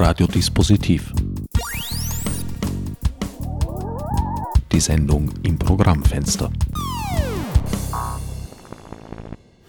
Radiodispositiv. 0.00 1.12
Die 4.70 4.78
Sendung 4.78 5.28
im 5.42 5.58
Programmfenster. 5.58 6.52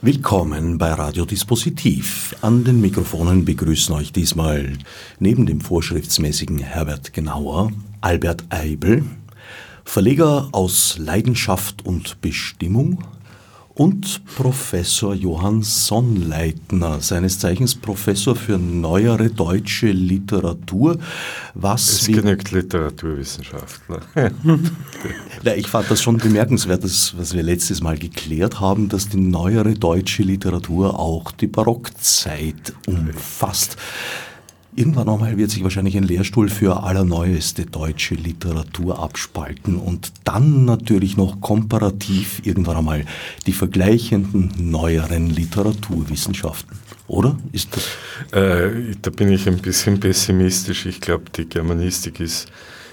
Willkommen 0.02 0.78
bei 0.78 0.94
Radiodispositiv. 0.94 2.36
An 2.42 2.64
den 2.64 2.80
Mikrofonen 2.80 3.44
begrüßen 3.44 3.96
euch 3.96 4.14
diesmal 4.14 4.73
neben 5.18 5.48
dem 5.48 5.62
vorschriftsmäßigen 5.62 6.59
Herbert 6.59 7.11
Genauer 7.11 7.71
Albert 8.02 8.46
Eibel, 8.50 9.04
Verleger 9.84 10.50
aus 10.52 11.00
Leidenschaft 11.00 11.84
und 11.88 12.21
Bestimmung, 12.21 13.04
und 13.80 14.25
Professor 14.36 15.14
Johann 15.16 15.64
Sonnleitner, 15.64 17.00
seines 17.00 17.39
Zeichens 17.39 17.75
Professor 17.75 18.36
für 18.36 18.57
neuere 18.57 19.30
deutsche 19.30 19.88
Literatur. 19.88 20.99
Was 21.54 21.90
es 21.90 22.07
genügt 22.07 22.52
Literaturwissenschaftler. 22.52 24.02
ja, 25.44 25.54
ich 25.54 25.68
fand 25.68 25.90
das 25.90 26.02
schon 26.02 26.18
bemerkenswert, 26.18 26.84
das, 26.84 27.18
was 27.18 27.34
wir 27.34 27.41
letztes 27.41 27.81
Mal 27.81 27.98
geklärt 27.98 28.59
haben, 28.59 28.90
dass 28.90 29.07
die 29.07 29.18
neuere 29.18 29.73
deutsche 29.73 30.23
Literatur 30.23 30.99
auch 30.99 31.32
die 31.32 31.48
Barockzeit 31.48 32.73
umfasst. 32.85 33.77
Irgendwann 34.76 35.09
einmal 35.09 35.38
wird 35.38 35.50
sich 35.50 35.64
wahrscheinlich 35.64 35.98
ein 35.98 36.04
Lehrstuhl 36.04 36.48
für 36.48 36.84
allerneueste 36.84 37.66
deutsche 37.66 38.16
Literatur 38.16 39.00
abspalten 39.00 39.77
und 39.77 40.14
dann 40.23 40.66
natürlich 40.66 41.18
noch 41.18 41.41
komparativ 41.41 42.41
irgendwann 42.46 42.77
einmal 42.77 43.05
die 43.48 43.54
vergleichenden 43.54 44.52
neueren 44.58 45.30
Literaturwissenschaften. 45.30 46.77
Oder? 47.08 47.36
Ist 47.52 47.76
das? 47.76 48.40
Äh, 48.40 48.96
da 49.02 49.10
bin 49.10 49.32
ich 49.32 49.48
ein 49.48 49.58
bisschen 49.58 50.00
pessimistisch. 50.00 50.86
Ich 50.86 51.02
glaube, 51.02 51.26
die 51.36 51.49
Germanistik 51.49 52.20
ist 52.20 52.48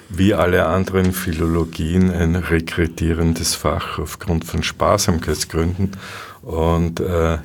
wie 0.08 0.32
alle 0.32 0.66
anderen 0.66 1.12
Philologien 1.12 2.10
ein 2.10 2.36
rekretierendes 2.36 3.54
Fach 3.54 3.98
aufgrund 3.98 4.44
von 4.44 4.62
Sparsamkeitsgründen. 4.62 5.90
Und 6.42 7.00
äh, 7.00 7.38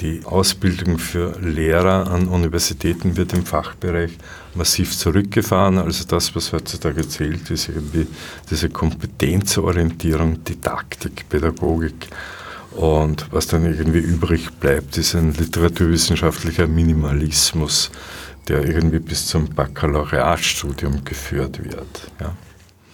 die 0.00 0.22
Ausbildung 0.24 0.98
für 0.98 1.38
Lehrer 1.40 2.10
an 2.10 2.28
Universitäten 2.28 3.16
wird 3.16 3.32
im 3.32 3.46
Fachbereich 3.46 4.18
massiv 4.54 4.96
zurückgefahren. 4.96 5.78
Also 5.78 6.04
das, 6.04 6.34
was 6.36 6.52
heutzutage 6.52 7.08
zählt, 7.08 7.50
ist 7.50 7.68
irgendwie 7.68 8.06
diese 8.50 8.68
Kompetenzorientierung, 8.68 10.44
Didaktik, 10.44 11.28
Pädagogik. 11.28 12.08
Und 12.72 13.26
was 13.32 13.46
dann 13.46 13.64
irgendwie 13.64 14.00
übrig 14.00 14.50
bleibt, 14.60 14.98
ist 14.98 15.14
ein 15.14 15.32
literaturwissenschaftlicher 15.32 16.66
Minimalismus, 16.66 17.90
der 18.48 18.66
irgendwie 18.66 18.98
bis 18.98 19.26
zum 19.26 19.48
Baccalaureatstudium 19.48 21.04
geführt 21.04 21.64
wird. 21.64 22.10
Ja. 22.20 22.34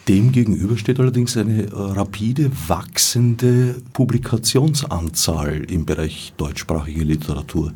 Demgegenüber 0.08 0.76
steht 0.76 0.98
allerdings 0.98 1.36
eine 1.36 1.62
äh, 1.62 1.68
rapide 1.72 2.50
wachsende 2.66 3.76
Publikationsanzahl 3.92 5.64
im 5.70 5.86
Bereich 5.86 6.32
deutschsprachige 6.36 7.04
Literatur. 7.04 7.72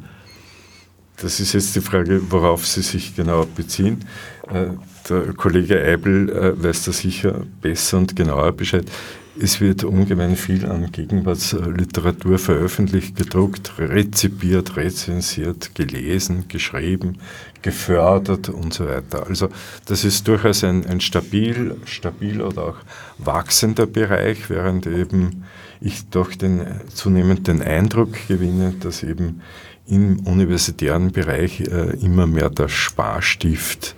Das 1.18 1.40
ist 1.40 1.52
jetzt 1.52 1.74
die 1.76 1.80
Frage, 1.80 2.20
worauf 2.30 2.66
Sie 2.66 2.82
sich 2.82 3.14
genau 3.14 3.46
beziehen. 3.46 4.04
Äh, 4.48 4.70
der 5.08 5.34
Kollege 5.34 5.80
Eibel 5.80 6.28
äh, 6.30 6.62
weiß 6.62 6.86
da 6.86 6.92
sicher 6.92 7.42
besser 7.62 7.98
und 7.98 8.16
genauer 8.16 8.52
Bescheid. 8.52 8.90
Es 9.38 9.60
wird 9.60 9.84
ungemein 9.84 10.34
viel 10.34 10.64
an 10.64 10.90
Gegenwartsliteratur 10.90 12.38
veröffentlicht, 12.38 13.16
gedruckt, 13.16 13.74
rezipiert, 13.78 14.76
rezensiert, 14.76 15.74
gelesen, 15.74 16.46
geschrieben, 16.48 17.18
gefördert 17.60 18.48
und 18.48 18.72
so 18.72 18.86
weiter. 18.86 19.26
Also 19.26 19.50
das 19.84 20.04
ist 20.04 20.26
durchaus 20.26 20.64
ein, 20.64 20.86
ein 20.86 21.02
stabil, 21.02 21.76
stabil 21.84 22.40
oder 22.40 22.62
auch 22.62 22.76
wachsender 23.18 23.86
Bereich, 23.86 24.48
während 24.48 24.86
eben 24.86 25.44
ich 25.82 26.08
doch 26.08 26.34
den, 26.34 26.64
zunehmend 26.94 27.46
den 27.46 27.60
Eindruck 27.60 28.28
gewinne, 28.28 28.74
dass 28.80 29.02
eben 29.02 29.42
im 29.86 30.20
universitären 30.20 31.12
Bereich 31.12 31.60
äh, 31.60 31.96
immer 32.00 32.26
mehr 32.26 32.48
der 32.48 32.68
Sparstift 32.68 33.94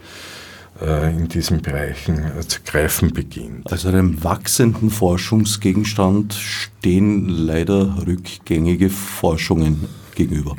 in 0.80 1.28
diesen 1.28 1.60
Bereichen 1.60 2.24
äh, 2.24 2.46
zu 2.46 2.60
greifen 2.64 3.12
beginnt. 3.12 3.70
Also 3.70 3.88
einem 3.88 4.22
wachsenden 4.22 4.90
Forschungsgegenstand 4.90 6.34
stehen 6.34 7.28
leider 7.28 8.06
rückgängige 8.06 8.88
Forschungen 8.88 9.88
gegenüber. 10.14 10.56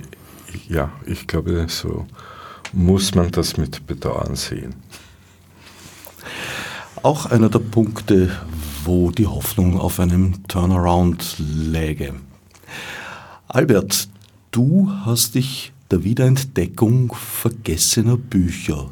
Ja, 0.67 0.91
ich 1.05 1.25
glaube, 1.25 1.65
so 1.69 2.05
muss 2.73 3.15
man 3.15 3.31
das 3.31 3.57
mit 3.57 3.87
Bedauern 3.87 4.35
sehen. 4.35 4.75
Auch 7.01 7.27
einer 7.27 7.49
der 7.49 7.59
Punkte, 7.59 8.29
wo 8.83 9.11
die 9.11 9.27
Hoffnung 9.27 9.79
auf 9.79 9.99
einem 9.99 10.45
Turnaround 10.47 11.35
läge. 11.39 12.15
Albert, 13.47 14.09
du 14.51 14.91
hast 15.05 15.35
dich 15.35 15.71
der 15.91 16.03
Wiederentdeckung 16.03 17.13
vergessener 17.13 18.17
Bücher 18.17 18.89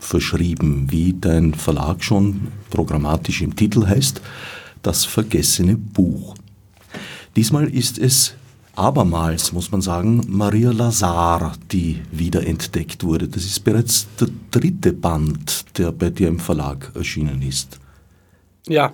verschrieben, 0.00 0.86
wie 0.90 1.14
dein 1.18 1.54
Verlag 1.54 2.02
schon 2.02 2.48
programmatisch 2.70 3.42
im 3.42 3.54
Titel 3.54 3.86
heißt, 3.86 4.20
das 4.82 5.04
vergessene 5.04 5.76
Buch. 5.76 6.34
Diesmal 7.36 7.68
ist 7.68 7.98
es 7.98 8.34
abermals, 8.74 9.52
muss 9.52 9.70
man 9.70 9.82
sagen, 9.82 10.22
Maria 10.26 10.72
Lazar, 10.72 11.52
die 11.70 12.00
wiederentdeckt 12.10 13.04
wurde. 13.04 13.28
Das 13.28 13.44
ist 13.44 13.60
bereits 13.60 14.08
der 14.18 14.28
dritte 14.50 14.92
Band, 14.92 15.66
der 15.78 15.92
bei 15.92 16.10
dir 16.10 16.28
im 16.28 16.38
Verlag 16.40 16.90
erschienen 16.94 17.42
ist. 17.42 17.78
Ja, 18.66 18.92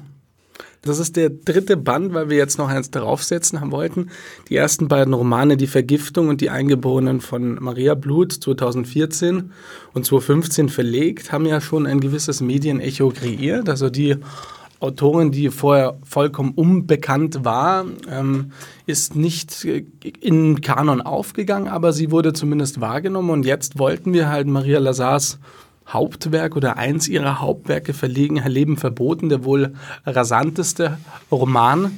das 0.82 0.98
ist 0.98 1.16
der 1.16 1.30
dritte 1.30 1.76
Band, 1.76 2.14
weil 2.14 2.30
wir 2.30 2.36
jetzt 2.36 2.58
noch 2.58 2.68
eins 2.68 2.90
draufsetzen 2.90 3.60
haben 3.60 3.72
wollten. 3.72 4.10
Die 4.48 4.56
ersten 4.56 4.88
beiden 4.88 5.14
Romane, 5.14 5.56
Die 5.56 5.66
Vergiftung 5.66 6.28
und 6.28 6.40
Die 6.40 6.50
Eingeborenen 6.50 7.20
von 7.20 7.62
Maria 7.62 7.94
Blut 7.94 8.32
2014 8.32 9.52
und 9.94 10.06
2015 10.06 10.68
verlegt, 10.68 11.32
haben 11.32 11.46
ja 11.46 11.60
schon 11.60 11.86
ein 11.86 12.00
gewisses 12.00 12.40
Medienecho 12.40 13.10
kreiert. 13.10 13.68
Also 13.68 13.90
die 13.90 14.16
Autorin, 14.78 15.30
die 15.30 15.50
vorher 15.50 15.96
vollkommen 16.04 16.52
unbekannt 16.54 17.44
war, 17.44 17.86
ähm, 18.10 18.52
ist 18.84 19.16
nicht 19.16 19.64
in 19.64 20.60
Kanon 20.60 21.00
aufgegangen, 21.00 21.68
aber 21.68 21.92
sie 21.92 22.10
wurde 22.10 22.34
zumindest 22.34 22.80
wahrgenommen 22.80 23.30
und 23.30 23.46
jetzt 23.46 23.78
wollten 23.78 24.12
wir 24.12 24.28
halt 24.28 24.46
Maria 24.46 24.78
Lazars 24.78 25.38
Hauptwerk 25.88 26.56
oder 26.56 26.76
eins 26.76 27.08
ihrer 27.08 27.40
Hauptwerke 27.40 27.94
verlegen, 27.94 28.36
Leben 28.46 28.76
verboten, 28.76 29.28
der 29.28 29.44
wohl 29.44 29.74
rasanteste 30.04 30.98
Roman 31.30 31.92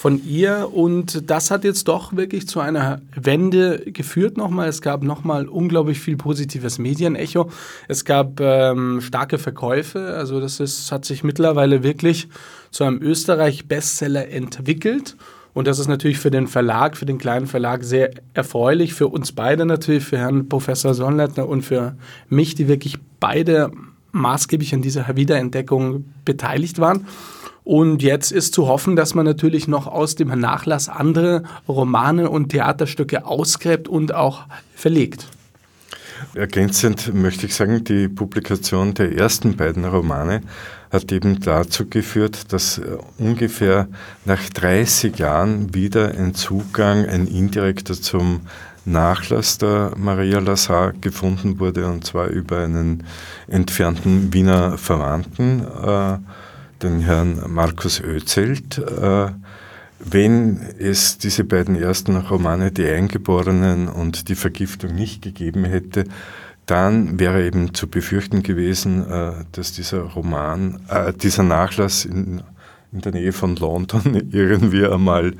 von 0.00 0.24
ihr. 0.24 0.70
Und 0.72 1.30
das 1.30 1.50
hat 1.50 1.62
jetzt 1.62 1.86
doch 1.86 2.16
wirklich 2.16 2.48
zu 2.48 2.60
einer 2.60 3.02
Wende 3.14 3.80
geführt 3.92 4.38
nochmal. 4.38 4.66
Es 4.66 4.80
gab 4.80 5.02
nochmal 5.02 5.46
unglaublich 5.46 6.00
viel 6.00 6.16
positives 6.16 6.78
Medienecho. 6.78 7.50
Es 7.86 8.06
gab 8.06 8.40
ähm, 8.40 9.02
starke 9.02 9.36
Verkäufe. 9.36 10.14
Also 10.14 10.40
das 10.40 10.58
ist, 10.58 10.90
hat 10.90 11.04
sich 11.04 11.22
mittlerweile 11.22 11.82
wirklich 11.82 12.28
zu 12.70 12.84
einem 12.84 13.02
Österreich-Bestseller 13.02 14.28
entwickelt. 14.28 15.16
Und 15.52 15.66
das 15.66 15.78
ist 15.78 15.88
natürlich 15.88 16.18
für 16.18 16.30
den 16.30 16.46
Verlag, 16.46 16.96
für 16.96 17.06
den 17.06 17.18
kleinen 17.18 17.46
Verlag 17.46 17.82
sehr 17.84 18.10
erfreulich, 18.34 18.94
für 18.94 19.08
uns 19.08 19.32
beide 19.32 19.66
natürlich, 19.66 20.04
für 20.04 20.18
Herrn 20.18 20.48
Professor 20.48 20.94
Sonnleitner 20.94 21.48
und 21.48 21.62
für 21.62 21.96
mich, 22.28 22.54
die 22.54 22.68
wirklich 22.68 22.98
beide 23.18 23.70
maßgeblich 24.12 24.74
an 24.74 24.82
dieser 24.82 25.16
Wiederentdeckung 25.16 26.04
beteiligt 26.24 26.78
waren. 26.78 27.06
Und 27.64 28.02
jetzt 28.02 28.32
ist 28.32 28.54
zu 28.54 28.66
hoffen, 28.66 28.96
dass 28.96 29.14
man 29.14 29.24
natürlich 29.24 29.68
noch 29.68 29.86
aus 29.86 30.14
dem 30.14 30.28
Nachlass 30.28 30.88
andere 30.88 31.44
Romane 31.68 32.30
und 32.30 32.48
Theaterstücke 32.48 33.26
ausgräbt 33.26 33.86
und 33.86 34.14
auch 34.14 34.46
verlegt. 34.74 35.28
Ergänzend 36.34 37.12
möchte 37.12 37.46
ich 37.46 37.54
sagen, 37.54 37.82
die 37.82 38.06
Publikation 38.08 38.94
der 38.94 39.16
ersten 39.16 39.56
beiden 39.56 39.84
Romane 39.84 40.42
hat 40.92 41.10
eben 41.10 41.40
dazu 41.40 41.86
geführt, 41.88 42.52
dass 42.52 42.78
äh, 42.78 42.98
ungefähr 43.18 43.88
nach 44.24 44.48
30 44.48 45.18
Jahren 45.18 45.74
wieder 45.74 46.12
ein 46.16 46.34
Zugang, 46.34 47.06
ein 47.06 47.26
indirekter 47.26 47.94
zum 47.94 48.42
Nachlass 48.84 49.58
der 49.58 49.92
Maria 49.96 50.38
Lazar 50.38 50.92
gefunden 50.92 51.58
wurde, 51.58 51.86
und 51.86 52.04
zwar 52.04 52.28
über 52.28 52.58
einen 52.58 53.04
entfernten 53.48 54.32
Wiener 54.32 54.78
Verwandten, 54.78 55.64
äh, 55.64 56.18
den 56.82 57.00
Herrn 57.00 57.42
Markus 57.48 58.00
Özelt. 58.00 58.78
Äh, 58.78 59.30
wenn 60.02 60.60
es 60.78 61.18
diese 61.18 61.44
beiden 61.44 61.76
ersten 61.76 62.16
Romane, 62.16 62.72
Die 62.72 62.86
Eingeborenen 62.86 63.88
und 63.88 64.28
Die 64.28 64.34
Vergiftung, 64.34 64.94
nicht 64.94 65.22
gegeben 65.22 65.64
hätte, 65.64 66.04
dann 66.66 67.18
wäre 67.18 67.44
eben 67.44 67.74
zu 67.74 67.88
befürchten 67.88 68.42
gewesen, 68.42 69.04
äh, 69.10 69.32
dass 69.52 69.72
dieser 69.72 70.02
Roman, 70.02 70.80
äh, 70.88 71.12
dieser 71.12 71.42
Nachlass 71.42 72.04
in 72.04 72.42
in 72.92 73.00
der 73.00 73.12
Nähe 73.12 73.32
von 73.32 73.56
London 73.56 74.28
irgendwie 74.32 74.84
einmal 74.84 75.34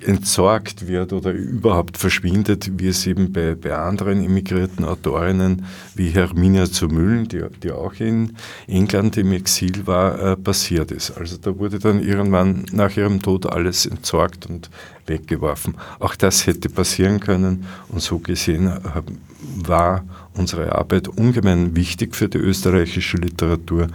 entsorgt 0.00 0.88
wird 0.88 1.12
oder 1.12 1.32
überhaupt 1.32 1.96
verschwindet, 1.96 2.70
wie 2.78 2.88
es 2.88 3.06
eben 3.06 3.32
bei, 3.32 3.54
bei 3.54 3.76
anderen 3.76 4.22
immigrierten 4.22 4.84
Autorinnen 4.84 5.64
wie 5.94 6.08
Herminia 6.08 6.66
zu 6.66 6.88
Müllen, 6.88 7.28
die, 7.28 7.44
die 7.62 7.70
auch 7.70 7.94
in 7.94 8.36
England 8.66 9.16
im 9.16 9.32
Exil 9.32 9.86
war, 9.86 10.18
äh, 10.32 10.36
passiert 10.36 10.90
ist. 10.90 11.12
Also 11.16 11.36
da 11.36 11.56
wurde 11.58 11.78
dann 11.78 12.02
irgendwann 12.02 12.66
nach 12.72 12.96
ihrem 12.96 13.22
Tod 13.22 13.46
alles 13.46 13.86
entsorgt 13.86 14.46
und 14.46 14.70
weggeworfen. 15.06 15.74
Auch 15.98 16.14
das 16.14 16.46
hätte 16.46 16.68
passieren 16.68 17.20
können 17.20 17.66
und 17.88 18.00
so 18.02 18.18
gesehen 18.18 18.68
äh, 18.68 19.02
war 19.56 20.04
unsere 20.34 20.74
Arbeit 20.74 21.08
ungemein 21.08 21.76
wichtig 21.76 22.14
für 22.14 22.28
die 22.28 22.38
österreichische 22.38 23.16
Literatur, 23.16 23.88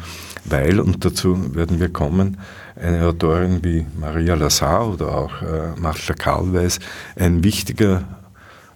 weil, 0.45 0.79
und 0.79 1.03
dazu 1.05 1.55
werden 1.55 1.79
wir 1.79 1.89
kommen, 1.89 2.37
eine 2.75 3.05
Autorin 3.05 3.63
wie 3.63 3.85
Maria 3.99 4.35
Lazar 4.35 4.87
oder 4.87 5.15
auch 5.15 5.41
äh, 5.41 5.79
Martha 5.79 6.13
Karlweis 6.13 6.79
ein 7.15 7.43
wichtiger 7.43 8.03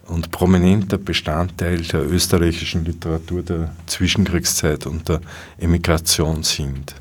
und 0.07 0.29
prominenter 0.31 0.97
Bestandteil 0.97 1.81
der 1.81 2.05
österreichischen 2.05 2.85
Literatur 2.85 3.41
der 3.41 3.75
Zwischenkriegszeit 3.87 4.85
und 4.85 5.09
der 5.09 5.21
Emigration 5.57 6.43
sind. 6.43 6.95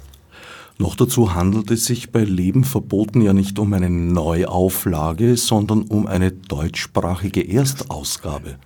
Noch 0.77 0.97
dazu 0.97 1.35
handelt 1.35 1.71
es 1.71 1.85
sich 1.85 2.11
bei 2.11 2.25
Leben 2.25 2.65
verboten 2.65 3.21
ja 3.21 3.33
nicht 3.33 3.59
um 3.59 3.73
eine 3.73 3.91
Neuauflage, 3.91 5.37
sondern 5.37 5.83
um 5.83 6.07
eine 6.07 6.33
deutschsprachige 6.33 7.49
Erstausgabe. 7.49 8.57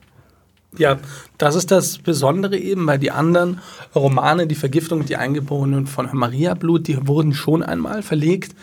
Ja, 0.77 0.99
das 1.39 1.55
ist 1.55 1.71
das 1.71 1.99
Besondere 1.99 2.57
eben, 2.59 2.87
weil 2.87 2.99
die 2.99 3.11
anderen 3.11 3.61
Romane, 3.95 4.47
die 4.47 4.55
Vergiftung, 4.55 5.05
die 5.05 5.17
Eingeborenen 5.17 5.87
von 5.87 6.09
Maria 6.13 6.55
Blut, 6.55 6.87
die 6.89 7.07
wurden 7.07 7.35
schon 7.35 7.63
einmal 7.63 8.03
verlegt. 8.03 8.55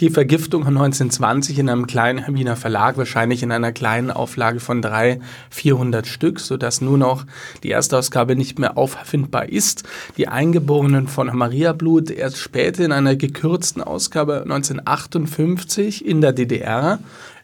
Die 0.00 0.08
Vergiftung 0.08 0.64
von 0.64 0.78
1920 0.78 1.58
in 1.58 1.68
einem 1.68 1.86
kleinen 1.86 2.34
Wiener 2.34 2.56
Verlag, 2.56 2.96
wahrscheinlich 2.96 3.42
in 3.42 3.52
einer 3.52 3.70
kleinen 3.70 4.10
Auflage 4.10 4.58
von 4.58 4.80
300, 4.80 5.22
400 5.50 6.06
Stück, 6.06 6.40
sodass 6.40 6.80
nur 6.80 6.96
noch 6.96 7.26
die 7.62 7.68
erste 7.68 7.98
Ausgabe 7.98 8.34
nicht 8.34 8.58
mehr 8.58 8.78
auffindbar 8.78 9.50
ist. 9.50 9.84
Die 10.16 10.26
Eingeborenen 10.26 11.06
von 11.06 11.26
Maria 11.36 11.74
Blut 11.74 12.10
erst 12.10 12.38
später 12.38 12.82
in 12.82 12.92
einer 12.92 13.14
gekürzten 13.14 13.82
Ausgabe 13.82 14.40
1958 14.44 16.06
in 16.06 16.22
der 16.22 16.32
DDR 16.32 16.98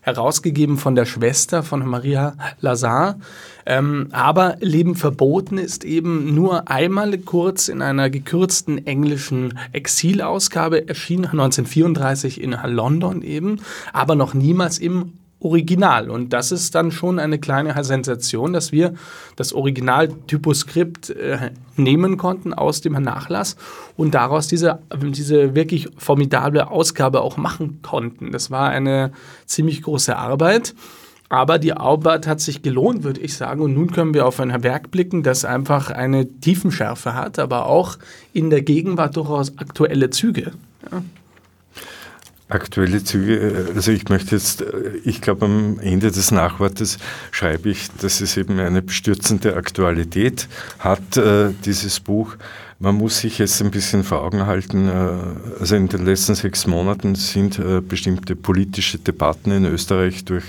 herausgegeben 0.07 0.79
von 0.79 0.95
der 0.95 1.05
Schwester 1.05 1.65
von 1.65 1.85
Maria 1.85 2.37
Lazar. 2.61 3.19
Ähm, 3.67 4.09
aber 4.13 4.57
Leben 4.61 4.95
verboten 4.95 5.59
ist 5.59 5.85
eben 5.85 6.33
nur 6.33 6.71
einmal 6.71 7.19
kurz 7.19 7.67
in 7.67 7.83
einer 7.83 8.09
gekürzten 8.09 8.87
englischen 8.87 9.59
Exilausgabe, 9.73 10.89
erschien 10.89 11.25
1934 11.25 12.41
in 12.41 12.57
London 12.65 13.23
eben, 13.23 13.61
aber 13.93 14.15
noch 14.15 14.33
niemals 14.33 14.79
im 14.79 15.15
Original. 15.41 16.11
Und 16.11 16.33
das 16.33 16.51
ist 16.51 16.75
dann 16.75 16.91
schon 16.91 17.19
eine 17.19 17.39
kleine 17.39 17.85
Sensation, 17.85 18.53
dass 18.53 18.73
wir 18.73 18.95
das 19.37 19.53
Original-Typoskript 19.53 21.11
äh, 21.11 21.51
nehmen 21.77 22.17
konnten 22.17 22.55
aus 22.55 22.81
dem 22.81 22.95
Nachlass 22.95 23.57
und 23.97 24.15
daraus 24.15 24.49
diese, 24.49 24.79
diese 24.95 25.55
wirklich 25.55 25.89
formidable 25.99 26.71
Ausgabe 26.71 27.21
auch 27.21 27.37
machen 27.37 27.81
konnten. 27.83 28.33
Das 28.33 28.51
war 28.51 28.71
eine 28.71 29.13
ziemlich 29.45 29.83
große 29.83 30.17
Arbeit. 30.17 30.75
Aber 31.29 31.59
die 31.59 31.73
Arbeit 31.73 32.27
hat 32.27 32.41
sich 32.41 32.63
gelohnt, 32.63 33.03
würde 33.03 33.21
ich 33.21 33.37
sagen. 33.37 33.61
Und 33.61 33.75
nun 33.75 33.91
können 33.91 34.15
wir 34.15 34.27
auf 34.27 34.39
ein 34.39 34.63
Werk 34.63 34.93
blicken, 34.93 35.25
das 35.25 35.45
einfach 35.45 35.91
eine 35.91 36.29
Tiefenschärfe 36.41 37.15
hat, 37.15 37.41
aber 37.41 37.67
auch 37.67 37.99
in 38.33 38.49
der 38.49 38.63
Gegenwart 38.63 39.17
durchaus 39.17 39.59
aktuelle 39.59 40.11
Züge. 40.11 40.53
Ja. 40.91 41.03
Aktuelle 42.49 43.03
Züge, 43.03 43.73
also 43.75 43.91
ich 43.91 44.09
möchte 44.09 44.37
jetzt, 44.37 44.65
ich 45.05 45.21
glaube 45.21 45.47
am 45.47 45.81
Ende 45.81 46.13
des 46.13 46.31
Nachwortes 46.31 46.99
schreibe 47.33 47.71
ich, 47.71 47.89
dass 48.01 48.21
es 48.21 48.37
eben 48.37 48.61
eine 48.61 48.83
bestürzende 48.83 49.57
Aktualität 49.57 50.47
hat, 50.79 51.17
äh, 51.17 51.51
dieses 51.65 51.99
Buch. 51.99 52.37
Man 52.79 52.95
muss 52.95 53.19
sich 53.19 53.39
jetzt 53.39 53.61
ein 53.63 53.73
bisschen 53.73 54.05
vor 54.05 54.23
Augen 54.23 54.47
halten, 54.47 54.89
äh, 54.89 55.59
also 55.59 55.75
in 55.75 55.89
den 55.89 56.05
letzten 56.05 56.37
sechs 56.37 56.69
Monaten 56.69 57.17
sind 57.17 57.59
äh, 57.59 57.81
bestimmte 57.81 58.37
politische 58.37 58.99
Debatten 58.99 59.51
in 59.51 59.65
Österreich 59.65 60.25
durch 60.25 60.45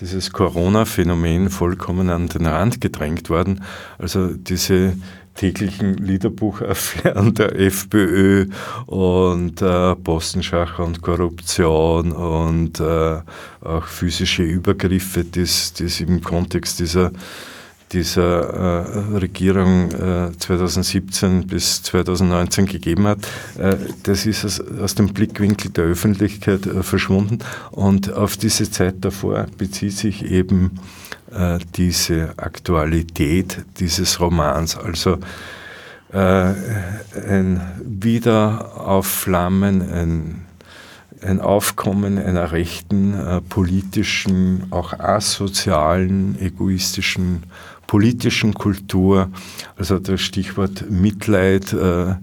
dieses 0.00 0.32
Corona-Phänomen 0.32 1.50
vollkommen 1.50 2.10
an 2.10 2.28
den 2.28 2.46
Rand 2.46 2.80
gedrängt 2.80 3.30
worden. 3.30 3.64
Also 3.98 4.28
diese 4.28 4.94
täglichen 5.34 5.96
Liederbuchaffären 5.96 7.34
der 7.34 7.58
FPÖ 7.58 8.46
und 8.86 9.62
äh, 9.62 9.96
Postenschacher 9.96 10.84
und 10.84 11.02
Korruption 11.02 12.12
und 12.12 12.80
äh, 12.80 13.20
auch 13.62 13.86
physische 13.86 14.42
Übergriffe, 14.42 15.24
die 15.24 15.40
es 15.40 16.00
im 16.00 16.22
Kontext 16.22 16.80
dieser 16.80 17.12
dieser 17.92 18.84
äh, 19.12 19.18
Regierung 19.18 19.90
äh, 19.92 20.32
2017 20.38 21.46
bis 21.46 21.82
2019 21.82 22.66
gegeben 22.66 23.06
hat, 23.06 23.18
äh, 23.58 23.76
das 24.02 24.26
ist 24.26 24.44
aus, 24.44 24.60
aus, 24.60 24.94
dem 24.94 25.12
Blickwinkel 25.12 25.70
der 25.70 25.84
Öffentlichkeit 25.84 26.66
äh, 26.66 26.82
verschwunden. 26.82 27.38
Und 27.70 28.12
auf 28.12 28.36
diese 28.36 28.70
Zeit 28.70 28.96
davor 29.00 29.46
bezieht 29.58 29.92
sich 29.92 30.24
eben 30.24 30.78
äh, 31.34 31.58
diese 31.74 32.34
Aktualität 32.36 33.64
dieses 33.78 34.20
Romans. 34.20 34.76
Also 34.76 35.18
äh, 36.12 36.52
ein 37.28 37.60
Wiederaufflammen, 37.82 39.82
ein 39.92 40.46
ein 41.24 41.40
Aufkommen 41.40 42.18
einer 42.18 42.52
rechten, 42.52 43.14
äh, 43.14 43.40
politischen, 43.40 44.66
auch 44.70 44.98
asozialen, 44.98 46.38
egoistischen 46.40 47.44
politischen 47.92 48.54
Kultur, 48.54 49.28
also 49.76 49.98
das 49.98 50.22
Stichwort 50.22 50.90
Mitleid 50.90 51.74
äh, 51.74 52.12
äh, 52.12 52.16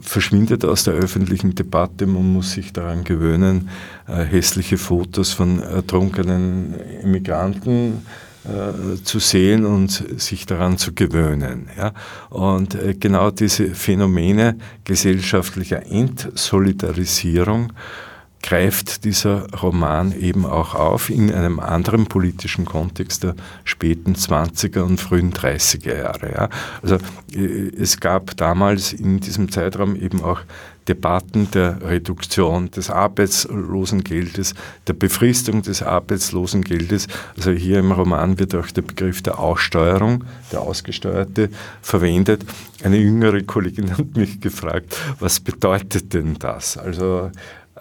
verschwindet 0.00 0.64
aus 0.64 0.84
der 0.84 0.94
öffentlichen 0.94 1.54
Debatte. 1.54 2.06
Man 2.06 2.32
muss 2.32 2.52
sich 2.52 2.72
daran 2.72 3.04
gewöhnen, 3.04 3.68
äh, 4.08 4.22
hässliche 4.24 4.78
Fotos 4.78 5.34
von 5.34 5.60
ertrunkenen 5.60 6.74
Immigranten 7.02 8.06
äh, 8.44 9.02
zu 9.04 9.18
sehen 9.18 9.66
und 9.66 9.90
sich 10.16 10.46
daran 10.46 10.78
zu 10.78 10.94
gewöhnen. 10.94 11.68
Ja? 11.76 11.92
Und 12.30 12.74
äh, 12.74 12.94
genau 12.98 13.30
diese 13.32 13.74
Phänomene 13.74 14.56
gesellschaftlicher 14.84 15.84
Entsolidarisierung 15.84 17.74
greift 18.42 19.04
dieser 19.04 19.46
Roman 19.54 20.12
eben 20.18 20.44
auch 20.44 20.74
auf 20.74 21.10
in 21.10 21.32
einem 21.32 21.60
anderen 21.60 22.06
politischen 22.06 22.64
Kontext 22.64 23.22
der 23.22 23.34
späten 23.64 24.14
20er 24.14 24.80
und 24.80 25.00
frühen 25.00 25.32
30er 25.32 25.96
Jahre. 25.96 26.32
Ja. 26.32 26.48
Also 26.82 26.96
äh, 27.32 27.70
es 27.76 28.00
gab 28.00 28.36
damals 28.36 28.92
in 28.92 29.20
diesem 29.20 29.50
Zeitraum 29.50 29.96
eben 29.96 30.22
auch 30.22 30.40
Debatten 30.88 31.50
der 31.52 31.80
Reduktion 31.80 32.70
des 32.70 32.90
Arbeitslosengeldes, 32.90 34.54
der 34.86 34.94
Befristung 34.94 35.62
des 35.62 35.82
Arbeitslosengeldes. 35.82 37.06
Also 37.36 37.52
hier 37.52 37.78
im 37.78 37.92
Roman 37.92 38.38
wird 38.38 38.54
auch 38.54 38.66
der 38.66 38.82
Begriff 38.82 39.22
der 39.22 39.38
Aussteuerung, 39.38 40.24
der 40.50 40.60
Ausgesteuerte, 40.60 41.50
verwendet. 41.82 42.44
Eine 42.82 42.96
jüngere 42.96 43.42
Kollegin 43.42 43.96
hat 43.96 44.16
mich 44.16 44.40
gefragt, 44.40 44.96
was 45.20 45.38
bedeutet 45.38 46.12
denn 46.14 46.36
das? 46.38 46.76
Also 46.76 47.30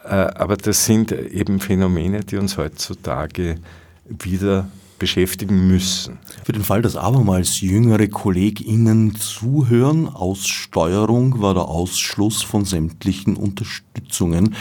aber 0.04 0.58
das 0.58 0.86
sind 0.86 1.12
eben 1.12 1.60
Phänomene, 1.60 2.22
die 2.22 2.38
uns 2.38 2.58
heutzutage 2.58 3.58
wieder 4.06 4.68
beschäftigen 5.02 5.68
müssen. 5.68 6.20
Für 6.46 6.54
den 6.54 6.62
Fall, 6.62 6.84
dass 6.84 6.96
abermals 6.96 7.60
jüngere 7.60 8.08
KollegInnen 8.08 9.16
zuhören, 9.16 10.08
Aussteuerung 10.08 11.42
war 11.42 11.56
der 11.56 11.64
Ausschluss 11.64 12.44
von 12.44 12.66
sämtlichen 12.66 13.36
Unterstützungen, 13.36 14.56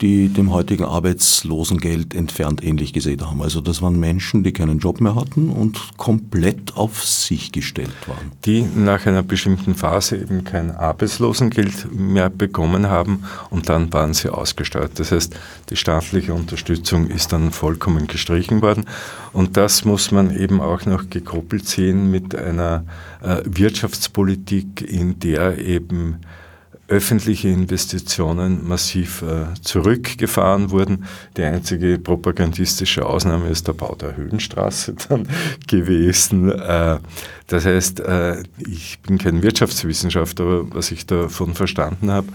die 0.00 0.28
dem 0.28 0.52
heutigen 0.52 0.84
Arbeitslosengeld 0.84 2.14
entfernt 2.14 2.62
ähnlich 2.62 2.92
gesehen 2.92 3.26
haben. 3.26 3.42
Also 3.42 3.60
das 3.60 3.82
waren 3.82 3.98
Menschen, 3.98 4.44
die 4.44 4.52
keinen 4.52 4.78
Job 4.78 5.00
mehr 5.00 5.16
hatten 5.16 5.50
und 5.50 5.96
komplett 5.96 6.76
auf 6.76 7.04
sich 7.04 7.50
gestellt 7.50 8.06
waren. 8.06 8.30
Die 8.44 8.62
nach 8.62 9.06
einer 9.06 9.24
bestimmten 9.24 9.74
Phase 9.74 10.18
eben 10.18 10.44
kein 10.44 10.70
Arbeitslosengeld 10.70 11.92
mehr 11.92 12.30
bekommen 12.30 12.88
haben 12.88 13.24
und 13.50 13.68
dann 13.68 13.92
waren 13.92 14.14
sie 14.14 14.32
ausgesteuert. 14.32 15.00
Das 15.00 15.10
heißt, 15.10 15.34
die 15.68 15.76
staatliche 15.76 16.32
Unterstützung 16.32 17.08
ist 17.08 17.32
dann 17.32 17.50
vollkommen 17.50 18.06
gestrichen 18.06 18.62
worden 18.62 18.84
und 19.32 19.56
das 19.56 19.79
muss 19.84 20.10
man 20.10 20.36
eben 20.36 20.60
auch 20.60 20.86
noch 20.86 21.10
gekoppelt 21.10 21.66
sehen 21.66 22.10
mit 22.10 22.34
einer 22.34 22.84
äh, 23.22 23.42
Wirtschaftspolitik, 23.44 24.80
in 24.80 25.18
der 25.18 25.58
eben 25.58 26.20
öffentliche 26.90 27.48
Investitionen 27.48 28.66
massiv 28.66 29.22
äh, 29.22 29.54
zurückgefahren 29.62 30.70
wurden. 30.70 31.04
Die 31.36 31.44
einzige 31.44 31.98
propagandistische 31.98 33.06
Ausnahme 33.06 33.48
ist 33.48 33.68
der 33.68 33.74
Bau 33.74 33.94
der 33.94 34.16
Höhenstraße 34.16 34.96
dann 35.08 35.28
gewesen. 35.68 36.50
Äh, 36.50 36.98
das 37.46 37.64
heißt, 37.64 38.00
äh, 38.00 38.42
ich 38.58 38.98
bin 39.00 39.18
kein 39.18 39.42
Wirtschaftswissenschaftler, 39.42 40.44
aber 40.44 40.74
was 40.74 40.90
ich 40.90 41.06
davon 41.06 41.54
verstanden 41.54 42.10
habe, 42.10 42.26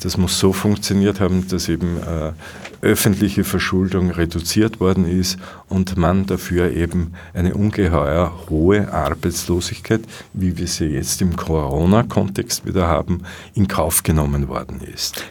das 0.00 0.16
muss 0.16 0.38
so 0.38 0.52
funktioniert 0.52 1.20
haben, 1.20 1.46
dass 1.48 1.68
eben 1.68 1.98
äh, 1.98 2.32
öffentliche 2.80 3.44
Verschuldung 3.44 4.10
reduziert 4.10 4.80
worden 4.80 5.04
ist 5.04 5.38
und 5.68 5.96
man 5.96 6.26
dafür 6.26 6.72
eben 6.72 7.12
eine 7.34 7.54
ungeheuer 7.54 8.32
hohe 8.48 8.92
Arbeitslosigkeit, 8.92 10.02
wie 10.32 10.56
wir 10.58 10.66
sie 10.66 10.86
jetzt 10.86 11.20
im 11.22 11.36
Corona-Kontext 11.36 12.66
wieder 12.66 12.86
haben, 12.86 13.22
in 13.54 13.68
Kauf 13.68 14.02
genommen 14.02 14.48
worden 14.48 14.80
ist. 14.80 15.24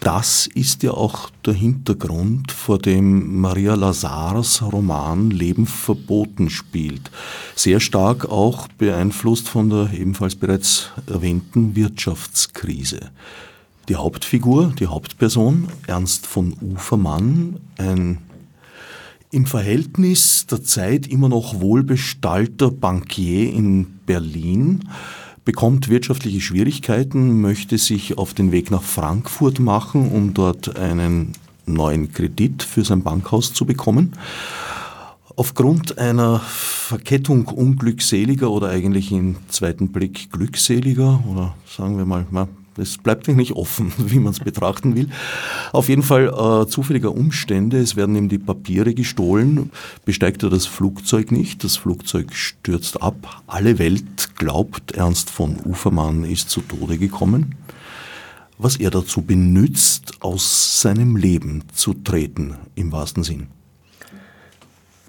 Das 0.00 0.46
ist 0.46 0.82
ja 0.82 0.92
auch 0.92 1.28
der 1.44 1.52
Hintergrund, 1.52 2.52
vor 2.52 2.78
dem 2.78 3.38
Maria 3.38 3.74
Lazars 3.74 4.62
Roman 4.62 5.30
Leben 5.30 5.66
verboten 5.66 6.48
spielt. 6.48 7.10
Sehr 7.54 7.80
stark 7.80 8.24
auch 8.30 8.66
beeinflusst 8.78 9.46
von 9.50 9.68
der 9.68 9.90
ebenfalls 9.92 10.36
bereits 10.36 10.88
erwähnten 11.06 11.76
Wirtschaftskrise. 11.76 13.10
Die 13.90 13.96
Hauptfigur, 13.96 14.72
die 14.78 14.86
Hauptperson, 14.86 15.66
Ernst 15.88 16.24
von 16.24 16.54
Ufermann, 16.60 17.56
ein 17.76 18.18
im 19.32 19.46
Verhältnis 19.46 20.46
der 20.46 20.62
Zeit 20.62 21.08
immer 21.08 21.28
noch 21.28 21.60
wohlbestallter 21.60 22.70
Bankier 22.70 23.52
in 23.52 23.98
Berlin, 24.06 24.88
bekommt 25.44 25.88
wirtschaftliche 25.88 26.40
Schwierigkeiten, 26.40 27.40
möchte 27.40 27.78
sich 27.78 28.16
auf 28.16 28.32
den 28.32 28.52
Weg 28.52 28.70
nach 28.70 28.84
Frankfurt 28.84 29.58
machen, 29.58 30.12
um 30.12 30.34
dort 30.34 30.76
einen 30.76 31.32
neuen 31.66 32.12
Kredit 32.12 32.62
für 32.62 32.84
sein 32.84 33.02
Bankhaus 33.02 33.54
zu 33.54 33.64
bekommen. 33.64 34.12
Aufgrund 35.34 35.98
einer 35.98 36.38
Verkettung 36.38 37.48
unglückseliger 37.48 38.52
oder 38.52 38.68
eigentlich 38.68 39.10
im 39.10 39.34
zweiten 39.48 39.90
Blick 39.90 40.30
glückseliger 40.30 41.24
oder 41.28 41.56
sagen 41.66 41.98
wir 41.98 42.04
mal, 42.04 42.26
es 42.80 42.98
bleibt 42.98 43.28
nicht 43.28 43.52
offen, 43.52 43.92
wie 43.98 44.18
man 44.18 44.32
es 44.32 44.40
betrachten 44.40 44.96
will. 44.96 45.08
Auf 45.72 45.88
jeden 45.88 46.02
Fall 46.02 46.28
äh, 46.28 46.66
zufälliger 46.66 47.12
Umstände. 47.12 47.78
Es 47.78 47.96
werden 47.96 48.16
ihm 48.16 48.28
die 48.28 48.38
Papiere 48.38 48.94
gestohlen. 48.94 49.70
Besteigt 50.04 50.42
er 50.42 50.50
das 50.50 50.66
Flugzeug 50.66 51.30
nicht. 51.30 51.62
Das 51.64 51.76
Flugzeug 51.76 52.34
stürzt 52.34 53.02
ab. 53.02 53.42
Alle 53.46 53.78
Welt 53.78 54.36
glaubt, 54.36 54.92
Ernst 54.92 55.30
von 55.30 55.56
Ufermann 55.64 56.24
ist 56.24 56.50
zu 56.50 56.60
Tode 56.62 56.98
gekommen. 56.98 57.54
Was 58.58 58.76
er 58.76 58.90
dazu 58.90 59.22
benützt, 59.22 60.18
aus 60.20 60.80
seinem 60.80 61.16
Leben 61.16 61.64
zu 61.72 61.94
treten, 61.94 62.56
im 62.74 62.92
wahrsten 62.92 63.22
Sinn. 63.22 63.59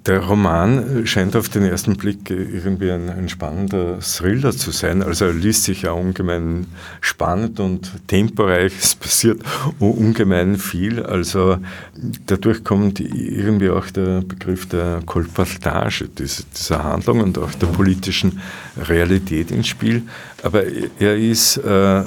Der 0.07 0.19
Roman 0.19 1.05
scheint 1.05 1.35
auf 1.35 1.47
den 1.49 1.63
ersten 1.63 1.95
Blick 1.95 2.31
irgendwie 2.31 2.91
ein, 2.91 3.07
ein, 3.07 3.29
spannender 3.29 3.99
Thriller 3.99 4.51
zu 4.51 4.71
sein. 4.71 5.03
Also 5.03 5.25
er 5.25 5.33
liest 5.33 5.65
sich 5.65 5.83
ja 5.83 5.91
ungemein 5.91 6.65
spannend 7.01 7.59
und 7.59 8.07
temporeich. 8.07 8.73
Es 8.81 8.95
passiert 8.95 9.41
ungemein 9.77 10.57
viel. 10.57 11.03
Also 11.03 11.57
dadurch 12.25 12.63
kommt 12.63 12.99
irgendwie 12.99 13.69
auch 13.69 13.91
der 13.91 14.21
Begriff 14.21 14.67
der 14.67 15.01
Kolportage 15.05 16.07
dieser 16.07 16.83
Handlung 16.83 17.21
und 17.21 17.37
auch 17.37 17.53
der 17.53 17.67
politischen 17.67 18.41
Realität 18.77 19.51
ins 19.51 19.67
Spiel. 19.67 20.01
Aber 20.41 20.63
er 20.99 21.15
ist 21.15 21.57
äh, 21.57 22.03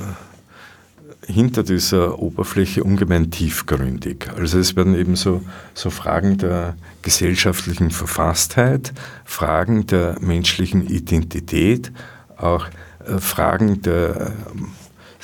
hinter 1.26 1.62
dieser 1.62 2.18
Oberfläche 2.18 2.84
ungemein 2.84 3.30
tiefgründig. 3.30 4.28
Also 4.36 4.58
es 4.58 4.76
werden 4.76 4.94
eben 4.94 5.16
so, 5.16 5.42
so 5.74 5.90
Fragen 5.90 6.38
der 6.38 6.76
gesellschaftlichen 7.02 7.90
Verfasstheit, 7.90 8.92
Fragen 9.24 9.86
der 9.86 10.16
menschlichen 10.20 10.86
Identität, 10.86 11.92
auch 12.36 12.66
äh, 13.06 13.18
Fragen 13.18 13.82
der 13.82 14.32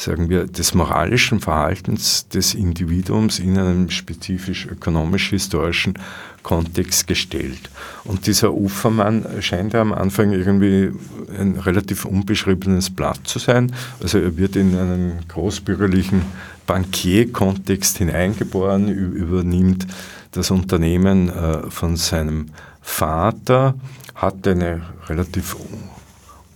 sagen 0.01 0.31
wir, 0.31 0.47
des 0.47 0.75
moralischen 0.75 1.41
Verhaltens 1.41 2.27
des 2.29 2.55
Individuums 2.55 3.39
in 3.39 3.59
einem 3.59 3.91
spezifisch 3.91 4.67
ökonomisch-historischen 4.67 5.95
Kontext 6.43 7.07
gestellt. 7.07 7.71
Und 8.05 8.27
dieser 8.27 8.53
Ufermann 8.53 9.25
scheint 9.41 9.73
ja 9.73 9.81
am 9.81 9.93
Anfang 9.93 10.33
irgendwie 10.33 10.93
ein 11.39 11.57
relativ 11.57 12.05
unbeschriebenes 12.05 12.91
Blatt 12.91 13.21
zu 13.25 13.39
sein. 13.39 13.73
Also 14.03 14.19
er 14.19 14.37
wird 14.37 14.57
in 14.57 14.77
einen 14.77 15.21
großbürgerlichen 15.29 16.23
Bankierkontext 16.67 17.99
hineingeboren, 17.99 18.89
übernimmt 18.89 19.87
das 20.33 20.51
Unternehmen 20.51 21.29
äh, 21.29 21.71
von 21.71 21.97
seinem 21.97 22.51
Vater, 22.81 23.75
hat 24.15 24.47
eine 24.47 24.83
relativ 25.09 25.57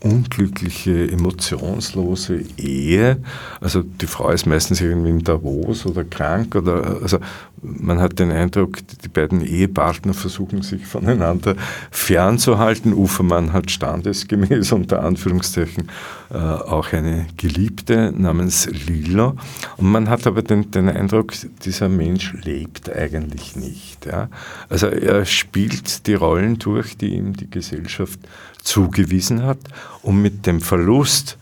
unglückliche, 0.05 1.11
emotionslose 1.11 2.45
Ehe. 2.59 3.17
Also 3.61 3.83
die 3.83 4.07
Frau 4.07 4.31
ist 4.31 4.47
meistens 4.47 4.81
irgendwie 4.81 5.11
in 5.11 5.25
Davos 5.25 5.87
oder 5.87 6.05
krank 6.05 6.55
oder 6.55 6.99
also 7.03 7.19
man 7.63 7.99
hat 7.99 8.19
den 8.19 8.31
Eindruck, 8.31 8.79
die 9.03 9.09
beiden 9.09 9.41
Ehepartner 9.41 10.13
versuchen 10.13 10.63
sich 10.63 10.87
voneinander 10.87 11.57
fernzuhalten. 11.91 12.93
Ufermann 12.93 13.53
hat 13.53 13.71
standesgemäß 13.71 14.73
unter 14.73 15.03
Anführungszeichen 15.03 15.91
äh, 16.31 16.37
auch 16.37 16.93
eine 16.93 17.27
Geliebte 17.39 18.13
namens 18.15 18.69
Lilo. 18.87 19.37
Und 19.79 19.91
man 19.91 20.11
hat 20.11 20.27
aber 20.27 20.43
den, 20.43 20.71
den 20.71 20.91
Eindruck, 20.91 21.33
dieser 21.65 21.89
Mensch 21.89 22.35
lebt 22.45 22.93
eigentlich 22.93 23.57
nicht. 23.57 24.05
Ja? 24.05 24.29
Also 24.69 24.89
er 24.89 25.25
spielt 25.25 26.07
die 26.07 26.15
Rollen 26.15 26.59
durch, 26.59 26.97
die 26.99 27.15
ihm 27.15 27.35
die 27.35 27.49
Gesellschaft 27.49 28.21
zugewiesen 28.65 29.43
hat, 29.43 29.59
und 30.03 30.21
mit 30.21 30.47
dem 30.47 30.61
Verlust 30.61 31.39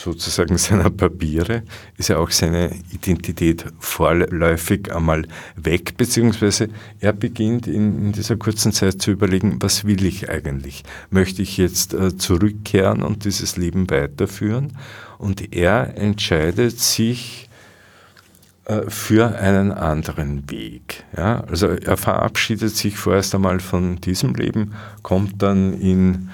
sozusagen 0.00 0.56
seiner 0.58 0.90
Papiere 0.90 1.62
ist 1.96 2.08
ja 2.08 2.18
auch 2.18 2.30
seine 2.30 2.70
Identität 2.92 3.64
vorläufig 3.78 4.92
einmal 4.94 5.26
weg, 5.56 5.96
beziehungsweise 5.96 6.68
er 7.00 7.12
beginnt 7.12 7.66
in, 7.66 8.06
in 8.06 8.12
dieser 8.12 8.36
kurzen 8.36 8.72
Zeit 8.72 9.00
zu 9.02 9.10
überlegen, 9.10 9.58
was 9.60 9.84
will 9.84 10.04
ich 10.04 10.28
eigentlich? 10.28 10.84
Möchte 11.10 11.42
ich 11.42 11.56
jetzt 11.56 11.94
äh, 11.94 12.16
zurückkehren 12.16 13.02
und 13.02 13.24
dieses 13.24 13.56
Leben 13.56 13.90
weiterführen? 13.90 14.76
Und 15.18 15.54
er 15.54 15.96
entscheidet 15.96 16.80
sich 16.80 17.49
für 18.88 19.38
einen 19.38 19.72
anderen 19.72 20.50
Weg. 20.50 21.04
Ja? 21.16 21.44
Also 21.48 21.68
er 21.68 21.96
verabschiedet 21.96 22.76
sich 22.76 22.96
vorerst 22.96 23.34
einmal 23.34 23.60
von 23.60 24.00
diesem 24.00 24.34
Leben, 24.34 24.74
kommt 25.02 25.42
dann 25.42 25.74
in 25.74 26.30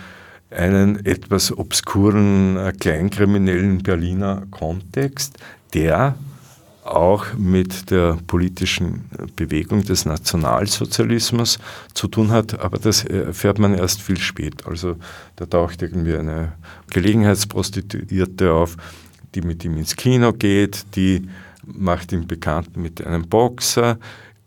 einen 0.50 1.04
etwas 1.04 1.56
obskuren, 1.56 2.56
äh, 2.56 2.72
kleinkriminellen 2.72 3.82
Berliner 3.82 4.42
Kontext, 4.50 5.38
der 5.74 6.14
auch 6.84 7.26
mit 7.36 7.90
der 7.90 8.16
politischen 8.28 9.10
Bewegung 9.34 9.84
des 9.84 10.04
Nationalsozialismus 10.04 11.58
zu 11.94 12.06
tun 12.06 12.30
hat, 12.30 12.60
aber 12.60 12.78
das 12.78 13.04
erfährt 13.04 13.58
man 13.58 13.74
erst 13.74 14.00
viel 14.00 14.18
spät. 14.18 14.66
Also 14.66 14.96
da 15.34 15.46
taucht 15.46 15.82
irgendwie 15.82 16.14
eine 16.14 16.52
Gelegenheitsprostituierte 16.90 18.52
auf, 18.52 18.76
die 19.34 19.40
mit 19.40 19.64
ihm 19.64 19.76
ins 19.76 19.96
Kino 19.96 20.32
geht, 20.32 20.86
die 20.94 21.28
macht 21.66 22.12
ihn 22.12 22.26
bekannt 22.26 22.76
mit 22.76 23.04
einem 23.04 23.28
Boxer, 23.28 23.98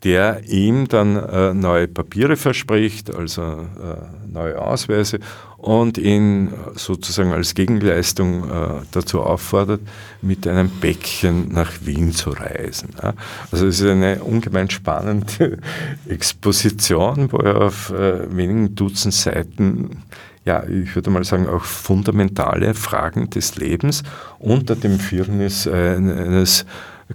der 0.04 0.44
ihm 0.48 0.88
dann 0.88 1.18
äh, 1.18 1.54
neue 1.54 1.88
Papiere 1.88 2.38
verspricht, 2.38 3.14
also 3.14 3.42
äh, 3.42 4.32
neue 4.32 4.60
Ausweise 4.60 5.20
und 5.58 5.98
ihn 5.98 6.54
sozusagen 6.76 7.34
als 7.34 7.54
Gegenleistung 7.54 8.50
äh, 8.50 8.82
dazu 8.92 9.22
auffordert, 9.22 9.82
mit 10.22 10.48
einem 10.48 10.70
Bäckchen 10.70 11.50
nach 11.52 11.72
Wien 11.82 12.14
zu 12.14 12.30
reisen. 12.30 12.90
Ja. 13.04 13.14
Also 13.52 13.68
es 13.68 13.82
ist 13.82 13.88
eine 13.88 14.24
ungemein 14.24 14.70
spannende 14.70 15.58
Exposition, 16.08 17.30
wo 17.34 17.38
er 17.38 17.62
auf 17.62 17.92
äh, 17.92 18.36
wenigen 18.36 18.76
Dutzend 18.76 19.14
Seiten 19.14 20.04
ja, 20.46 20.64
ich 20.64 20.96
würde 20.96 21.12
mal 21.12 21.24
sagen, 21.26 21.48
auch 21.48 21.64
fundamentale 21.64 22.74
Fragen 22.74 23.30
des 23.30 23.58
Lebens 23.58 24.04
unter 24.40 24.76
dem 24.76 24.98
Firnis 24.98 25.68
eines 25.68 26.66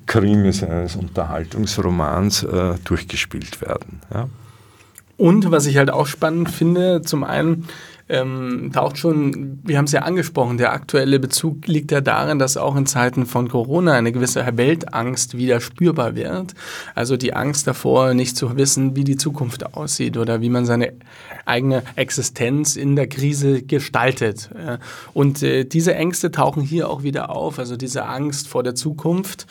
Krimis, 0.07 0.63
eines 0.63 0.97
Unterhaltungsromans 0.97 2.43
äh, 2.43 2.75
durchgespielt 2.85 3.61
werden. 3.61 4.01
Ja. 4.13 4.29
Und 5.17 5.51
was 5.51 5.67
ich 5.67 5.77
halt 5.77 5.91
auch 5.91 6.07
spannend 6.07 6.51
finde, 6.51 7.03
zum 7.03 7.23
einen 7.23 7.69
ähm, 8.09 8.71
taucht 8.73 8.99
schon, 8.99 9.61
wir 9.65 9.79
haben 9.79 9.87
es 9.87 9.93
ja 9.93 10.03
angesprochen, 10.03 10.59
der 10.59 10.73
aktuelle 10.73 11.19
Bezug 11.19 11.67
liegt 11.67 11.91
ja 11.91 12.01
darin, 12.01 12.39
dass 12.39 12.57
auch 12.57 12.77
in 12.77 12.87
Zeiten 12.87 13.25
von 13.25 13.49
Corona 13.49 13.95
eine 13.95 14.13
gewisse 14.13 14.45
Weltangst 14.57 15.37
wieder 15.37 15.61
spürbar 15.61 16.15
wird. 16.15 16.55
Also 16.95 17.17
die 17.17 17.35
Angst 17.35 17.67
davor, 17.67 18.13
nicht 18.15 18.37
zu 18.37 18.57
wissen, 18.57 18.95
wie 18.95 19.05
die 19.05 19.17
Zukunft 19.17 19.75
aussieht 19.75 20.17
oder 20.17 20.41
wie 20.43 20.51
man 20.51 20.67
seine 20.67 20.93
eigene 21.47 21.83
Existenz 21.97 22.77
in 22.77 22.97
der 22.97 23.07
Krise 23.07 23.63
gestaltet. 23.63 24.51
Und 25.13 25.43
äh, 25.43 25.65
diese 25.65 25.95
Ängste 25.95 26.31
tauchen 26.31 26.63
hier 26.63 26.91
auch 26.91 27.03
wieder 27.03 27.31
auf. 27.31 27.59
Also 27.59 27.77
diese 27.77 28.07
Angst 28.07 28.49
vor 28.49 28.63
der 28.63 28.75
Zukunft 28.75 29.47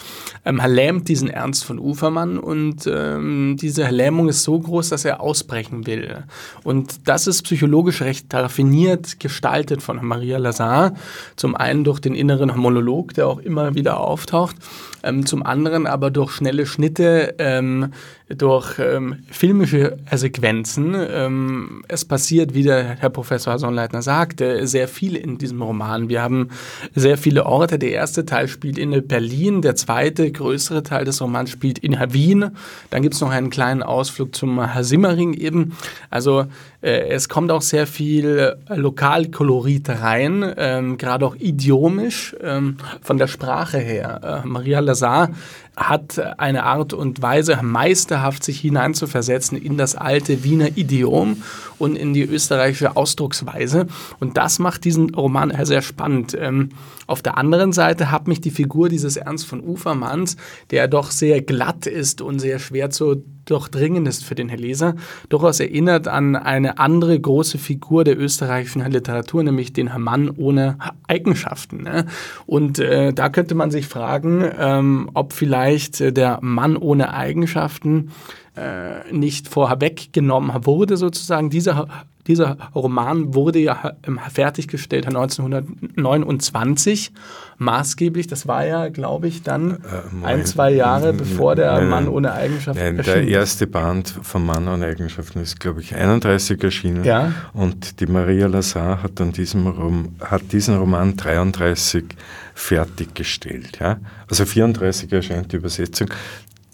ähm, 0.46 0.62
lähmt 0.66 1.08
diesen 1.08 1.30
Ernst 1.30 1.64
von 1.66 1.80
Ufermann 1.80 2.38
und 2.38 2.88
ähm, 2.88 3.58
diese 3.60 3.88
Lähmung 3.90 4.30
ist 4.30 4.44
so 4.44 4.60
groß, 4.60 4.90
dass 4.90 5.06
er 5.06 5.22
ausbrechen 5.22 5.86
will. 5.88 6.24
Und 6.64 7.08
das 7.08 7.28
ist 7.28 7.44
psychologisch 7.44 8.02
recht 8.02 8.30
raffiniert 8.44 9.20
gestaltet 9.20 9.82
von 9.82 10.06
Maria 10.06 10.38
Lazar. 10.38 10.94
Zum 11.36 11.56
einen 11.56 11.84
durch 11.84 12.00
den 12.00 12.14
inneren 12.14 12.56
Monolog, 12.56 13.14
der 13.14 13.28
auch 13.28 13.40
immer 13.40 13.74
wieder 13.74 14.00
auftaucht, 14.00 14.56
ähm, 15.04 15.26
zum 15.26 15.46
anderen 15.46 15.88
aber 15.88 16.12
durch 16.12 16.32
schnelle 16.32 16.66
Schnitte, 16.66 17.36
ähm, 17.38 17.94
durch 18.30 18.80
ähm, 18.80 19.18
filmische 19.30 19.98
Sequenzen. 20.12 20.96
Ähm, 20.96 21.84
es 21.88 22.06
passiert, 22.06 22.54
wie 22.54 22.64
der 22.64 22.96
Herr 23.00 23.10
Professor 23.10 23.60
Sonnleitner 23.60 24.02
sagte, 24.02 24.66
sehr 24.66 24.88
viel 24.88 25.16
in 25.16 25.38
diesem 25.38 25.62
Roman. 25.62 26.10
Wir 26.10 26.22
haben 26.22 26.50
sehr 26.96 27.18
viele 27.18 27.46
Orte. 27.46 27.78
Der 27.78 27.92
erste 27.92 28.26
Teil 28.26 28.48
spielt 28.48 28.78
in 28.78 29.08
Berlin, 29.08 29.62
der 29.62 29.76
zweite, 29.76 30.32
größere 30.32 30.84
Teil 30.84 31.06
des 31.06 31.22
Romans 31.22 31.50
spielt 31.50 31.80
in 31.80 31.98
Wien. 32.14 32.52
Dann 32.90 33.02
gibt 33.02 33.16
es 33.16 33.22
noch 33.22 33.30
einen 33.30 33.50
kleinen 33.50 33.84
Ausflug 33.84 34.36
zum 34.36 34.62
Simmering 34.82 35.34
eben. 35.34 35.74
Also 36.10 36.46
äh, 36.82 37.08
es 37.10 37.30
kommt 37.30 37.52
auch 37.52 37.62
sehr 37.62 37.88
viel 37.88 38.56
äh, 38.70 38.76
Lokalkolorit 38.76 39.90
rein, 39.90 40.54
ähm, 40.58 40.98
gerade 40.98 41.26
auch 41.26 41.36
idiomisch 41.36 42.36
ähm, 42.42 42.78
von 43.02 43.18
der 43.18 43.28
Sprache 43.28 43.78
her. 43.78 44.44
Äh, 44.44 44.48
Maria 44.48 44.80
Lazar 44.94 45.30
hat 45.76 46.20
eine 46.38 46.64
Art 46.64 46.94
und 46.94 47.22
Weise, 47.22 47.60
meisterhaft 47.62 48.44
sich 48.44 48.60
hineinzuversetzen 48.60 49.58
in 49.58 49.78
das 49.78 49.96
alte 49.96 50.44
Wiener 50.44 50.78
Idiom 50.78 51.42
und 51.80 51.96
in 51.96 52.14
die 52.14 52.24
österreichische 52.24 52.96
Ausdrucksweise. 52.96 53.88
Und 54.20 54.38
das 54.38 54.60
macht 54.60 54.86
diesen 54.86 55.16
Roman 55.16 55.54
sehr 55.66 55.82
spannend. 55.82 56.38
Ähm, 56.40 56.70
auf 57.08 57.22
der 57.22 57.38
anderen 57.38 57.74
Seite 57.74 58.12
hat 58.12 58.28
mich 58.28 58.40
die 58.40 58.52
Figur 58.52 58.90
dieses 58.90 59.18
Ernst 59.18 59.46
von 59.46 59.62
Ufermanns, 59.62 60.38
der 60.72 60.88
doch 60.88 61.12
sehr 61.12 61.42
glatt 61.42 61.88
ist 61.88 62.22
und 62.22 62.40
sehr 62.40 62.60
schwer 62.60 62.90
zu 62.92 63.24
durchdringen 63.46 64.06
ist 64.06 64.24
für 64.24 64.36
den 64.36 64.50
Leser, 64.50 64.96
durchaus 65.30 65.60
erinnert 65.60 66.08
an 66.08 66.36
eine 66.36 66.80
andere 66.80 67.20
große 67.20 67.58
Figur 67.58 68.04
der 68.04 68.18
österreichischen 68.18 68.90
Literatur, 68.90 69.44
nämlich 69.44 69.74
den 69.74 69.92
Mann 69.98 70.30
ohne 70.30 70.78
Eigenschaften. 71.08 71.84
Ne? 71.84 72.06
Und 72.46 72.80
äh, 72.80 73.14
da 73.14 73.30
könnte 73.30 73.56
man 73.56 73.72
sich 73.72 73.88
fragen, 73.88 74.50
ähm, 74.58 75.10
ob 75.14 75.34
vielleicht 75.34 75.63
äh, 75.70 76.12
der 76.12 76.40
Mann 76.42 76.78
ohne 76.78 77.14
Eigenschaften 77.14 78.12
äh, 78.56 79.12
nicht 79.12 79.48
vorher 79.48 79.82
weggenommen 79.82 80.66
wurde, 80.66 80.98
sozusagen. 80.98 81.50
Dieser 81.50 81.88
dieser 82.28 82.58
Roman 82.74 83.34
wurde 83.34 83.60
ja 83.60 83.94
ähm, 84.08 84.18
fertiggestellt 84.32 85.08
1929, 85.08 87.12
maßgeblich. 87.58 88.28
Das 88.28 88.48
war 88.48 88.66
ja, 88.66 88.88
glaube 88.90 89.28
ich, 89.28 89.44
dann 89.44 89.72
äh, 89.72 89.78
ein, 90.26 90.46
zwei 90.46 90.72
Jahre 90.72 91.12
bevor 91.14 91.56
der 91.56 91.74
nein, 91.74 91.90
Mann 91.90 92.08
ohne 92.08 92.32
Eigenschaften 92.32 92.82
nein, 92.82 93.02
Der 93.06 93.28
erste 93.28 93.68
Band 93.68 94.16
vom 94.22 94.46
Mann 94.46 94.70
ohne 94.70 94.86
Eigenschaften 94.86 95.40
ist, 95.40 95.60
glaube 95.60 95.82
ich, 95.82 95.96
31 95.96 96.64
erschienen. 96.64 97.04
Ja. 97.04 97.34
Und 97.54 98.00
die 98.00 98.06
Maria 98.06 98.48
Lazar 98.48 99.04
hat, 99.04 99.20
an 99.20 99.34
diesem 99.34 99.68
Rom, 99.68 100.16
hat 100.22 100.54
diesen 100.54 100.78
Roman 100.78 101.18
33 101.18 102.06
fertiggestellt. 102.54 103.80
Ja? 103.80 104.00
Also 104.30 104.46
34 104.46 105.12
erscheint 105.12 105.52
die 105.52 105.58
Übersetzung. 105.58 106.10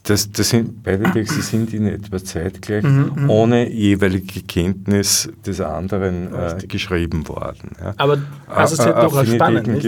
Das, 0.03 0.31
das 0.31 0.49
sind, 0.49 0.81
beide 0.81 1.11
Texte 1.11 1.41
sind 1.41 1.73
in 1.73 1.85
etwa 1.85 2.23
zeitgleich, 2.23 2.83
mhm, 2.83 3.11
mhm. 3.15 3.29
ohne 3.29 3.69
jeweilige 3.69 4.41
Kenntnis 4.41 5.29
des 5.45 5.61
anderen 5.61 6.33
äh, 6.33 6.57
geschrieben 6.67 7.27
worden. 7.27 7.71
Ja. 7.79 7.93
Aber 7.97 8.17
also 8.47 8.73
es 8.73 8.79
ist 8.79 8.85
ja 8.85 9.01
durchaus 9.01 9.27
spannend. 9.27 9.79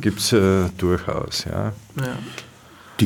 Gibt 0.00 0.18
es 0.18 0.32
äh, 0.32 0.64
durchaus, 0.76 1.44
ja. 1.44 1.72
ja. 1.96 2.18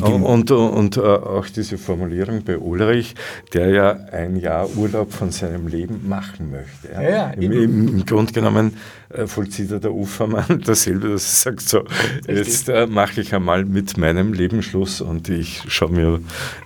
Und, 0.01 0.51
und, 0.51 0.51
und, 0.51 0.97
äh, 0.97 1.01
auch 1.01 1.47
diese 1.47 1.77
Formulierung 1.77 2.43
bei 2.43 2.57
Ulrich, 2.57 3.15
der 3.53 3.69
ja 3.69 3.91
ein 4.11 4.35
Jahr 4.35 4.69
Urlaub 4.75 5.13
von 5.13 5.31
seinem 5.31 5.67
Leben 5.67 6.07
machen 6.07 6.51
möchte. 6.51 6.91
Ja. 6.93 7.01
Ja, 7.01 7.29
Im, 7.31 7.51
im, 7.51 7.87
Im 7.87 8.05
Grunde 8.05 8.33
genommen 8.33 8.73
äh, 9.15 9.27
vollzieht 9.27 9.71
er 9.71 9.79
der 9.79 9.93
Ufermann 9.93 10.61
dasselbe, 10.65 11.09
dass 11.09 11.45
er 11.45 11.51
sagt, 11.51 11.61
so, 11.61 11.83
jetzt 12.27 12.69
äh, 12.69 12.87
mache 12.87 13.21
ich 13.21 13.33
einmal 13.33 13.65
mit 13.65 13.97
meinem 13.97 14.33
Leben 14.33 14.61
Schluss 14.61 15.01
und 15.01 15.29
ich 15.29 15.63
schaue 15.67 15.91
mir, 15.91 16.19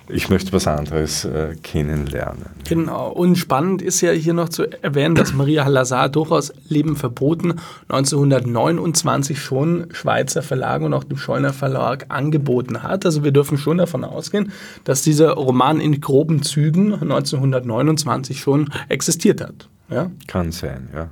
ich 0.08 0.30
möchte 0.30 0.52
was 0.54 0.68
anderes 0.68 1.26
äh, 1.26 1.56
kennenlernen. 1.62 2.46
Genau, 2.68 3.10
und 3.10 3.38
spannend 3.38 3.82
ist 3.82 4.02
ja 4.02 4.12
hier 4.12 4.34
noch 4.34 4.50
zu 4.50 4.64
erwähnen, 4.84 5.16
dass 5.16 5.34
Maria 5.34 5.68
Lazar 5.68 6.10
durchaus 6.10 6.52
Leben 6.68 6.96
verboten 6.96 7.56
1929 7.90 9.40
schon 9.40 9.88
Schweizer 9.92 10.42
Verlage 10.42 10.86
und 10.86 10.94
auch 10.94 11.04
dem 11.04 11.18
Scheuner 11.18 11.54
Verlag 11.54 12.06
angeboten 12.10 12.84
hat. 12.84 13.06
Also 13.06 13.24
wir 13.24 13.32
dürfen 13.32 13.58
schon 13.58 13.78
davon 13.78 14.04
ausgehen, 14.04 14.52
dass 14.84 15.02
dieser 15.02 15.32
Roman 15.34 15.80
in 15.80 16.02
groben 16.02 16.42
Zügen 16.42 16.94
1929 16.94 18.40
schon 18.40 18.70
existiert 18.90 19.42
hat. 19.42 19.70
Ja? 19.90 20.12
Kann 20.28 20.52
sein, 20.52 20.90
ja. 20.94 21.10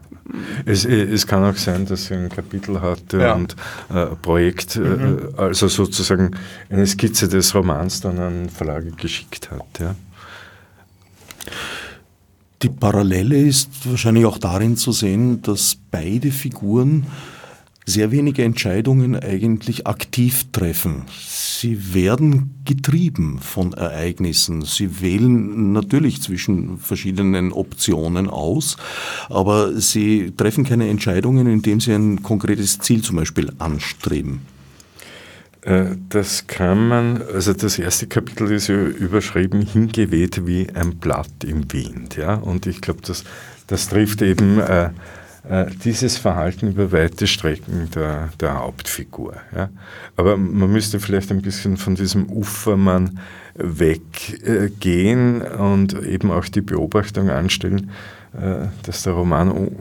Es, 0.66 0.86
es 0.86 1.26
kann 1.26 1.44
auch 1.44 1.58
sein, 1.58 1.86
dass 1.86 2.06
sie 2.06 2.14
ein 2.14 2.30
Kapitel 2.30 2.82
hatte 2.82 3.20
ja. 3.20 3.34
und 3.34 3.56
äh, 3.94 4.08
Projekt, 4.22 4.76
äh, 4.76 4.80
mhm. 4.80 5.20
äh, 5.38 5.42
also 5.42 5.68
sozusagen 5.68 6.32
eine 6.70 6.86
Skizze 6.86 7.28
des 7.28 7.56
Romans 7.56 8.02
dann 8.02 8.20
an 8.20 8.50
Verlage 8.50 8.92
geschickt 8.92 9.50
hat. 9.52 9.66
Ja. 9.80 9.96
Die 12.62 12.70
Parallele 12.70 13.38
ist 13.38 13.70
wahrscheinlich 13.90 14.26
auch 14.26 14.38
darin 14.38 14.78
zu 14.78 14.92
sehen, 14.92 15.42
dass 15.42 15.78
beide 15.92 16.32
Figuren 16.32 17.06
sehr 17.88 18.12
wenige 18.12 18.44
Entscheidungen 18.44 19.16
eigentlich 19.16 19.88
aktiv 19.88 20.48
treffen. 20.52 21.04
Sie 21.18 21.94
werden 21.94 22.54
getrieben 22.66 23.40
von 23.40 23.72
Ereignissen. 23.72 24.62
Sie 24.64 25.00
wählen 25.00 25.72
natürlich 25.72 26.22
zwischen 26.22 26.80
verschiedenen 26.80 27.54
Optionen 27.54 28.30
aus, 28.30 28.76
aber 29.30 29.80
sie 29.80 30.34
treffen 30.36 30.66
keine 30.66 30.90
Entscheidungen, 30.90 31.48
indem 31.48 31.80
sie 31.80 31.94
ein 31.94 32.22
konkretes 32.24 32.78
Ziel 32.80 33.02
zum 33.04 33.16
Beispiel 33.16 33.54
anstreben. 33.58 34.42
Äh, 35.62 35.96
das 36.10 36.46
kann 36.46 36.90
man, 36.90 37.22
also 37.34 37.54
das 37.54 37.80
erste 37.80 38.08
Kapitel 38.08 38.52
ist 38.52 38.68
ja 38.68 38.76
überschrieben, 38.76 39.62
hingeweht 39.62 40.46
wie 40.46 40.68
ein 40.74 40.98
Blatt 40.98 41.46
im 41.46 41.72
Wind. 41.72 42.18
Ja? 42.18 42.36
Und 42.36 42.68
ich 42.68 42.82
glaube, 42.82 43.00
das, 43.08 43.24
das 43.68 43.88
trifft 43.88 44.22
eben 44.22 44.60
äh, 44.60 44.90
dieses 45.84 46.18
Verhalten 46.18 46.70
über 46.70 46.92
weite 46.92 47.26
Strecken 47.26 47.90
der, 47.96 48.30
der 48.40 48.60
Hauptfigur. 48.60 49.36
Ja. 49.56 49.70
Aber 50.16 50.36
man 50.38 50.72
müsste 50.72 51.00
vielleicht 51.00 51.32
ein 51.32 51.42
bisschen 51.42 51.78
von 51.78 51.96
diesem 51.96 52.30
Ufermann 52.30 53.20
weggehen 53.56 55.42
und 55.42 55.94
eben 56.04 56.32
auch 56.32 56.46
die 56.46 56.62
Beobachtung 56.62 57.30
anstellen, 57.30 57.92
äh, 58.34 58.68
dass 58.84 59.04
der 59.04 59.14
Roman, 59.14 59.52
oh, 59.52 59.72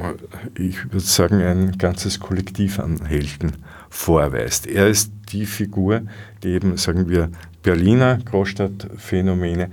ich 0.54 0.84
würde 0.84 1.00
sagen, 1.00 1.42
ein 1.42 1.76
ganzes 1.78 2.20
Kollektiv 2.20 2.78
an 2.78 3.04
Helden 3.04 3.52
vorweist. 3.90 4.66
Er 4.66 4.88
ist 4.88 5.12
die 5.32 5.46
Figur, 5.46 6.02
die 6.42 6.50
eben, 6.50 6.76
sagen 6.76 7.08
wir, 7.08 7.30
Berliner 7.62 8.18
Großstadtphänomene 8.24 9.70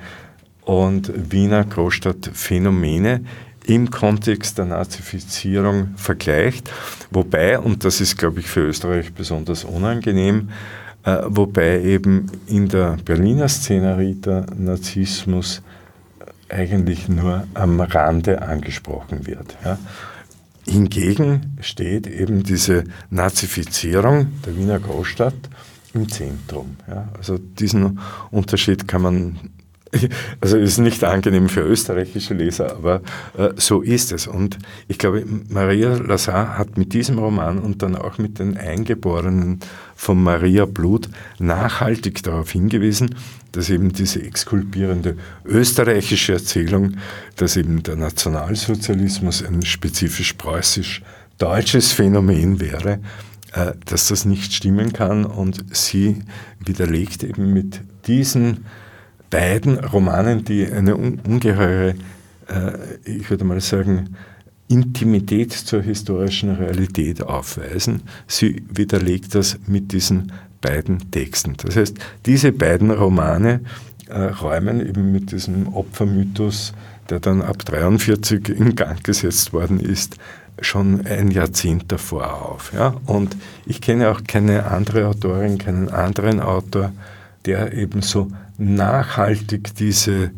und 0.61 1.11
Wiener 1.31 1.63
Großstadtphänomene 1.63 3.21
im 3.65 3.89
Kontext 3.89 4.57
der 4.57 4.65
Nazifizierung 4.65 5.95
vergleicht, 5.95 6.69
wobei, 7.11 7.59
und 7.59 7.83
das 7.85 8.01
ist, 8.01 8.17
glaube 8.17 8.39
ich, 8.41 8.47
für 8.47 8.61
Österreich 8.61 9.13
besonders 9.13 9.63
unangenehm, 9.63 10.49
äh, 11.03 11.17
wobei 11.27 11.81
eben 11.81 12.27
in 12.47 12.67
der 12.69 12.97
Berliner 13.03 13.49
Szenerie 13.49 14.15
der 14.15 14.45
Nazismus 14.57 15.61
eigentlich 16.49 17.09
nur 17.09 17.47
am 17.53 17.79
Rande 17.79 18.41
angesprochen 18.41 19.25
wird. 19.25 19.57
Ja. 19.65 19.77
Hingegen 20.65 21.57
steht 21.61 22.07
eben 22.07 22.43
diese 22.43 22.85
Nazifizierung 23.09 24.27
der 24.45 24.55
Wiener 24.55 24.79
Großstadt 24.79 25.33
im 25.93 26.07
Zentrum. 26.09 26.77
Ja. 26.87 27.09
Also 27.17 27.37
diesen 27.37 27.99
Unterschied 28.31 28.87
kann 28.87 29.01
man 29.01 29.39
also 30.41 30.57
ist 30.57 30.77
nicht 30.77 31.03
angenehm 31.03 31.49
für 31.49 31.61
österreichische 31.61 32.33
Leser, 32.33 32.75
aber 32.75 33.01
äh, 33.37 33.49
so 33.55 33.81
ist 33.81 34.11
es. 34.11 34.27
Und 34.27 34.57
ich 34.87 34.97
glaube, 34.97 35.23
Maria 35.49 35.95
Lazar 35.97 36.57
hat 36.57 36.77
mit 36.77 36.93
diesem 36.93 37.19
Roman 37.19 37.59
und 37.59 37.81
dann 37.81 37.95
auch 37.95 38.17
mit 38.17 38.39
den 38.39 38.57
Eingeborenen 38.57 39.59
von 39.95 40.21
Maria 40.21 40.65
Blut 40.65 41.09
nachhaltig 41.39 42.23
darauf 42.23 42.51
hingewiesen, 42.51 43.15
dass 43.51 43.69
eben 43.69 43.93
diese 43.93 44.21
exkulpierende 44.21 45.15
österreichische 45.45 46.33
Erzählung, 46.33 46.97
dass 47.35 47.55
eben 47.55 47.83
der 47.83 47.95
Nationalsozialismus 47.95 49.43
ein 49.43 49.63
spezifisch 49.63 50.33
preußisch-deutsches 50.33 51.91
Phänomen 51.91 52.59
wäre, 52.59 52.99
äh, 53.53 53.73
dass 53.85 54.07
das 54.07 54.25
nicht 54.25 54.53
stimmen 54.53 54.91
kann. 54.91 55.25
Und 55.25 55.63
sie 55.75 56.23
widerlegt 56.59 57.23
eben 57.23 57.53
mit 57.53 57.81
diesen 58.07 58.65
beiden 59.33 59.79
Romanen, 59.79 60.45
die 60.45 60.71
eine 60.71 60.95
ungeheure, 60.95 61.95
äh, 62.47 62.71
ich 63.03 63.27
würde 63.31 63.43
mal 63.45 63.59
sagen, 63.61 64.15
Intimität 64.67 65.51
zur 65.51 65.81
historischen 65.81 66.51
Realität 66.51 67.23
aufweisen. 67.23 68.03
Sie 68.27 68.63
widerlegt 68.69 69.33
das 69.33 69.57
mit 69.65 69.91
diesen 69.91 70.31
beiden 70.61 71.09
Texten. 71.09 71.55
Das 71.57 71.75
heißt, 71.75 71.97
diese 72.27 72.51
beiden 72.51 72.91
Romane 72.91 73.61
äh, 74.07 74.19
räumen 74.19 74.87
eben 74.87 75.11
mit 75.11 75.31
diesem 75.31 75.73
Opfermythos, 75.73 76.73
der 77.09 77.19
dann 77.19 77.41
ab 77.41 77.65
43 77.65 78.49
in 78.49 78.75
Gang 78.75 79.03
gesetzt 79.03 79.51
worden 79.51 79.79
ist, 79.79 80.17
schon 80.61 81.07
ein 81.07 81.31
Jahrzehnt 81.31 81.91
davor 81.91 82.51
auf. 82.51 82.71
Ja? 82.71 82.95
Und 83.07 83.35
ich 83.65 83.81
kenne 83.81 84.11
auch 84.11 84.21
keine 84.25 84.65
andere 84.65 85.07
Autorin, 85.07 85.57
keinen 85.57 85.89
anderen 85.89 86.39
Autor, 86.39 86.91
der 87.45 87.73
eben 87.73 88.03
so 88.03 88.29
nachhaltig 88.57 89.75
diese 89.75 90.31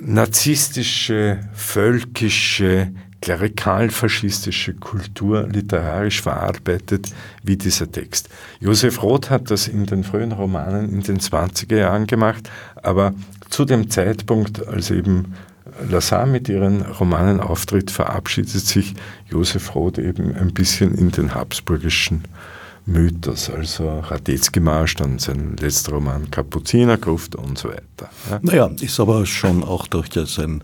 narzisstische, 0.00 1.40
völkische, 1.52 2.92
klerikal-faschistische 3.20 4.74
Kultur 4.74 5.46
literarisch 5.46 6.22
verarbeitet 6.22 7.12
wie 7.42 7.56
dieser 7.56 7.90
Text. 7.90 8.30
Josef 8.60 9.02
Roth 9.02 9.28
hat 9.28 9.50
das 9.50 9.68
in 9.68 9.86
den 9.86 10.04
frühen 10.04 10.32
Romanen 10.32 10.90
in 10.90 11.02
den 11.02 11.18
20er 11.18 11.76
Jahren 11.76 12.06
gemacht, 12.06 12.48
aber 12.76 13.12
zu 13.50 13.64
dem 13.64 13.90
Zeitpunkt, 13.90 14.66
als 14.66 14.90
eben 14.90 15.34
Lazar 15.88 16.26
mit 16.26 16.48
ihren 16.48 16.82
Romanen 16.82 17.40
auftritt, 17.40 17.90
verabschiedet 17.90 18.50
sich 18.50 18.94
Josef 19.28 19.74
Roth 19.74 19.98
eben 19.98 20.34
ein 20.34 20.52
bisschen 20.52 20.94
in 20.94 21.10
den 21.10 21.34
habsburgischen 21.34 22.24
Mythos, 22.90 23.50
also 23.50 24.00
Radetzky-Marsch, 24.00 24.96
dann 24.96 25.18
sein 25.18 25.56
letzter 25.58 25.92
Roman 25.92 26.30
Kapuzinergruft 26.30 27.36
und 27.36 27.56
so 27.56 27.68
weiter. 27.68 28.10
Ja. 28.30 28.40
Naja, 28.42 28.70
ist 28.80 28.98
aber 28.98 29.24
schon 29.26 29.62
auch 29.62 29.86
durchaus 29.86 30.38
ein, 30.38 30.62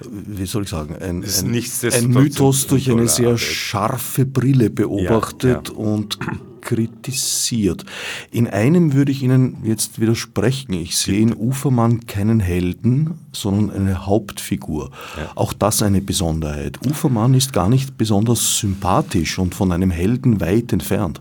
wie 0.00 0.46
soll 0.46 0.64
ich 0.64 0.68
sagen, 0.68 0.96
ein, 0.96 1.24
ein, 1.24 1.92
ein 1.92 2.06
Mythos 2.08 2.66
durch 2.66 2.90
eine 2.90 3.08
sehr 3.08 3.38
scharfe 3.38 4.26
Brille 4.26 4.70
beobachtet 4.70 5.68
ja, 5.68 5.74
ja. 5.74 5.78
und 5.78 6.18
kritisiert. 6.64 7.84
In 8.30 8.48
einem 8.48 8.94
würde 8.94 9.12
ich 9.12 9.22
Ihnen 9.22 9.58
jetzt 9.64 10.00
widersprechen. 10.00 10.72
Ich 10.72 10.96
sehe 10.96 11.20
in 11.20 11.34
Ufermann 11.34 12.06
keinen 12.06 12.40
Helden, 12.40 13.20
sondern 13.32 13.70
eine 13.70 14.06
Hauptfigur. 14.06 14.90
Ja. 15.16 15.30
Auch 15.34 15.52
das 15.52 15.82
eine 15.82 16.00
Besonderheit. 16.00 16.78
Ufermann 16.86 17.34
ist 17.34 17.52
gar 17.52 17.68
nicht 17.68 17.96
besonders 17.96 18.58
sympathisch 18.58 19.38
und 19.38 19.54
von 19.54 19.72
einem 19.72 19.90
Helden 19.90 20.40
weit 20.40 20.72
entfernt. 20.72 21.20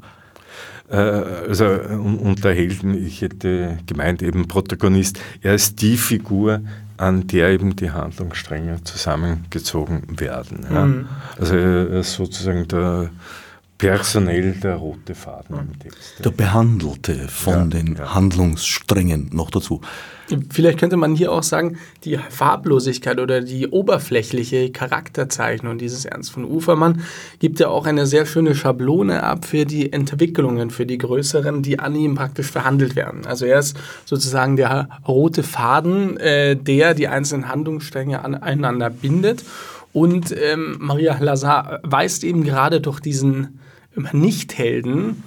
Äh, 0.94 0.96
also 0.96 1.66
unter 1.66 2.54
Helden, 2.54 3.06
ich 3.06 3.22
hätte 3.22 3.80
gemeint 3.88 4.22
eben 4.22 4.48
Protagonist, 4.48 5.20
er 5.42 5.56
ist 5.56 5.82
die 5.82 5.98
Figur, 5.98 6.62
an 6.98 7.26
der 7.28 7.50
eben 7.50 7.76
die 7.76 7.90
Handlungsstränge 7.90 8.84
zusammengezogen 8.84 10.20
werden. 10.20 10.66
Ja. 10.72 10.86
Mhm. 10.86 11.08
Also 11.40 11.56
er 11.56 11.88
ist 11.88 12.14
sozusagen 12.14 12.68
der 12.68 13.10
personell 13.78 14.54
der 14.54 14.76
rote 14.76 15.16
Faden 15.16 15.60
im 15.60 15.80
Text. 15.80 16.24
Der 16.24 16.30
Behandelte 16.32 17.28
von 17.28 17.54
ja, 17.54 17.66
den 17.66 17.96
ja. 17.96 18.14
Handlungssträngen 18.14 19.30
noch 19.34 19.52
dazu. 19.52 19.82
Vielleicht 20.50 20.80
könnte 20.80 20.96
man 20.96 21.16
hier 21.16 21.32
auch 21.32 21.44
sagen, 21.44 21.78
die 22.06 22.18
Farblosigkeit 22.18 23.20
oder 23.20 23.42
die 23.42 23.68
oberflächliche 23.68 24.72
Charakterzeichnung 24.72 25.78
dieses 25.78 26.06
Ernst 26.06 26.32
von 26.32 26.46
Ufermann 26.46 27.02
gibt 27.40 27.60
ja 27.60 27.68
auch 27.68 27.86
eine 27.86 28.08
sehr 28.08 28.26
schöne 28.26 28.56
Schablone 28.56 29.22
ab 29.22 29.46
für 29.46 29.66
die 29.66 29.92
Entwicklungen, 29.92 30.70
für 30.70 30.86
die 30.86 30.98
größeren, 30.98 31.62
die 31.62 31.80
an 31.80 31.96
ihm 31.96 32.16
praktisch 32.16 32.48
verhandelt 32.48 32.96
werden. 32.96 33.26
Also 33.26 33.46
er 33.46 33.60
ist 33.60 33.78
sozusagen 34.06 34.56
der 34.56 34.88
rote 35.08 35.44
Faden, 35.44 36.16
äh, 36.18 36.56
der 36.56 36.94
die 36.94 37.10
einzelnen 37.10 37.50
Handlungsstränge 37.50 38.24
aneinander 38.24 38.90
bindet. 38.90 39.44
Und 39.92 40.34
ähm, 40.36 40.78
Maria 40.80 41.18
Lazar 41.20 41.80
weist 41.84 42.24
eben 42.24 42.44
gerade 42.44 42.82
durch 42.82 43.00
diesen 43.00 43.60
Nicht-Helden 44.14 45.24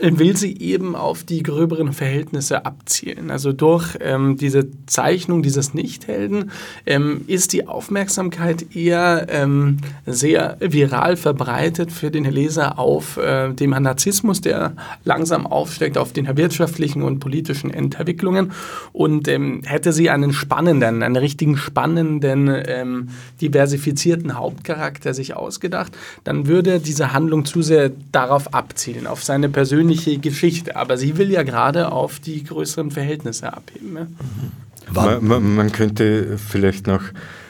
will 0.00 0.36
sie 0.36 0.56
eben 0.58 0.94
auf 0.94 1.24
die 1.24 1.42
gröberen 1.42 1.92
Verhältnisse 1.92 2.64
abzielen. 2.64 3.30
Also 3.30 3.52
durch 3.52 3.96
ähm, 4.00 4.36
diese 4.36 4.68
Zeichnung 4.86 5.42
dieses 5.42 5.74
Nichthelden 5.74 6.52
ähm, 6.86 7.22
ist 7.26 7.52
die 7.52 7.66
Aufmerksamkeit 7.66 8.76
eher 8.76 9.26
ähm, 9.28 9.78
sehr 10.06 10.56
viral 10.60 11.16
verbreitet 11.16 11.90
für 11.90 12.12
den 12.12 12.24
Leser 12.24 12.78
auf 12.78 13.16
äh, 13.16 13.52
dem 13.52 13.70
Narzissmus, 13.70 14.40
der 14.40 14.74
langsam 15.04 15.46
aufsteigt, 15.46 15.98
auf 15.98 16.12
den 16.12 16.36
wirtschaftlichen 16.36 17.02
und 17.02 17.18
politischen 17.18 17.72
Entwicklungen. 17.72 18.52
Und 18.92 19.26
ähm, 19.26 19.62
hätte 19.64 19.92
sie 19.92 20.10
einen 20.10 20.32
spannenden, 20.32 21.02
einen 21.02 21.16
richtigen 21.16 21.56
spannenden, 21.56 22.48
ähm, 22.66 23.08
diversifizierten 23.40 24.36
Hauptcharakter 24.36 25.12
sich 25.12 25.34
ausgedacht, 25.34 25.92
dann 26.22 26.46
würde 26.46 26.78
diese 26.78 27.12
Handlung 27.12 27.44
zu 27.44 27.62
sehr 27.62 27.90
darauf 28.12 28.54
abzielen, 28.54 29.08
auf 29.08 29.24
seine 29.24 29.48
persönliche 29.48 29.87
persönliche 29.88 30.18
Geschichte, 30.18 30.76
aber 30.76 30.96
sie 30.96 31.16
will 31.16 31.30
ja 31.30 31.42
gerade 31.42 31.92
auf 31.92 32.20
die 32.20 32.44
größeren 32.44 32.90
Verhältnisse 32.90 33.52
abheben. 33.52 33.96
Ja? 33.96 34.04
Mhm. 34.04 34.94
Man, 34.94 35.26
man, 35.26 35.54
man, 35.54 35.72
könnte 35.72 36.38
vielleicht 36.38 36.86
noch, 36.86 37.02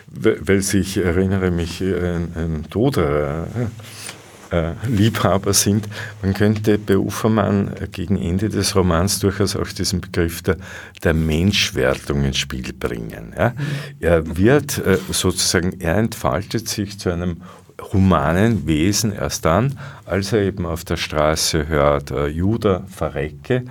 weil 0.09 0.59
ich 0.59 0.97
erinnere 0.97 1.53
mich, 1.53 1.81
ein, 1.81 2.33
ein 2.35 2.65
Toderer, 2.69 3.47
äh, 4.51 4.73
Liebhaber 4.89 5.53
sind. 5.53 5.89
Man 6.23 6.35
könnte 6.35 6.79
bei 6.79 6.97
Ufermann 6.97 7.71
gegen 7.93 8.17
Ende 8.17 8.49
des 8.49 8.75
Romans 8.75 9.21
durchaus 9.21 9.55
auch 9.55 9.69
diesen 9.69 10.01
Begriff 10.01 10.43
der, 10.43 10.57
der 11.05 11.15
Menschwertung 11.15 12.25
ins 12.25 12.39
Spiel 12.39 12.73
bringen. 12.73 13.35
Ja? 13.37 13.53
Er 14.01 14.37
wird 14.37 14.79
äh, 14.79 14.99
sozusagen, 15.11 15.81
er 15.81 15.97
entfaltet 15.97 16.69
sich 16.69 16.99
zu 16.99 17.11
einem 17.11 17.43
humanen 17.93 18.67
Wesen 18.67 19.13
erst 19.13 19.45
dann, 19.45 19.79
als 20.05 20.33
er 20.33 20.41
eben 20.41 20.67
auf 20.67 20.85
der 20.85 20.97
Straße 20.97 21.69
hört, 21.69 22.11
äh, 22.11 22.27
Judah 22.27 22.85
verrecke. 22.89 23.65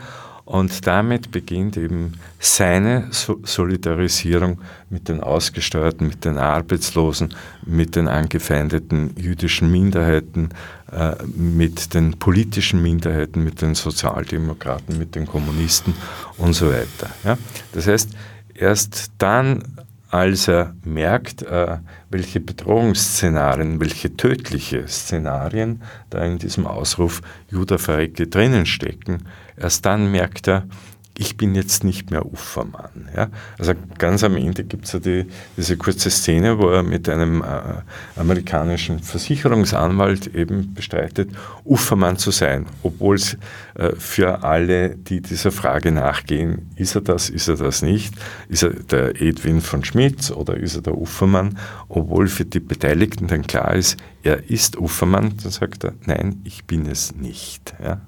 Und 0.46 0.88
damit 0.88 1.32
beginnt 1.32 1.76
eben 1.76 2.14
seine 2.40 3.10
Solidarisierung 3.12 4.62
mit 4.90 5.10
den 5.10 5.20
Ausgesteuerten, 5.20 6.08
mit 6.08 6.24
den 6.24 6.38
Arbeitslosen, 6.38 7.36
mit 7.66 7.98
den 7.98 8.08
angefeindeten 8.08 9.14
jüdischen 9.18 9.70
Minderheiten, 9.70 10.52
äh, 10.90 11.16
mit 11.26 11.94
den 11.94 12.18
politischen 12.18 12.82
Minderheiten, 12.82 13.44
mit 13.44 13.62
den 13.62 13.76
Sozialdemokraten, 13.76 14.98
mit 14.98 15.16
den 15.16 15.26
Kommunisten 15.26 15.94
und 16.38 16.54
so 16.54 16.70
weiter. 16.70 17.10
Ja? 17.26 17.38
Das 17.74 17.88
heißt, 17.88 18.12
erst 18.54 19.12
dann 19.18 19.64
als 20.10 20.48
er 20.48 20.76
merkt, 20.84 21.44
äh, 21.44 21.78
welche 22.10 22.40
Bedrohungsszenarien, 22.40 23.80
welche 23.80 24.16
tödliche 24.16 24.88
Szenarien 24.88 25.82
da 26.10 26.24
in 26.24 26.38
diesem 26.38 26.66
Ausruf 26.66 27.22
Judah 27.50 27.78
verrecke 27.78 28.28
drinnen 28.28 28.66
stecken, 28.66 29.28
erst 29.58 29.86
dann 29.86 30.12
merkt 30.12 30.48
er, 30.48 30.68
ich 31.18 31.36
bin 31.36 31.56
jetzt 31.56 31.84
nicht 31.84 32.12
mehr 32.12 32.26
Ufermann. 32.26 33.10
Ja? 33.16 33.30
Also 33.58 33.74
ganz 33.98 34.24
am 34.24 34.38
Ende 34.38 34.64
gibt 34.64 34.86
es 34.86 34.94
ja 34.94 35.00
die, 35.00 35.26
diese 35.58 35.76
kurze 35.76 36.10
Szene, 36.12 36.60
wo 36.60 36.70
er 36.70 36.84
mit 36.84 37.10
einem 37.10 37.42
äh, 37.42 37.82
amerikanischen 38.16 39.00
Versicherungsanwalt 39.00 40.36
eben 40.36 40.74
bestreitet, 40.74 41.32
Ufermann 41.66 42.18
zu 42.18 42.32
sein, 42.32 42.68
obwohl 42.84 43.16
es 43.16 43.38
äh, 43.76 43.96
für 43.98 44.44
alle, 44.44 44.96
die 44.96 45.22
dieser 45.22 45.52
Frage 45.52 45.92
nachgehen, 45.92 46.70
ist 46.76 46.96
er 46.96 47.02
das, 47.02 47.30
ist 47.30 47.48
er 47.48 47.58
das 47.58 47.82
nicht, 47.82 48.14
ist 48.48 48.64
er 48.64 48.72
der 48.72 49.20
Edwin 49.22 49.62
von 49.62 49.84
Schmitz 49.84 50.30
oder 50.30 50.56
ist 50.56 50.76
er 50.76 50.82
der 50.82 50.98
Ufermann, 50.98 51.58
obwohl 51.90 52.28
für 52.28 52.46
die 52.46 52.60
Beteiligten 52.60 53.28
dann 53.28 53.42
klar 53.42 53.74
ist, 53.74 53.98
er 54.22 54.50
ist 54.50 54.78
Ufermann, 54.78 55.34
dann 55.42 55.52
sagt 55.52 55.84
er, 55.84 55.94
nein, 56.06 56.42
ich 56.44 56.66
bin 56.66 56.86
es 56.86 57.16
nicht. 57.16 57.74
Ja? 57.84 58.02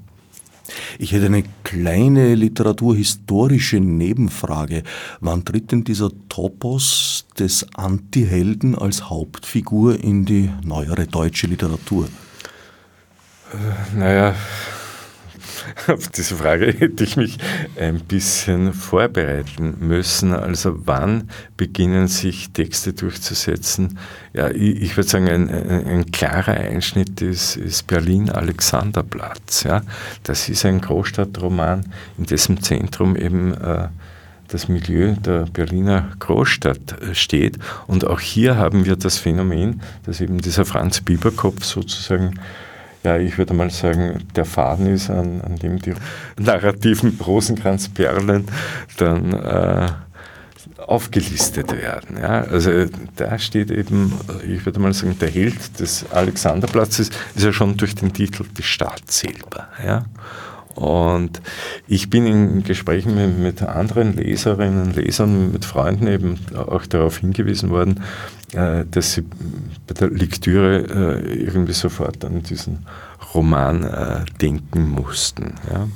Ich 0.97 1.11
hätte 1.11 1.27
eine 1.27 1.43
kleine 1.63 2.35
literaturhistorische 2.35 3.79
Nebenfrage. 3.79 4.83
Wann 5.19 5.45
tritt 5.45 5.71
denn 5.71 5.83
dieser 5.83 6.11
Topos 6.29 7.25
des 7.37 7.65
Antihelden 7.75 8.75
als 8.75 9.09
Hauptfigur 9.09 9.99
in 10.03 10.25
die 10.25 10.49
neuere 10.63 11.07
deutsche 11.07 11.47
Literatur? 11.47 12.07
Äh, 13.53 13.97
naja, 13.97 14.35
Auf 15.87 16.07
diese 16.09 16.35
Frage 16.35 16.67
hätte 16.67 17.03
ich 17.03 17.17
mich 17.17 17.37
ein 17.79 17.99
bisschen 17.99 18.73
vorbereiten 18.73 19.75
müssen. 19.79 20.33
Also 20.33 20.85
wann 20.85 21.29
beginnen 21.57 22.07
sich 22.07 22.51
Texte 22.51 22.93
durchzusetzen? 22.93 23.97
Ja, 24.33 24.49
ich, 24.49 24.81
ich 24.81 24.97
würde 24.97 25.09
sagen, 25.09 25.29
ein, 25.29 25.49
ein, 25.49 25.87
ein, 25.87 26.11
klarer 26.11 26.53
Einschnitt 26.53 27.21
ist, 27.21 27.55
ist 27.55 27.87
Berlin-Alexanderplatz. 27.87 29.63
Ja? 29.63 29.81
Das 30.23 30.49
ist 30.49 30.65
ein 30.65 30.81
Großstadtroman, 30.81 31.85
in 32.17 32.25
dessen 32.25 32.61
Zentrum 32.61 33.15
eben 33.15 33.53
äh, 33.53 33.87
das 34.49 34.67
Milieu 34.67 35.13
der 35.13 35.45
Berliner 35.45 36.09
Großstadt 36.19 37.01
äh, 37.01 37.15
steht. 37.15 37.57
Und 37.87 38.05
auch 38.05 38.19
hier 38.19 38.57
haben 38.57 38.85
wir 38.85 38.95
das 38.95 39.17
Phänomen, 39.17 39.81
dass 40.05 40.21
eben 40.21 40.39
dieser 40.39 40.65
Franz 40.65 41.01
Bieberkopf 41.01 41.63
sozusagen 41.63 42.39
ja, 43.03 43.17
ich 43.17 43.37
würde 43.37 43.53
mal 43.53 43.69
sagen, 43.69 44.23
der 44.35 44.45
Faden 44.45 44.87
ist, 44.87 45.09
an, 45.09 45.41
an 45.41 45.55
dem 45.55 45.79
die 45.79 45.93
narrativen 46.37 47.17
Rosenkranzperlen 47.25 48.45
dann 48.97 49.33
äh, 49.33 49.87
aufgelistet 50.85 51.71
werden. 51.71 52.17
Ja. 52.17 52.41
Also 52.41 52.85
da 53.15 53.37
steht 53.39 53.71
eben, 53.71 54.13
ich 54.45 54.65
würde 54.65 54.79
mal 54.79 54.93
sagen, 54.93 55.17
der 55.19 55.29
Held 55.29 55.79
des 55.79 56.05
Alexanderplatzes 56.11 57.09
ist 57.35 57.43
ja 57.43 57.53
schon 57.53 57.77
durch 57.77 57.95
den 57.95 58.13
Titel 58.13 58.45
die 58.57 58.63
Stadt 58.63 59.09
selber. 59.09 59.67
Ja. 59.85 60.05
Und 60.79 61.41
ich 61.89 62.09
bin 62.09 62.25
in 62.25 62.63
Gesprächen 62.63 63.13
mit, 63.13 63.37
mit 63.37 63.61
anderen 63.61 64.15
Leserinnen 64.15 64.83
und 64.83 64.95
Lesern, 64.95 65.51
mit 65.51 65.65
Freunden 65.65 66.07
eben 66.07 66.39
auch 66.55 66.85
darauf 66.85 67.17
hingewiesen 67.17 67.69
worden, 67.69 68.01
äh, 68.53 68.85
dass 68.89 69.13
sie 69.13 69.23
bei 69.87 69.93
der 69.99 70.09
Lektüre 70.09 71.19
äh, 71.25 71.33
irgendwie 71.33 71.73
sofort 71.73 72.23
an 72.23 72.43
diesen 72.43 72.85
Roman 73.33 73.83
äh, 73.83 74.25
denken 74.39 74.89
mussten. 74.89 75.55
Ja. 75.69 75.89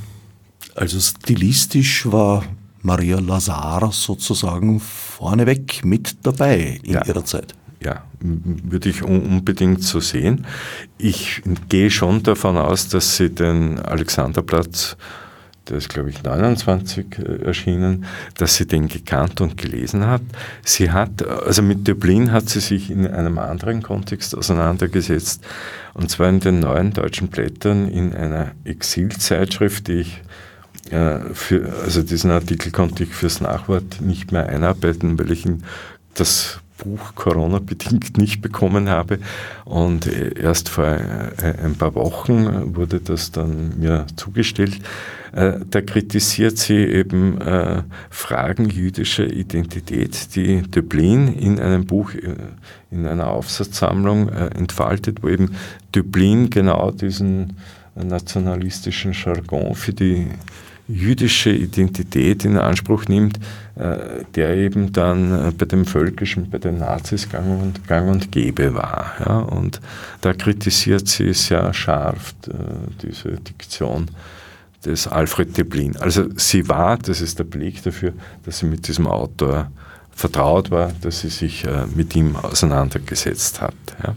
Also 0.75 0.99
stilistisch 0.99 2.11
war 2.11 2.43
Maria 2.81 3.19
Lazar 3.19 3.89
sozusagen 3.93 4.81
vorneweg 4.81 5.85
mit 5.85 6.17
dabei 6.23 6.81
in 6.83 6.95
ja. 6.95 7.05
ihrer 7.05 7.23
Zeit. 7.23 7.55
Ja, 7.83 8.03
würde 8.19 8.89
ich 8.89 9.03
unbedingt 9.03 9.83
so 9.83 9.99
sehen. 9.99 10.45
Ich 10.97 11.41
gehe 11.67 11.91
schon 11.91 12.23
davon 12.23 12.57
aus, 12.57 12.87
dass 12.87 13.17
sie 13.17 13.29
den 13.29 13.79
Alexanderplatz, 13.79 14.95
der 15.67 15.77
ist 15.77 15.89
glaube 15.89 16.09
ich 16.09 16.23
29 16.23 17.05
äh, 17.17 17.45
erschienen, 17.45 18.05
dass 18.37 18.55
sie 18.55 18.67
den 18.67 18.87
gekannt 18.87 19.41
und 19.41 19.57
gelesen 19.57 20.07
hat. 20.07 20.21
Sie 20.63 20.91
hat, 20.91 21.27
also 21.27 21.61
mit 21.61 21.87
Dublin 21.87 22.31
hat 22.31 22.47
sie 22.47 22.61
sich 22.61 22.89
in 22.89 23.05
einem 23.07 23.37
anderen 23.37 23.81
Kontext 23.81 24.37
auseinandergesetzt, 24.37 25.43
und 25.93 26.09
zwar 26.09 26.29
in 26.29 26.39
den 26.39 26.59
neuen 26.59 26.93
deutschen 26.93 27.27
Blättern 27.27 27.89
in 27.89 28.13
einer 28.13 28.51
Exilzeitschrift, 28.63 29.87
die 29.87 30.01
ich 30.01 30.21
äh, 30.89 31.19
für, 31.33 31.73
also 31.83 32.01
diesen 32.01 32.31
Artikel 32.31 32.71
konnte 32.71 33.03
ich 33.03 33.13
fürs 33.13 33.41
Nachwort 33.41 34.01
nicht 34.01 34.31
mehr 34.31 34.47
einarbeiten, 34.47 35.17
weil 35.19 35.31
ich 35.31 35.45
ihn 35.45 35.63
das 36.13 36.59
Buch 36.83 37.15
Corona-bedingt 37.15 38.17
nicht 38.17 38.41
bekommen 38.41 38.89
habe. 38.89 39.19
Und 39.65 40.07
erst 40.07 40.69
vor 40.69 40.85
äh, 40.85 41.63
ein 41.63 41.75
paar 41.75 41.95
Wochen 41.95 42.75
wurde 42.75 42.99
das 42.99 43.31
dann 43.31 43.79
mir 43.79 44.05
zugestellt. 44.15 44.79
Äh, 45.31 45.59
da 45.69 45.81
kritisiert 45.81 46.57
sie 46.57 46.77
eben 46.77 47.39
äh, 47.41 47.83
Fragen 48.09 48.69
jüdischer 48.69 49.25
Identität, 49.25 50.35
die 50.35 50.61
Döblin 50.61 51.27
in 51.33 51.59
einem 51.59 51.85
Buch, 51.85 52.11
in 52.91 53.07
einer 53.07 53.27
Aufsatzsammlung 53.27 54.29
entfaltet, 54.29 55.23
wo 55.23 55.29
eben 55.29 55.55
Döblin 55.95 56.49
genau 56.49 56.91
diesen 56.91 57.57
nationalistischen 57.95 59.13
Jargon 59.13 59.75
für 59.75 59.93
die 59.93 60.27
jüdische 60.87 61.51
Identität 61.51 62.45
in 62.45 62.57
Anspruch 62.57 63.05
nimmt, 63.07 63.39
äh, 63.75 64.25
der 64.35 64.55
eben 64.55 64.91
dann 64.91 65.47
äh, 65.47 65.51
bei 65.51 65.65
dem 65.65 65.85
Völkischen, 65.85 66.49
bei 66.49 66.57
den 66.57 66.79
Nazis 66.79 67.29
gang 67.29 67.61
und, 67.61 67.87
gang 67.87 68.09
und 68.09 68.31
gäbe 68.31 68.73
war. 68.73 69.13
Ja? 69.19 69.39
Und 69.39 69.79
da 70.21 70.33
kritisiert 70.33 71.07
sie 71.07 71.33
sehr 71.33 71.73
scharf 71.73 72.35
äh, 72.47 72.53
diese 73.01 73.31
Diktion 73.31 74.07
des 74.85 75.07
Alfred 75.07 75.57
Deblin. 75.57 75.95
Also 75.97 76.25
sie 76.35 76.67
war, 76.67 76.97
das 76.97 77.21
ist 77.21 77.39
der 77.39 77.45
Beleg 77.45 77.81
dafür, 77.83 78.13
dass 78.45 78.59
sie 78.59 78.65
mit 78.65 78.87
diesem 78.87 79.07
Autor 79.07 79.71
vertraut 80.11 80.69
war, 80.69 80.91
dass 81.01 81.21
sie 81.21 81.29
sich 81.29 81.65
mit 81.95 82.15
ihm 82.15 82.35
auseinandergesetzt 82.35 83.61
hat. 83.61 83.73
Ja? 84.03 84.13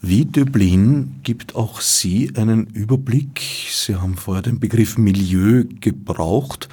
Wie 0.00 0.24
Döblin 0.24 1.16
gibt 1.24 1.56
auch 1.56 1.80
sie 1.80 2.32
einen 2.36 2.66
Überblick. 2.68 3.42
Sie 3.70 3.96
haben 3.96 4.16
vorher 4.16 4.42
den 4.42 4.60
Begriff 4.60 4.96
Milieu 4.96 5.64
gebraucht. 5.80 6.68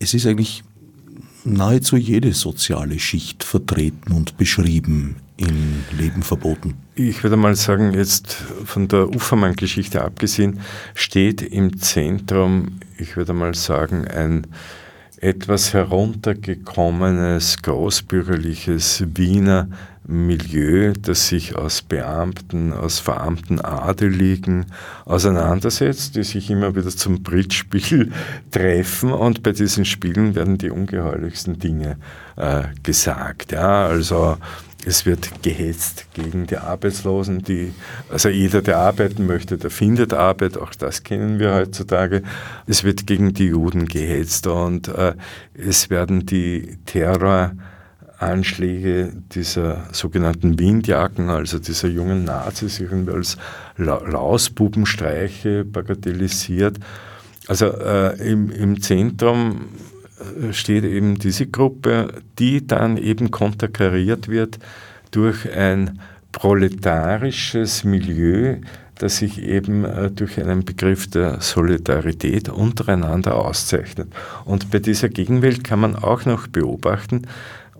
Es 0.00 0.12
ist 0.12 0.26
eigentlich 0.26 0.64
nahezu 1.44 1.96
jede 1.96 2.32
soziale 2.32 2.98
Schicht 2.98 3.44
vertreten 3.44 4.12
und 4.12 4.36
beschrieben 4.38 5.16
in 5.36 5.84
Leben 5.96 6.22
verboten. 6.22 6.74
Ich 6.94 7.22
würde 7.22 7.36
mal 7.36 7.54
sagen, 7.54 7.94
jetzt 7.94 8.36
von 8.64 8.88
der 8.88 9.08
Ufermann-Geschichte 9.08 10.02
abgesehen, 10.02 10.60
steht 10.94 11.42
im 11.42 11.78
Zentrum, 11.80 12.80
ich 12.98 13.16
würde 13.16 13.32
mal 13.32 13.54
sagen, 13.54 14.06
ein 14.06 14.46
etwas 15.22 15.72
heruntergekommenes, 15.72 17.62
großbürgerliches 17.62 19.04
Wiener 19.14 19.68
Milieu, 20.04 20.94
das 21.00 21.28
sich 21.28 21.54
aus 21.54 21.80
Beamten, 21.80 22.72
aus 22.72 22.98
verarmten 22.98 23.60
Adeligen 23.60 24.66
auseinandersetzt, 25.04 26.16
die 26.16 26.24
sich 26.24 26.50
immer 26.50 26.74
wieder 26.74 26.90
zum 26.90 27.22
Bridge-Spiel 27.22 28.10
treffen 28.50 29.12
und 29.12 29.44
bei 29.44 29.52
diesen 29.52 29.84
Spielen 29.84 30.34
werden 30.34 30.58
die 30.58 30.70
ungeheuerlichsten 30.70 31.60
Dinge 31.60 31.98
äh, 32.34 32.64
gesagt. 32.82 33.52
Ja, 33.52 33.86
also 33.86 34.38
es 34.84 35.06
wird 35.06 35.42
gehetzt 35.42 36.06
gegen 36.14 36.46
die 36.46 36.56
Arbeitslosen, 36.56 37.42
die, 37.42 37.72
also 38.08 38.28
jeder, 38.28 38.62
der 38.62 38.78
arbeiten 38.78 39.26
möchte, 39.26 39.56
der 39.56 39.70
findet 39.70 40.12
Arbeit, 40.12 40.58
auch 40.58 40.74
das 40.74 41.04
kennen 41.04 41.38
wir 41.38 41.54
heutzutage. 41.54 42.22
Es 42.66 42.82
wird 42.82 43.06
gegen 43.06 43.32
die 43.32 43.46
Juden 43.46 43.86
gehetzt 43.86 44.46
und 44.46 44.88
äh, 44.88 45.14
es 45.54 45.88
werden 45.88 46.26
die 46.26 46.78
Terror 46.84 47.52
Anschläge 48.18 49.12
dieser 49.32 49.88
sogenannten 49.92 50.58
Windjacken, 50.58 51.28
also 51.28 51.58
dieser 51.58 51.88
jungen 51.88 52.24
Nazis, 52.24 52.78
irgendwie 52.78 53.12
als 53.12 53.36
Lausbubenstreiche 53.76 55.64
bagatellisiert. 55.64 56.78
Also 57.48 57.66
äh, 57.66 58.16
im, 58.30 58.50
im 58.50 58.80
Zentrum 58.80 59.66
steht 60.52 60.84
eben 60.84 61.18
diese 61.18 61.46
Gruppe, 61.46 62.22
die 62.38 62.66
dann 62.66 62.96
eben 62.96 63.30
konterkariert 63.30 64.28
wird 64.28 64.58
durch 65.10 65.50
ein 65.54 66.00
proletarisches 66.32 67.84
Milieu, 67.84 68.56
das 68.96 69.18
sich 69.18 69.42
eben 69.42 69.84
äh, 69.84 70.10
durch 70.10 70.40
einen 70.40 70.64
Begriff 70.64 71.10
der 71.10 71.40
Solidarität 71.40 72.48
untereinander 72.48 73.36
auszeichnet. 73.36 74.08
Und 74.44 74.70
bei 74.70 74.78
dieser 74.78 75.08
Gegenwelt 75.08 75.64
kann 75.64 75.80
man 75.80 75.96
auch 75.96 76.24
noch 76.24 76.46
beobachten, 76.46 77.26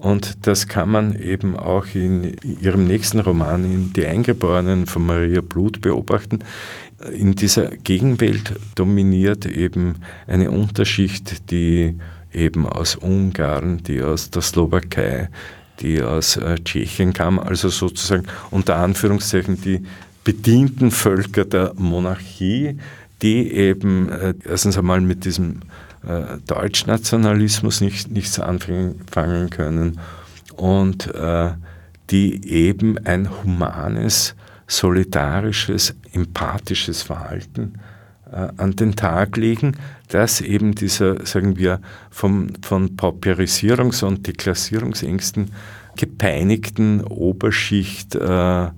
und 0.02 0.48
das 0.48 0.66
kann 0.66 0.90
man 0.90 1.14
eben 1.14 1.56
auch 1.56 1.86
in 1.94 2.34
ihrem 2.60 2.88
nächsten 2.88 3.20
Roman, 3.20 3.64
in 3.64 3.92
Die 3.92 4.04
Eingeborenen 4.04 4.86
von 4.86 5.06
Maria 5.06 5.42
Blut, 5.42 5.80
beobachten. 5.80 6.40
In 7.12 7.36
dieser 7.36 7.68
Gegenwelt 7.68 8.54
dominiert 8.74 9.46
eben 9.46 9.94
eine 10.26 10.50
Unterschicht, 10.50 11.52
die 11.52 11.94
eben 12.32 12.66
aus 12.66 12.96
Ungarn, 12.96 13.82
die 13.82 14.02
aus 14.02 14.30
der 14.30 14.42
Slowakei, 14.42 15.28
die 15.80 16.02
aus 16.02 16.36
äh, 16.36 16.56
Tschechien 16.62 17.12
kam, 17.12 17.38
also 17.38 17.68
sozusagen 17.68 18.26
unter 18.50 18.76
Anführungszeichen 18.76 19.60
die 19.60 19.84
bedienten 20.24 20.90
Völker 20.90 21.44
der 21.44 21.72
Monarchie, 21.76 22.78
die 23.22 23.52
eben 23.52 24.08
äh, 24.08 24.34
erstens 24.44 24.78
einmal 24.78 25.00
mit 25.00 25.24
diesem 25.24 25.60
äh, 26.06 26.38
Deutschnationalismus 26.46 27.80
nicht, 27.80 28.10
nichts 28.10 28.38
anfangen 28.38 29.50
können 29.50 29.98
und 30.56 31.12
äh, 31.14 31.50
die 32.10 32.48
eben 32.48 32.98
ein 33.06 33.28
humanes, 33.42 34.34
solidarisches, 34.66 35.94
empathisches 36.12 37.02
Verhalten 37.02 37.74
äh, 38.30 38.48
an 38.56 38.76
den 38.76 38.96
Tag 38.96 39.36
legen, 39.36 39.76
das 40.12 40.40
eben 40.40 40.74
dieser, 40.74 41.24
sagen 41.26 41.56
wir, 41.56 41.80
vom, 42.10 42.50
von 42.62 42.96
Pauperisierungs- 42.96 44.04
und 44.04 44.26
Deklassierungsängsten 44.26 45.50
gepeinigten 45.96 47.02
Oberschicht 47.02 48.14
äh, 48.14 48.64
äh, 48.64 48.70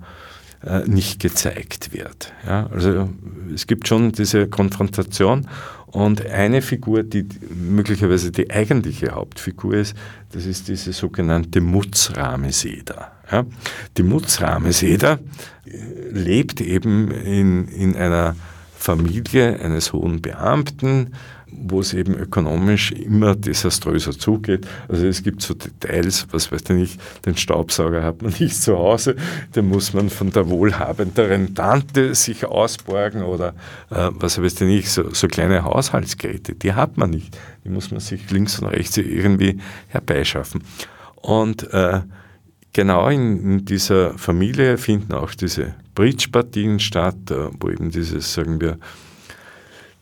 nicht 0.87 1.19
gezeigt 1.19 1.93
wird. 1.93 2.33
Ja, 2.45 2.67
also 2.67 3.09
es 3.53 3.67
gibt 3.67 3.87
schon 3.87 4.11
diese 4.11 4.47
Konfrontation 4.47 5.47
und 5.87 6.25
eine 6.25 6.61
Figur, 6.61 7.03
die 7.03 7.25
möglicherweise 7.49 8.31
die 8.31 8.49
eigentliche 8.49 9.11
Hauptfigur 9.11 9.75
ist, 9.75 9.95
das 10.31 10.45
ist 10.45 10.67
diese 10.67 10.91
sogenannte 10.91 11.61
Mutzrahmeseder. 11.61 13.11
Ja, 13.31 13.45
die 13.97 14.03
Mutzrahmeseder 14.03 15.19
lebt 16.11 16.61
eben 16.61 17.11
in, 17.11 17.67
in 17.67 17.95
einer 17.95 18.35
Familie 18.85 19.59
eines 19.59 19.93
hohen 19.93 20.21
Beamten, 20.21 21.13
wo 21.51 21.79
es 21.79 21.93
eben 21.95 22.13
ökonomisch 22.13 22.91
immer 22.91 23.35
desaströser 23.35 24.11
zugeht. 24.11 24.67
Also 24.87 25.07
es 25.07 25.23
gibt 25.23 25.41
so 25.41 25.55
Details, 25.55 26.27
was 26.29 26.51
weiß 26.51 26.61
ich 26.61 26.69
nicht, 26.69 27.01
den 27.25 27.35
Staubsauger 27.35 28.03
hat 28.03 28.21
man 28.21 28.31
nicht 28.39 28.61
zu 28.61 28.77
Hause, 28.77 29.15
den 29.55 29.69
muss 29.69 29.93
man 29.93 30.11
von 30.11 30.29
der 30.29 30.49
wohlhabenderen 30.49 31.55
Tante 31.55 32.13
sich 32.13 32.45
ausborgen 32.45 33.23
oder 33.23 33.55
äh, 33.89 34.11
was 34.11 34.39
weiß 34.39 34.61
ich 34.61 34.67
nicht, 34.67 34.89
so, 34.89 35.11
so 35.13 35.27
kleine 35.27 35.63
Haushaltsgeräte, 35.63 36.53
die 36.53 36.73
hat 36.73 36.95
man 36.95 37.09
nicht. 37.09 37.35
Die 37.63 37.69
muss 37.69 37.89
man 37.89 38.01
sich 38.01 38.29
links 38.29 38.59
und 38.59 38.67
rechts 38.67 38.97
irgendwie 38.97 39.57
herbeischaffen. 39.87 40.63
Und 41.15 41.73
äh, 41.73 42.01
genau 42.75 43.07
in, 43.07 43.41
in, 43.41 43.65
dieser 43.65 44.17
Familie 44.17 44.77
finden 44.77 45.13
auch 45.13 45.33
diese 45.33 45.73
Bridge-Partien 45.95 46.79
statt, 46.81 47.31
äh, 47.31 47.47
wo 47.59 47.69
eben 47.69 47.89
dieses, 47.89 48.33
sagen 48.33 48.59
wir, 48.59 48.77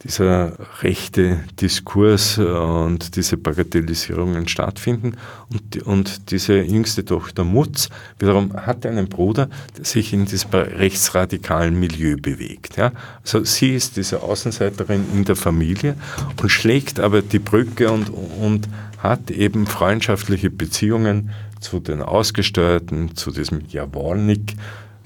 dieser 0.03 0.57
rechte 0.81 1.45
Diskurs 1.61 2.37
und 2.37 3.15
diese 3.15 3.37
Bagatellisierungen 3.37 4.49
stattfinden. 4.49 5.15
Und, 5.49 5.83
und 5.83 6.31
diese 6.31 6.61
jüngste 6.61 7.05
Tochter 7.05 7.45
Mutz 7.45 7.87
wiederum 8.19 8.53
hat 8.53 8.85
einen 8.85 9.07
Bruder, 9.07 9.49
der 9.77 9.85
sich 9.85 10.11
in 10.11 10.25
diesem 10.25 10.49
rechtsradikalen 10.51 11.79
Milieu 11.79 12.17
bewegt. 12.17 12.75
Ja? 12.75 12.91
Also 13.21 13.45
sie 13.45 13.75
ist 13.75 13.95
diese 13.95 14.21
Außenseiterin 14.23 15.05
in 15.13 15.23
der 15.23 15.37
Familie 15.37 15.95
und 16.41 16.49
schlägt 16.49 16.99
aber 16.99 17.21
die 17.21 17.39
Brücke 17.39 17.89
und, 17.89 18.09
und 18.09 18.67
hat 18.97 19.31
eben 19.31 19.67
freundschaftliche 19.67 20.49
Beziehungen 20.49 21.29
zu 21.63 21.79
den 21.79 22.01
Ausgesteuerten, 22.01 23.15
zu 23.15 23.31
diesem 23.31 23.61
Jawornik, 23.67 24.55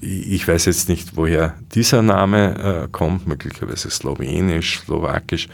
ich 0.00 0.46
weiß 0.46 0.66
jetzt 0.66 0.88
nicht, 0.88 1.16
woher 1.16 1.54
dieser 1.74 2.02
Name 2.02 2.84
äh, 2.84 2.88
kommt, 2.90 3.26
möglicherweise 3.26 3.90
slowenisch, 3.90 4.80
slowakisch. 4.80 5.48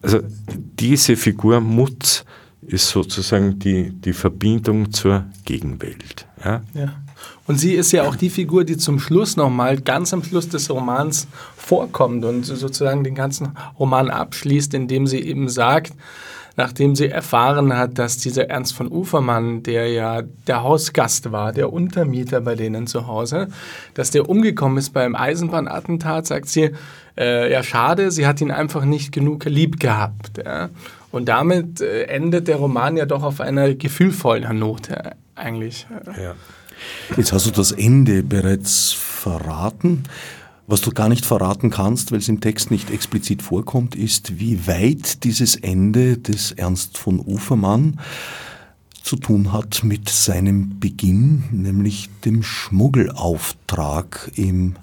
Also 0.00 0.20
diese 0.48 1.16
Figur 1.16 1.60
Mutz 1.60 2.24
ist 2.66 2.88
sozusagen 2.88 3.58
die, 3.58 3.90
die 3.90 4.14
Verbindung 4.14 4.92
zur 4.92 5.26
Gegenwelt. 5.44 6.26
Ja? 6.42 6.62
ja. 6.72 6.94
Und 7.46 7.58
sie 7.58 7.74
ist 7.74 7.92
ja 7.92 8.04
auch 8.04 8.16
die 8.16 8.30
Figur, 8.30 8.64
die 8.64 8.78
zum 8.78 8.98
Schluss 8.98 9.36
nochmal, 9.36 9.78
ganz 9.80 10.14
am 10.14 10.22
Schluss 10.22 10.48
des 10.48 10.70
Romans 10.70 11.26
vorkommt 11.56 12.24
und 12.24 12.44
sozusagen 12.44 13.04
den 13.04 13.14
ganzen 13.14 13.52
Roman 13.78 14.10
abschließt, 14.10 14.72
indem 14.74 15.06
sie 15.06 15.20
eben 15.20 15.48
sagt, 15.48 15.92
nachdem 16.56 16.94
sie 16.94 17.08
erfahren 17.08 17.76
hat, 17.76 17.98
dass 17.98 18.18
dieser 18.18 18.48
Ernst 18.48 18.74
von 18.74 18.90
Ufermann, 18.90 19.62
der 19.62 19.88
ja 19.88 20.22
der 20.46 20.62
Hausgast 20.62 21.32
war, 21.32 21.52
der 21.52 21.72
Untermieter 21.72 22.40
bei 22.40 22.54
denen 22.54 22.86
zu 22.86 23.06
Hause, 23.06 23.48
dass 23.94 24.10
der 24.10 24.28
umgekommen 24.28 24.78
ist 24.78 24.90
beim 24.90 25.16
Eisenbahnattentat, 25.16 26.26
sagt 26.26 26.48
sie, 26.48 26.70
äh, 27.16 27.50
ja 27.50 27.62
schade, 27.62 28.10
sie 28.10 28.26
hat 28.26 28.40
ihn 28.40 28.50
einfach 28.50 28.84
nicht 28.84 29.12
genug 29.12 29.44
lieb 29.44 29.80
gehabt. 29.80 30.42
Ja. 30.44 30.70
Und 31.10 31.26
damit 31.28 31.80
äh, 31.80 32.04
endet 32.04 32.48
der 32.48 32.56
Roman 32.56 32.96
ja 32.96 33.06
doch 33.06 33.22
auf 33.22 33.40
einer 33.40 33.74
gefühlvollen 33.74 34.58
Note 34.58 35.12
eigentlich. 35.34 35.86
Ja. 36.20 36.34
Jetzt 37.16 37.32
hast 37.32 37.46
du 37.46 37.50
das 37.50 37.72
Ende 37.72 38.22
bereits 38.22 38.92
verraten. 38.92 40.04
Was 40.66 40.80
du 40.80 40.92
gar 40.92 41.10
nicht 41.10 41.26
verraten 41.26 41.68
kannst, 41.68 42.10
weil 42.10 42.20
es 42.20 42.28
im 42.28 42.40
Text 42.40 42.70
nicht 42.70 42.90
explizit 42.90 43.42
vorkommt, 43.42 43.94
ist, 43.94 44.38
wie 44.38 44.66
weit 44.66 45.22
dieses 45.22 45.56
Ende 45.56 46.16
des 46.16 46.52
Ernst 46.52 46.96
von 46.96 47.20
Ufermann 47.20 48.00
zu 49.02 49.16
tun 49.16 49.52
hat 49.52 49.84
mit 49.84 50.08
seinem 50.08 50.80
Beginn, 50.80 51.44
nämlich 51.50 52.08
dem 52.24 52.42
Schmuggelauftrag 52.42 54.30
im 54.36 54.76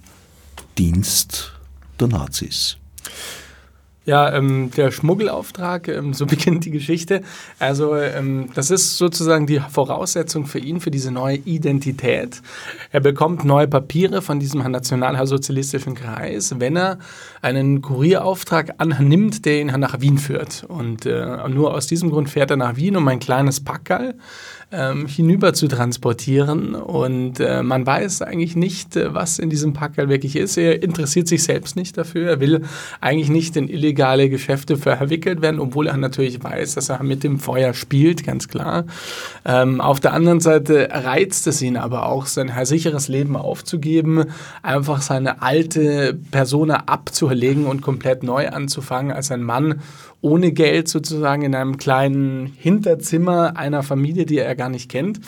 Dienst 0.78 1.54
der 2.00 2.10
Nazis. 2.10 2.78
Ja, 4.04 4.34
ähm, 4.34 4.72
der 4.76 4.90
Schmuggelauftrag, 4.90 5.88
ähm, 5.88 6.14
so 6.14 6.26
beginnt 6.28 6.66
die 6.66 6.72
Geschichte. 6.72 7.22
Also 7.60 7.96
ähm, 7.96 8.50
das 8.56 8.72
ist 8.72 8.98
sozusagen 8.98 9.46
die 9.46 9.60
Voraussetzung 9.60 10.48
für 10.48 10.58
ihn, 10.58 10.82
für 10.82 10.90
diese 10.90 11.12
neue 11.12 11.38
Identität. 11.38 12.42
Er 12.92 13.00
bekommt 13.00 13.46
neue 13.46 13.68
Papiere 13.68 14.24
von 14.24 14.40
diesem 14.40 14.64
nationalsozialistischen 14.64 15.94
Kreis, 15.94 16.56
wenn 16.58 16.76
er 16.78 16.98
einen 17.44 17.84
Kurierauftrag 17.84 18.74
annimmt, 18.80 19.46
der 19.46 19.62
ihn 19.62 19.68
nach 19.68 20.02
Wien 20.02 20.18
führt. 20.18 20.64
Und 20.68 21.06
äh, 21.06 21.48
nur 21.48 21.76
aus 21.76 21.86
diesem 21.86 22.10
Grund 22.10 22.28
fährt 22.28 22.50
er 22.50 22.58
nach 22.58 22.78
Wien, 22.78 22.98
um 22.98 23.08
ein 23.08 23.20
kleines 23.20 23.64
Packerl 23.64 24.16
ähm, 24.72 25.06
hinüber 25.06 25.54
zu 25.54 25.68
transportieren. 25.68 26.76
Und 26.76 27.40
äh, 27.40 27.62
man 27.62 27.86
weiß 27.86 28.22
eigentlich 28.22 28.56
nicht, 28.56 28.96
äh, 28.96 29.14
was 29.14 29.40
in 29.40 29.50
diesem 29.50 29.74
Packerl 29.74 30.10
wirklich 30.10 30.36
ist. 30.36 30.58
Er 30.58 30.82
interessiert 30.82 31.28
sich 31.28 31.44
selbst 31.44 31.76
nicht 31.76 31.98
dafür. 31.98 32.30
Er 32.30 32.40
will 32.40 32.64
eigentlich 33.02 33.30
nicht 33.30 33.58
in 33.58 33.68
illegale 33.68 34.30
Geschäfte 34.30 34.78
verwickelt 34.78 35.42
werden, 35.42 35.60
obwohl 35.60 35.88
er 35.88 35.98
natürlich 35.98 36.42
weiß, 36.44 36.76
dass 36.76 36.90
er 36.90 37.04
mit 37.04 37.24
dem 37.24 37.40
Feuer 37.40 37.74
spielt, 37.74 38.26
ganz 38.26 38.48
klar. 38.48 38.86
Ähm, 39.46 39.82
auf 39.82 40.00
der 40.00 40.14
anderen 40.14 40.40
Seite 40.40 40.90
reizt 40.92 41.48
es 41.48 41.62
ihn 41.62 41.78
aber 41.78 42.06
auch, 42.06 42.26
sein 42.26 42.52
sicheres 42.64 43.08
Leben 43.08 43.36
aufzugeben, 43.36 44.26
einfach 44.62 45.02
seine 45.02 45.42
alte 45.42 46.18
Persona 46.32 46.84
abzulegen 46.86 47.66
und 47.66 47.82
komplett 47.82 48.24
neu 48.24 48.50
anzufangen 48.50 49.12
als 49.12 49.32
ein 49.32 49.44
Mann 49.44 49.82
ohne 50.22 50.52
Geld 50.52 50.88
sozusagen 50.88 51.42
in 51.42 51.56
einem 51.56 51.78
kleinen 51.78 52.54
Hinterzimmer 52.58 53.58
einer 53.58 53.82
Familie, 53.82 54.26
die 54.28 54.38
er 54.38 54.56
gar 54.62 54.69
nicht 54.69 54.89
kennt. 54.89 55.19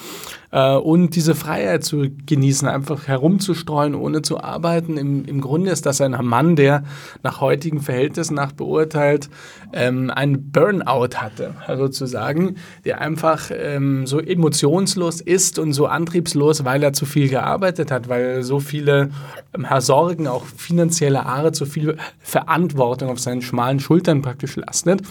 Äh, 0.52 0.76
und 0.76 1.16
diese 1.16 1.34
Freiheit 1.34 1.84
zu 1.84 2.06
genießen, 2.28 2.68
einfach 2.68 3.08
herumzustreuen, 3.08 3.96
ohne 3.96 4.22
zu 4.22 4.40
arbeiten. 4.40 4.98
Im, 4.98 5.26
Im 5.26 5.42
Grunde 5.42 5.72
ist 5.72 5.88
das 5.88 6.02
ein 6.02 6.16
Mann, 6.22 6.56
der 6.56 6.84
nach 7.24 7.42
heutigen 7.42 7.82
Verhältnissen 7.82 8.36
nach 8.36 8.52
beurteilt 8.52 9.30
ähm, 9.74 10.12
einen 10.12 10.52
Burnout 10.52 11.16
hatte, 11.16 11.56
sozusagen, 11.76 12.58
der 12.86 13.02
einfach 13.02 13.50
ähm, 13.52 14.06
so 14.06 14.20
emotionslos 14.20 15.20
ist 15.20 15.58
und 15.58 15.74
so 15.74 15.88
antriebslos, 15.88 16.64
weil 16.64 16.84
er 16.84 16.94
zu 16.94 17.08
viel 17.08 17.30
gearbeitet 17.30 17.90
hat, 17.90 18.08
weil 18.10 18.44
so 18.44 18.60
viele 18.60 19.10
ähm, 19.56 19.66
Sorgen, 19.80 20.28
auch 20.28 20.46
finanzielle 20.46 21.26
Art, 21.26 21.56
so 21.56 21.66
viel 21.66 21.98
Verantwortung 22.20 23.10
auf 23.10 23.20
seinen 23.20 23.42
schmalen 23.42 23.80
Schultern 23.80 24.22
praktisch 24.22 24.56
lastet. 24.56 25.02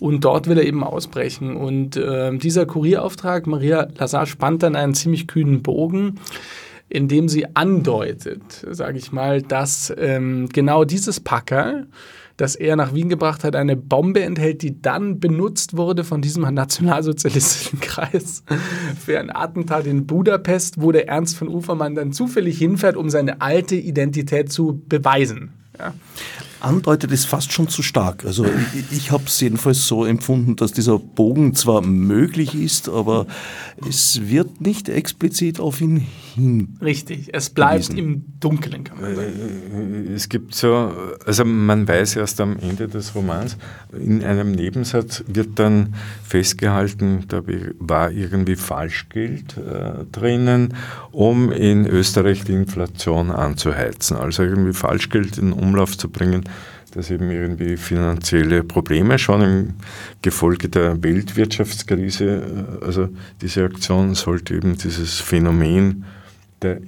Und 0.00 0.24
dort 0.24 0.48
will 0.48 0.56
er 0.56 0.64
eben 0.64 0.82
ausbrechen. 0.82 1.56
Und 1.56 1.96
äh, 1.96 2.36
dieser 2.36 2.66
Kurierauftrag, 2.66 3.46
Maria 3.46 3.86
Lazar 3.98 4.26
spannt 4.26 4.62
dann 4.62 4.74
einen 4.74 4.94
ziemlich 4.94 5.28
kühnen 5.28 5.62
Bogen, 5.62 6.18
in 6.88 7.06
dem 7.06 7.28
sie 7.28 7.54
andeutet, 7.54 8.66
sage 8.68 8.98
ich 8.98 9.12
mal, 9.12 9.42
dass 9.42 9.92
ähm, 9.96 10.48
genau 10.52 10.84
dieses 10.84 11.20
Packer, 11.20 11.84
das 12.38 12.56
er 12.56 12.74
nach 12.76 12.94
Wien 12.94 13.10
gebracht 13.10 13.44
hat, 13.44 13.54
eine 13.54 13.76
Bombe 13.76 14.22
enthält, 14.22 14.62
die 14.62 14.80
dann 14.80 15.20
benutzt 15.20 15.76
wurde 15.76 16.02
von 16.02 16.22
diesem 16.22 16.42
nationalsozialistischen 16.54 17.80
Kreis 17.80 18.42
für 18.98 19.20
ein 19.20 19.30
Attentat 19.30 19.86
in 19.86 20.06
Budapest, 20.06 20.80
wo 20.80 20.92
der 20.92 21.08
Ernst 21.08 21.36
von 21.36 21.48
Ufermann 21.48 21.94
dann 21.94 22.12
zufällig 22.12 22.56
hinfährt, 22.56 22.96
um 22.96 23.10
seine 23.10 23.42
alte 23.42 23.76
Identität 23.76 24.50
zu 24.50 24.82
beweisen. 24.88 25.52
Ja 25.78 25.92
andeutet, 26.60 27.12
ist 27.12 27.26
fast 27.26 27.52
schon 27.52 27.68
zu 27.68 27.82
stark. 27.82 28.24
Also 28.24 28.44
ich, 28.44 28.96
ich 28.96 29.10
habe 29.10 29.24
es 29.26 29.40
jedenfalls 29.40 29.86
so 29.86 30.04
empfunden, 30.04 30.56
dass 30.56 30.72
dieser 30.72 30.98
Bogen 30.98 31.54
zwar 31.54 31.82
möglich 31.82 32.54
ist, 32.54 32.88
aber 32.88 33.26
es 33.88 34.20
wird 34.28 34.60
nicht 34.60 34.88
explizit 34.88 35.60
auf 35.60 35.80
ihn 35.80 36.06
hin. 36.34 36.76
Richtig, 36.82 37.30
es 37.32 37.50
bleibt 37.50 37.90
gewiesen. 37.90 37.98
im 37.98 38.24
Dunkeln, 38.40 38.84
kann 38.84 39.00
man 39.00 39.16
sagen. 39.16 40.08
Äh, 40.08 40.12
es 40.12 40.28
gibt 40.28 40.54
so, 40.54 40.92
also 41.24 41.44
man 41.44 41.86
weiß 41.86 42.16
erst 42.16 42.40
am 42.40 42.58
Ende 42.58 42.88
des 42.88 43.14
Romans, 43.14 43.56
in 43.92 44.22
einem 44.22 44.52
Nebensatz 44.52 45.24
wird 45.26 45.58
dann 45.58 45.94
festgehalten, 46.22 47.24
da 47.28 47.42
war 47.78 48.10
irgendwie 48.10 48.56
Falschgeld 48.56 49.56
äh, 49.56 50.04
drinnen, 50.12 50.74
um 51.12 51.50
in 51.50 51.86
Österreich 51.86 52.44
die 52.44 52.52
Inflation 52.52 53.30
anzuheizen. 53.30 54.16
Also 54.16 54.42
irgendwie 54.42 54.72
Falschgeld 54.72 55.38
in 55.38 55.52
Umlauf 55.52 55.96
zu 55.96 56.08
bringen, 56.08 56.44
dass 56.92 57.10
eben 57.10 57.30
irgendwie 57.30 57.76
finanzielle 57.76 58.62
Probleme 58.62 59.18
schon 59.18 59.42
im 59.42 59.74
Gefolge 60.22 60.68
der 60.68 61.02
Weltwirtschaftskrise, 61.02 62.78
äh, 62.80 62.84
also 62.84 63.08
diese 63.40 63.64
Aktion 63.64 64.14
sollte 64.14 64.54
eben 64.54 64.76
dieses 64.76 65.20
Phänomen 65.20 66.04
der 66.62 66.78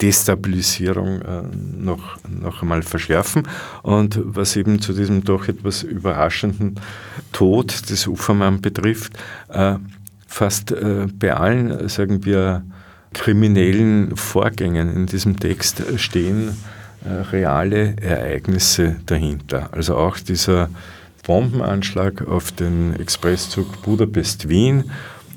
Destabilisierung 0.00 1.20
äh, 1.20 1.42
noch, 1.76 2.18
noch 2.28 2.62
einmal 2.62 2.82
verschärfen. 2.82 3.46
Und 3.82 4.18
was 4.22 4.56
eben 4.56 4.80
zu 4.80 4.94
diesem 4.94 5.22
doch 5.22 5.48
etwas 5.48 5.82
überraschenden 5.82 6.80
Tod 7.32 7.90
des 7.90 8.06
Ufermann 8.06 8.60
betrifft, 8.62 9.18
äh, 9.48 9.76
fast 10.26 10.74
bei 11.18 11.34
allen, 11.34 11.90
sagen 11.90 12.24
wir, 12.24 12.64
kriminellen 13.12 14.16
Vorgängen 14.16 14.90
in 14.94 15.04
diesem 15.04 15.38
Text 15.38 15.82
stehen 15.98 16.48
äh, 16.48 16.52
reale 17.04 17.96
Ereignisse 18.00 18.96
dahinter. 19.06 19.70
Also 19.72 19.96
auch 19.96 20.18
dieser 20.18 20.68
Bombenanschlag 21.24 22.26
auf 22.26 22.52
den 22.52 22.98
Expresszug 22.98 23.82
Budapest-Wien, 23.82 24.90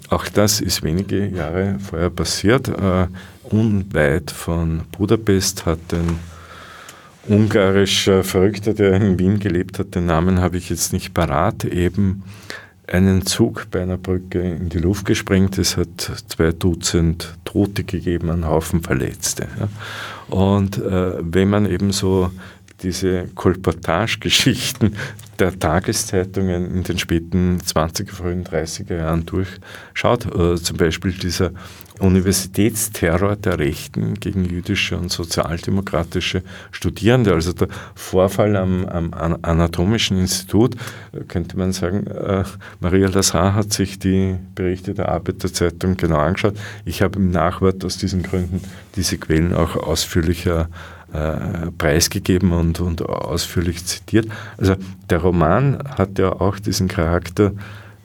auch 0.09 0.27
das 0.27 0.61
ist 0.61 0.83
wenige 0.83 1.27
Jahre 1.27 1.77
vorher 1.79 2.09
passiert. 2.09 2.69
Uh, 2.69 3.07
unweit 3.43 4.31
von 4.31 4.81
Budapest 4.97 5.65
hat 5.65 5.79
ein 5.93 6.19
ungarischer 7.27 8.23
Verrückter, 8.23 8.73
der 8.73 8.93
in 8.93 9.17
Wien 9.17 9.39
gelebt 9.39 9.79
hat, 9.79 9.95
den 9.95 10.05
Namen 10.05 10.41
habe 10.41 10.57
ich 10.57 10.69
jetzt 10.69 10.93
nicht 10.93 11.13
parat, 11.13 11.65
eben 11.65 12.23
einen 12.87 13.25
Zug 13.25 13.67
bei 13.71 13.81
einer 13.81 13.97
Brücke 13.97 14.41
in 14.41 14.69
die 14.69 14.77
Luft 14.77 15.05
gesprengt. 15.05 15.57
Es 15.57 15.75
hat 15.75 16.11
zwei 16.27 16.51
Dutzend 16.51 17.35
Tote 17.43 17.83
gegeben, 17.83 18.29
einen 18.29 18.45
Haufen 18.45 18.83
Verletzte. 18.83 19.47
Ja. 19.59 19.69
Und 20.29 20.77
äh, 20.77 21.13
wenn 21.21 21.49
man 21.49 21.65
eben 21.65 21.91
so 21.91 22.31
diese 22.81 23.27
Kolportagegeschichten 23.35 24.95
der 25.39 25.57
Tageszeitungen 25.57 26.75
in 26.75 26.83
den 26.83 26.97
späten 26.97 27.59
20er, 27.59 28.11
frühen 28.11 28.43
30er 28.43 28.97
Jahren 28.97 29.25
durchschaut, 29.25 30.25
äh, 30.33 30.55
zum 30.55 30.77
Beispiel 30.77 31.11
dieser 31.11 31.51
Universitätsterror 31.99 33.35
der 33.35 33.59
Rechten 33.59 34.15
gegen 34.15 34.45
jüdische 34.45 34.97
und 34.97 35.11
sozialdemokratische 35.11 36.43
Studierende. 36.71 37.33
Also 37.33 37.53
der 37.53 37.67
Vorfall 37.95 38.55
am, 38.55 38.85
am 38.85 39.13
Anatomischen 39.41 40.17
Institut, 40.17 40.75
äh, 41.13 41.23
könnte 41.27 41.57
man 41.57 41.71
sagen, 41.71 42.07
äh, 42.07 42.43
Maria 42.79 43.07
Lazar 43.07 43.55
hat 43.55 43.73
sich 43.73 43.99
die 43.99 44.35
Berichte 44.55 44.93
der 44.93 45.09
Arbeiterzeitung 45.09 45.97
genau 45.97 46.17
angeschaut. 46.17 46.55
Ich 46.85 47.01
habe 47.01 47.19
im 47.19 47.31
Nachwort 47.31 47.83
aus 47.85 47.97
diesen 47.97 48.23
Gründen 48.23 48.61
diese 48.95 49.17
Quellen 49.17 49.53
auch 49.53 49.75
ausführlicher 49.75 50.69
äh, 51.13 51.71
preisgegeben 51.77 52.51
und, 52.51 52.81
und 52.81 53.01
ausführlich 53.03 53.85
zitiert. 53.85 54.27
Also 54.57 54.75
der 55.09 55.19
Roman 55.19 55.81
hat 55.97 56.19
ja 56.19 56.31
auch 56.31 56.59
diesen 56.59 56.87
Charakter 56.87 57.53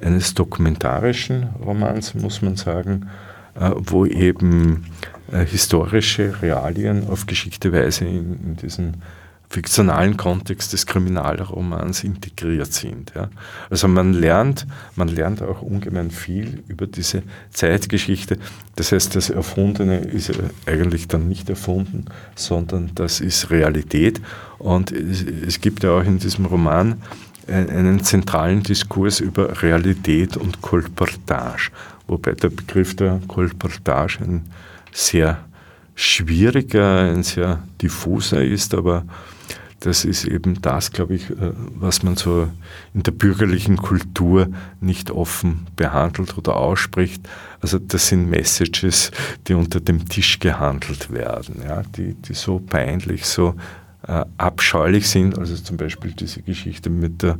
eines 0.00 0.34
dokumentarischen 0.34 1.48
Romans, 1.64 2.14
muss 2.14 2.40
man 2.42 2.56
sagen, 2.56 3.08
wo 3.54 4.06
eben 4.06 4.86
äh, 5.32 5.44
historische 5.44 6.42
Realien 6.42 7.08
auf 7.08 7.26
geschickte 7.26 7.72
Weise 7.72 8.04
in, 8.04 8.38
in 8.42 8.56
diesen 8.56 9.02
fiktionalen 9.48 10.16
Kontext 10.16 10.72
des 10.72 10.86
Kriminalromans 10.86 12.04
integriert 12.04 12.72
sind. 12.72 13.12
Ja. 13.16 13.28
Also 13.68 13.88
man 13.88 14.12
lernt, 14.12 14.64
man 14.94 15.08
lernt 15.08 15.42
auch 15.42 15.60
ungemein 15.60 16.12
viel 16.12 16.62
über 16.68 16.86
diese 16.86 17.24
Zeitgeschichte. 17.50 18.38
Das 18.76 18.92
heißt, 18.92 19.16
das 19.16 19.28
Erfundene 19.28 19.98
ist 19.98 20.32
eigentlich 20.66 21.08
dann 21.08 21.28
nicht 21.28 21.50
erfunden, 21.50 22.04
sondern 22.36 22.92
das 22.94 23.20
ist 23.20 23.50
Realität. 23.50 24.20
Und 24.58 24.92
es, 24.92 25.24
es 25.24 25.60
gibt 25.60 25.82
ja 25.82 25.90
auch 25.90 26.04
in 26.04 26.20
diesem 26.20 26.46
Roman 26.46 27.02
einen 27.48 28.04
zentralen 28.04 28.62
Diskurs 28.62 29.18
über 29.18 29.62
Realität 29.62 30.36
und 30.36 30.62
Kolportage, 30.62 31.72
wobei 32.10 32.32
der 32.32 32.50
Begriff 32.50 32.96
der 32.96 33.20
Kolportage 33.28 34.18
ein 34.20 34.42
sehr 34.92 35.38
schwieriger, 35.94 37.10
ein 37.10 37.22
sehr 37.22 37.62
diffuser 37.80 38.42
ist, 38.42 38.74
aber 38.74 39.04
das 39.80 40.04
ist 40.04 40.24
eben 40.24 40.60
das, 40.60 40.92
glaube 40.92 41.14
ich, 41.14 41.30
äh, 41.30 41.52
was 41.74 42.02
man 42.02 42.16
so 42.16 42.48
in 42.92 43.02
der 43.02 43.12
bürgerlichen 43.12 43.76
Kultur 43.76 44.48
nicht 44.80 45.10
offen 45.10 45.66
behandelt 45.76 46.36
oder 46.36 46.56
ausspricht. 46.56 47.26
Also 47.60 47.78
das 47.78 48.08
sind 48.08 48.28
Messages, 48.28 49.10
die 49.46 49.54
unter 49.54 49.80
dem 49.80 50.06
Tisch 50.06 50.38
gehandelt 50.38 51.10
werden, 51.10 51.62
ja, 51.66 51.82
die, 51.96 52.14
die 52.14 52.34
so 52.34 52.58
peinlich, 52.58 53.24
so 53.24 53.54
äh, 54.06 54.24
abscheulich 54.36 55.08
sind. 55.08 55.38
Also 55.38 55.56
zum 55.56 55.78
Beispiel 55.78 56.12
diese 56.12 56.42
Geschichte 56.42 56.90
mit 56.90 57.22
der 57.22 57.38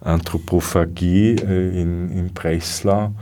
Anthropophagie 0.00 1.36
äh, 1.36 1.80
in, 1.80 2.10
in 2.10 2.32
Breslau, 2.32 3.12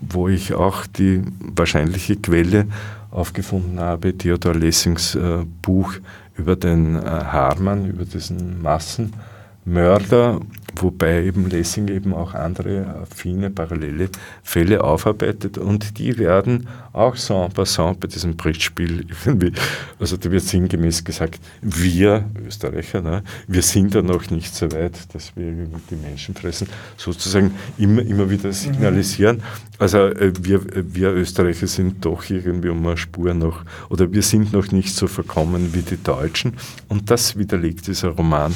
wo 0.00 0.28
ich 0.28 0.54
auch 0.54 0.86
die 0.86 1.22
wahrscheinliche 1.40 2.16
Quelle 2.16 2.66
aufgefunden 3.10 3.80
habe, 3.80 4.16
Theodor 4.16 4.54
Lessings 4.54 5.14
äh, 5.14 5.44
Buch 5.62 5.94
über 6.36 6.56
den 6.56 6.96
äh, 6.96 7.00
Harman, 7.00 7.86
über 7.86 8.04
diesen 8.04 8.62
Massenmörder, 8.62 10.40
wobei 10.82 11.24
eben 11.24 11.48
Lessing 11.48 11.88
eben 11.88 12.14
auch 12.14 12.34
andere 12.34 12.86
affine, 13.02 13.50
parallele 13.50 14.08
Fälle 14.42 14.82
aufarbeitet 14.82 15.58
und 15.58 15.98
die 15.98 16.18
werden 16.18 16.68
auch 16.92 17.16
so 17.16 17.44
en 17.44 17.52
passant 17.52 18.00
bei 18.00 18.08
diesem 18.08 18.36
Brettspiel 18.36 19.04
irgendwie, 19.24 19.52
also 19.98 20.16
da 20.16 20.30
wird 20.30 20.42
sinngemäß 20.42 21.04
gesagt, 21.04 21.40
wir 21.62 22.24
Österreicher, 22.46 23.00
ne, 23.00 23.22
wir 23.46 23.62
sind 23.62 23.94
da 23.94 24.02
noch 24.02 24.30
nicht 24.30 24.54
so 24.54 24.70
weit, 24.72 25.14
dass 25.14 25.36
wir 25.36 25.52
die 25.90 25.96
Menschen 25.96 26.34
fressen, 26.34 26.68
sozusagen 26.96 27.52
immer, 27.78 28.02
immer 28.02 28.28
wieder 28.30 28.52
signalisieren. 28.52 29.42
Also 29.78 29.98
äh, 29.98 30.32
wir, 30.40 30.60
wir 30.74 31.12
Österreicher 31.12 31.66
sind 31.66 32.04
doch 32.04 32.28
irgendwie 32.28 32.68
um 32.68 32.86
eine 32.86 32.96
Spur 32.96 33.32
noch, 33.34 33.64
oder 33.88 34.12
wir 34.12 34.22
sind 34.22 34.52
noch 34.52 34.72
nicht 34.72 34.94
so 34.94 35.06
verkommen 35.06 35.74
wie 35.74 35.82
die 35.82 36.02
Deutschen 36.02 36.54
und 36.88 37.10
das 37.10 37.36
widerlegt 37.36 37.86
dieser 37.86 38.08
Roman 38.08 38.54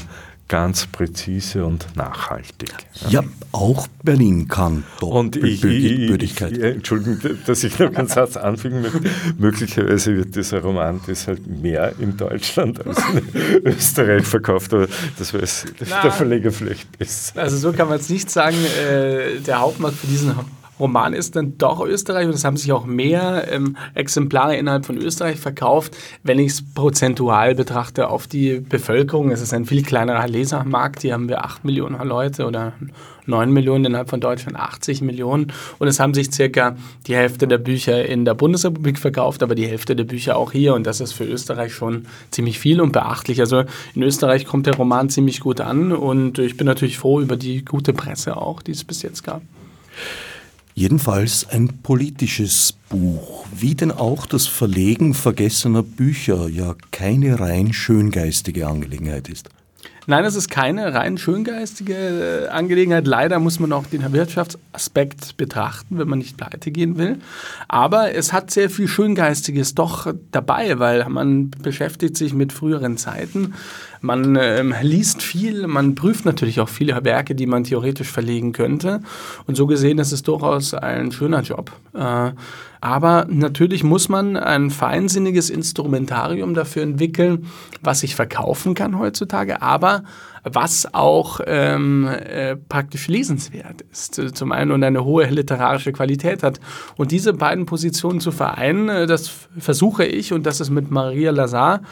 ganz 0.48 0.86
präzise 0.86 1.64
und 1.64 1.86
nachhaltig. 1.96 2.72
Ja, 3.08 3.20
ja 3.20 3.24
auch 3.52 3.88
Berlin 4.02 4.48
kann 4.48 4.84
Doppelbödigkeit. 5.00 6.58
Entschuldigung, 6.58 7.38
dass 7.46 7.64
ich 7.64 7.78
noch 7.78 7.94
einen 7.94 8.08
Satz 8.08 8.36
anfügen 8.36 8.82
möchte. 8.82 9.00
Möglicherweise 9.38 10.16
wird 10.16 10.36
dieser 10.36 10.60
Roman 10.60 11.00
deshalb 11.06 11.46
mehr 11.46 11.94
in 11.98 12.16
Deutschland 12.16 12.84
als 12.86 12.98
in 13.14 13.66
Österreich 13.66 14.24
verkauft, 14.24 14.74
aber 14.74 14.88
das 15.18 15.32
weiß 15.32 15.66
Na, 15.88 16.02
der 16.02 16.12
Verleger 16.12 16.50
vielleicht 16.52 16.98
besser. 16.98 17.40
Also 17.40 17.56
so 17.56 17.72
kann 17.72 17.88
man 17.88 17.98
es 17.98 18.08
nicht 18.08 18.30
sagen. 18.30 18.56
Äh, 18.86 19.40
der 19.40 19.60
Hauptmarkt 19.60 19.96
für 19.96 20.06
diesen 20.06 20.34
Roman 20.82 21.14
ist 21.14 21.36
dann 21.36 21.56
doch 21.58 21.80
Österreich 21.80 22.26
und 22.26 22.34
es 22.34 22.44
haben 22.44 22.56
sich 22.56 22.72
auch 22.72 22.84
mehr 22.84 23.46
ähm, 23.50 23.76
Exemplare 23.94 24.56
innerhalb 24.56 24.84
von 24.84 24.98
Österreich 24.98 25.38
verkauft, 25.38 25.96
wenn 26.24 26.40
ich 26.40 26.52
es 26.52 26.74
prozentual 26.74 27.54
betrachte 27.54 28.08
auf 28.08 28.26
die 28.26 28.58
Bevölkerung. 28.58 29.30
Es 29.30 29.40
ist 29.40 29.54
ein 29.54 29.64
viel 29.64 29.84
kleinerer 29.84 30.26
Lesermarkt, 30.26 31.02
hier 31.02 31.14
haben 31.14 31.28
wir 31.28 31.44
8 31.44 31.64
Millionen 31.64 32.02
Leute 32.02 32.46
oder 32.46 32.72
9 33.26 33.52
Millionen, 33.52 33.84
innerhalb 33.84 34.10
von 34.10 34.20
Deutschland 34.20 34.58
80 34.58 35.02
Millionen 35.02 35.52
und 35.78 35.86
es 35.86 36.00
haben 36.00 36.14
sich 36.14 36.32
circa 36.32 36.76
die 37.06 37.14
Hälfte 37.14 37.46
der 37.46 37.58
Bücher 37.58 38.04
in 38.04 38.24
der 38.24 38.34
Bundesrepublik 38.34 38.98
verkauft, 38.98 39.44
aber 39.44 39.54
die 39.54 39.68
Hälfte 39.68 39.94
der 39.94 40.02
Bücher 40.02 40.36
auch 40.36 40.50
hier 40.50 40.74
und 40.74 40.84
das 40.84 41.00
ist 41.00 41.12
für 41.12 41.24
Österreich 41.24 41.72
schon 41.72 42.06
ziemlich 42.32 42.58
viel 42.58 42.80
und 42.80 42.90
beachtlich. 42.90 43.38
Also 43.38 43.62
in 43.94 44.02
Österreich 44.02 44.46
kommt 44.46 44.66
der 44.66 44.74
Roman 44.74 45.08
ziemlich 45.10 45.38
gut 45.38 45.60
an 45.60 45.92
und 45.92 46.40
ich 46.40 46.56
bin 46.56 46.66
natürlich 46.66 46.98
froh 46.98 47.20
über 47.20 47.36
die 47.36 47.64
gute 47.64 47.92
Presse 47.92 48.36
auch, 48.36 48.62
die 48.62 48.72
es 48.72 48.82
bis 48.82 49.02
jetzt 49.02 49.22
gab. 49.22 49.42
Jedenfalls 50.74 51.46
ein 51.50 51.68
politisches 51.82 52.74
Buch, 52.88 53.44
wie 53.54 53.74
denn 53.74 53.90
auch 53.90 54.26
das 54.26 54.46
Verlegen 54.46 55.12
vergessener 55.12 55.82
Bücher 55.82 56.48
ja 56.48 56.74
keine 56.90 57.40
rein 57.40 57.72
schöngeistige 57.72 58.66
Angelegenheit 58.66 59.28
ist. 59.28 59.50
Nein, 60.06 60.24
es 60.24 60.34
ist 60.34 60.50
keine 60.50 60.94
rein 60.94 61.16
schöngeistige 61.16 61.94
äh, 61.94 62.48
Angelegenheit. 62.48 63.06
Leider 63.06 63.38
muss 63.38 63.60
man 63.60 63.72
auch 63.72 63.86
den 63.86 64.12
Wirtschaftsaspekt 64.12 65.36
betrachten, 65.36 65.98
wenn 65.98 66.08
man 66.08 66.18
nicht 66.18 66.36
pleite 66.36 66.72
gehen 66.72 66.98
will. 66.98 67.18
Aber 67.68 68.12
es 68.12 68.32
hat 68.32 68.50
sehr 68.50 68.68
viel 68.68 68.88
Schöngeistiges 68.88 69.76
doch 69.76 70.12
dabei, 70.32 70.80
weil 70.80 71.08
man 71.08 71.50
beschäftigt 71.50 72.16
sich 72.16 72.34
mit 72.34 72.52
früheren 72.52 72.96
Zeiten. 72.96 73.54
Man 74.02 74.36
ähm, 74.40 74.74
liest 74.82 75.22
viel, 75.22 75.68
man 75.68 75.94
prüft 75.94 76.24
natürlich 76.24 76.58
auch 76.60 76.68
viele 76.68 77.04
Werke, 77.04 77.36
die 77.36 77.46
man 77.46 77.62
theoretisch 77.62 78.08
verlegen 78.10 78.52
könnte. 78.52 79.00
Und 79.46 79.56
so 79.56 79.66
gesehen 79.66 79.98
ist 79.98 80.10
es 80.10 80.22
durchaus 80.22 80.74
ein 80.74 81.12
schöner 81.12 81.42
Job. 81.42 81.70
Äh, 81.94 82.32
aber 82.80 83.26
natürlich 83.28 83.84
muss 83.84 84.08
man 84.08 84.36
ein 84.36 84.70
feinsinniges 84.70 85.50
Instrumentarium 85.50 86.52
dafür 86.52 86.82
entwickeln, 86.82 87.46
was 87.80 88.00
sich 88.00 88.16
verkaufen 88.16 88.74
kann 88.74 88.98
heutzutage, 88.98 89.62
aber 89.62 90.02
was 90.44 90.92
auch 90.92 91.40
ähm, 91.46 92.08
äh, 92.08 92.56
praktisch 92.56 93.08
lesenswert 93.08 93.82
ist. 93.92 94.20
Zum 94.34 94.52
einen 94.52 94.72
und 94.72 94.82
eine 94.82 95.04
hohe 95.04 95.26
literarische 95.26 95.92
Qualität 95.92 96.42
hat. 96.42 96.60
Und 96.96 97.12
diese 97.12 97.32
beiden 97.32 97.66
Positionen 97.66 98.20
zu 98.20 98.32
vereinen, 98.32 98.88
äh, 98.88 99.06
das 99.06 99.30
versuche 99.58 100.04
ich 100.04 100.32
und 100.32 100.44
das 100.44 100.60
ist 100.60 100.70
mit 100.70 100.90
Maria 100.90 101.30
Lazar 101.30 101.82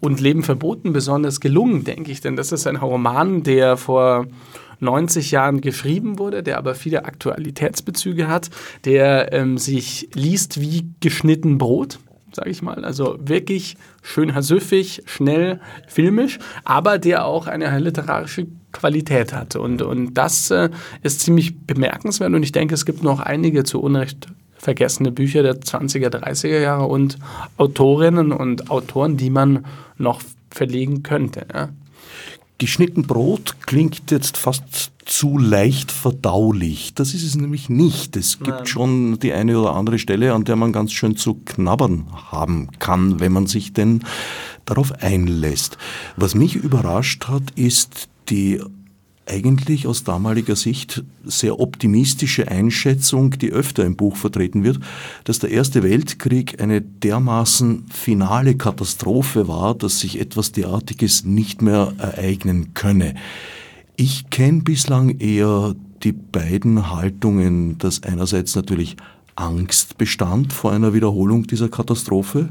und 0.00 0.20
Leben 0.20 0.42
verboten 0.42 0.92
besonders 0.92 1.40
gelungen, 1.40 1.84
denke 1.84 2.10
ich. 2.10 2.20
Denn 2.20 2.36
das 2.36 2.52
ist 2.52 2.66
ein 2.66 2.76
Roman, 2.76 3.42
der 3.42 3.76
vor 3.76 4.26
90 4.80 5.30
Jahren 5.30 5.60
geschrieben 5.60 6.18
wurde, 6.18 6.42
der 6.42 6.58
aber 6.58 6.74
viele 6.74 7.04
Aktualitätsbezüge 7.04 8.28
hat, 8.28 8.50
der 8.84 9.32
ähm, 9.32 9.58
sich 9.58 10.08
liest 10.14 10.60
wie 10.60 10.90
geschnitten 11.00 11.58
Brot 11.58 11.98
sage 12.32 12.50
ich 12.50 12.62
mal. 12.62 12.84
Also 12.84 13.16
wirklich 13.20 13.76
schön 14.02 14.32
süffig, 14.42 15.02
schnell, 15.06 15.60
filmisch, 15.86 16.38
aber 16.64 16.98
der 16.98 17.24
auch 17.24 17.46
eine 17.46 17.78
literarische 17.78 18.46
Qualität 18.72 19.32
hat. 19.32 19.56
Und, 19.56 19.82
und 19.82 20.14
das 20.14 20.50
äh, 20.50 20.70
ist 21.02 21.20
ziemlich 21.20 21.58
bemerkenswert 21.66 22.32
und 22.32 22.42
ich 22.42 22.52
denke, 22.52 22.74
es 22.74 22.86
gibt 22.86 23.02
noch 23.02 23.20
einige 23.20 23.64
zu 23.64 23.80
Unrecht 23.80 24.28
vergessene 24.60 25.10
Bücher 25.10 25.42
der 25.42 25.54
20er, 25.54 26.08
30er 26.08 26.60
Jahre 26.60 26.86
und 26.86 27.18
Autorinnen 27.56 28.30
und 28.30 28.70
Autoren, 28.70 29.16
die 29.16 29.30
man 29.30 29.64
noch 29.96 30.20
verlegen 30.50 31.02
könnte. 31.02 31.46
Ja. 31.52 31.70
Geschnitten 32.60 33.04
Brot 33.04 33.56
klingt 33.64 34.10
jetzt 34.10 34.36
fast 34.36 34.92
zu 35.06 35.38
leicht 35.38 35.90
verdaulich. 35.90 36.92
Das 36.92 37.14
ist 37.14 37.22
es 37.22 37.34
nämlich 37.34 37.70
nicht. 37.70 38.18
Es 38.18 38.36
gibt 38.36 38.50
Nein. 38.50 38.66
schon 38.66 39.18
die 39.18 39.32
eine 39.32 39.58
oder 39.58 39.74
andere 39.74 39.98
Stelle, 39.98 40.34
an 40.34 40.44
der 40.44 40.56
man 40.56 40.70
ganz 40.70 40.92
schön 40.92 41.16
zu 41.16 41.36
knabbern 41.46 42.06
haben 42.30 42.68
kann, 42.78 43.18
wenn 43.18 43.32
man 43.32 43.46
sich 43.46 43.72
denn 43.72 44.04
darauf 44.66 44.92
einlässt. 45.00 45.78
Was 46.16 46.34
mich 46.34 46.54
überrascht 46.54 47.28
hat, 47.28 47.44
ist 47.54 48.10
die 48.28 48.60
eigentlich 49.30 49.86
aus 49.86 50.04
damaliger 50.04 50.56
Sicht 50.56 51.04
sehr 51.24 51.60
optimistische 51.60 52.48
Einschätzung, 52.48 53.30
die 53.38 53.50
öfter 53.52 53.84
im 53.84 53.96
Buch 53.96 54.16
vertreten 54.16 54.64
wird, 54.64 54.80
dass 55.24 55.38
der 55.38 55.50
Erste 55.50 55.82
Weltkrieg 55.82 56.60
eine 56.60 56.80
dermaßen 56.82 57.86
finale 57.90 58.56
Katastrophe 58.56 59.46
war, 59.48 59.74
dass 59.74 60.00
sich 60.00 60.20
etwas 60.20 60.52
derartiges 60.52 61.24
nicht 61.24 61.62
mehr 61.62 61.92
ereignen 61.98 62.74
könne. 62.74 63.14
Ich 63.96 64.30
kenne 64.30 64.62
bislang 64.62 65.18
eher 65.18 65.74
die 66.02 66.12
beiden 66.12 66.90
Haltungen, 66.90 67.78
dass 67.78 68.02
einerseits 68.02 68.56
natürlich 68.56 68.96
Angst 69.36 69.96
bestand 69.98 70.52
vor 70.52 70.72
einer 70.72 70.92
Wiederholung 70.92 71.46
dieser 71.46 71.68
Katastrophe 71.68 72.48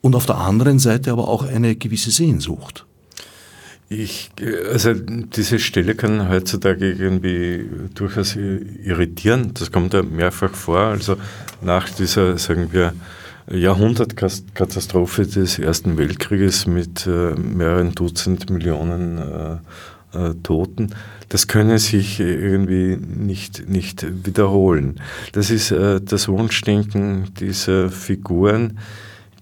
und 0.00 0.16
auf 0.16 0.26
der 0.26 0.38
anderen 0.38 0.78
Seite 0.78 1.12
aber 1.12 1.28
auch 1.28 1.44
eine 1.44 1.76
gewisse 1.76 2.10
Sehnsucht. 2.10 2.86
Ich, 3.92 4.30
also 4.70 4.94
diese 4.94 5.58
Stelle 5.58 5.96
kann 5.96 6.28
heutzutage 6.28 6.92
irgendwie 6.92 7.68
durchaus 7.92 8.36
irritieren. 8.36 9.50
Das 9.54 9.72
kommt 9.72 9.94
ja 9.94 10.04
mehrfach 10.04 10.54
vor. 10.54 10.78
Also 10.78 11.16
nach 11.60 11.88
dieser, 11.88 12.38
sagen 12.38 12.68
wir, 12.70 12.94
Jahrhundertkatastrophe 13.50 15.26
des 15.26 15.58
Ersten 15.58 15.98
Weltkrieges 15.98 16.68
mit 16.68 17.04
äh, 17.08 17.34
mehreren 17.34 17.92
Dutzend 17.92 18.48
Millionen 18.48 19.18
äh, 19.18 19.56
äh, 20.16 20.34
Toten, 20.44 20.94
das 21.28 21.48
könne 21.48 21.80
sich 21.80 22.20
irgendwie 22.20 22.96
nicht, 22.96 23.68
nicht 23.68 24.06
wiederholen. 24.24 25.00
Das 25.32 25.50
ist 25.50 25.72
äh, 25.72 26.00
das 26.00 26.28
Wunschdenken 26.28 27.34
dieser 27.40 27.90
Figuren, 27.90 28.78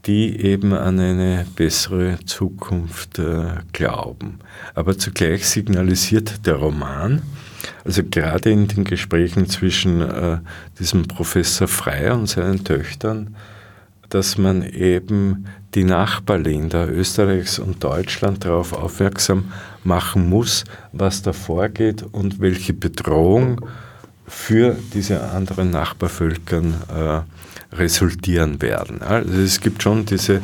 die 0.08 0.40
eben 0.40 0.72
an 0.72 0.98
eine 0.98 1.44
bessere 1.54 2.18
Zukunft 2.24 3.18
äh, 3.18 3.50
glauben. 3.74 4.38
Aber 4.74 4.96
zugleich 4.96 5.46
signalisiert 5.46 6.46
der 6.46 6.54
Roman, 6.54 7.20
also 7.84 8.02
gerade 8.02 8.50
in 8.50 8.68
den 8.68 8.84
Gesprächen 8.84 9.50
zwischen 9.50 10.00
äh, 10.00 10.38
diesem 10.78 11.06
Professor 11.06 11.68
Frey 11.68 12.10
und 12.10 12.26
seinen 12.26 12.64
Töchtern, 12.64 13.36
dass 14.08 14.38
man 14.38 14.62
eben 14.62 15.44
die 15.74 15.84
Nachbarländer 15.84 16.88
Österreichs 16.88 17.58
und 17.58 17.84
Deutschland 17.84 18.46
darauf 18.46 18.72
aufmerksam 18.72 19.52
machen 19.84 20.26
muss, 20.26 20.64
was 20.92 21.20
da 21.20 21.34
vorgeht 21.34 22.02
und 22.02 22.40
welche 22.40 22.72
Bedrohung 22.72 23.60
für 24.26 24.74
diese 24.94 25.22
anderen 25.30 25.70
Nachbarvölkern 25.70 26.74
äh, 26.94 27.20
resultieren 27.72 28.60
werden. 28.62 29.02
Also 29.02 29.32
es 29.34 29.60
gibt 29.60 29.82
schon 29.82 30.06
diese 30.06 30.40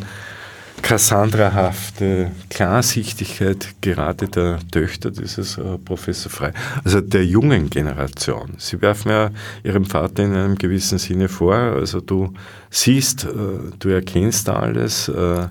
Cassandrahafte 0.85 2.31
Klarsichtigkeit 2.51 3.75
gerade 3.81 4.29
der 4.29 4.59
Töchter 4.71 5.11
dieses 5.11 5.57
äh, 5.57 5.79
Professor 5.79 6.31
Frei, 6.31 6.53
also 6.85 7.01
der 7.01 7.25
jungen 7.25 7.71
Generation. 7.71 8.57
Sie 8.59 8.83
werfen 8.83 9.09
ja 9.11 9.31
ihrem 9.63 9.87
Vater 9.87 10.25
in 10.25 10.35
einem 10.35 10.57
gewissen 10.57 10.99
Sinne 10.99 11.29
vor, 11.29 11.55
also 11.55 12.01
du 12.01 12.35
siehst, 12.69 13.25
äh, 13.25 13.29
du 13.79 13.89
erkennst 13.89 14.51
alles, 14.51 15.09
äh, 15.09 15.49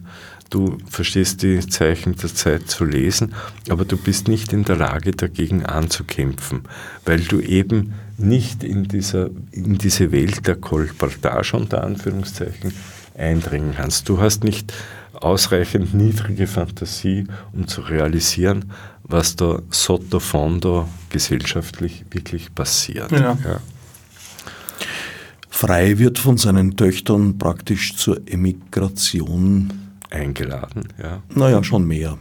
du 0.52 0.78
verstehst 0.88 1.42
die 1.42 1.68
Zeichen 1.68 2.16
der 2.16 2.34
Zeit 2.36 2.70
zu 2.70 2.86
lesen, 2.86 3.34
aber 3.70 3.86
du 3.86 3.98
bist 3.98 4.28
nicht 4.28 4.54
in 4.54 4.66
der 4.66 4.76
Lage 4.76 5.14
dagegen 5.14 5.66
anzukämpfen, 5.66 6.62
weil 7.06 7.22
du 7.22 7.40
eben 7.40 7.96
nicht 8.18 8.64
in, 8.64 8.84
dieser, 8.84 9.30
in 9.52 9.78
diese 9.78 10.12
Welt 10.12 10.46
der 10.48 10.56
Kolportage 10.56 11.58
unter 11.58 11.84
Anführungszeichen 11.84 12.74
eindringen 13.18 13.74
kannst. 13.76 14.10
Du 14.10 14.20
hast 14.20 14.44
nicht 14.44 14.74
ausreichend 15.14 15.94
niedrige 15.94 16.48
Fantasie, 16.48 17.26
um 17.54 17.68
zu 17.68 17.82
realisieren, 17.82 18.72
was 19.04 19.36
da 19.36 19.62
sotto 19.70 20.20
fondo 20.20 20.88
gesellschaftlich 21.10 22.06
wirklich 22.12 22.54
passiert. 22.54 23.12
Ja. 23.12 23.38
Ja. 23.44 23.60
Frei 25.50 26.00
wird 26.00 26.20
von 26.20 26.38
seinen 26.38 26.76
Töchtern 26.76 27.38
praktisch 27.38 27.96
zur 27.96 28.22
Emigration 28.26 29.72
eingeladen. 30.10 30.88
Ja. 31.02 31.22
Naja, 31.34 31.64
schon 31.64 31.88
mehr. 31.88 32.18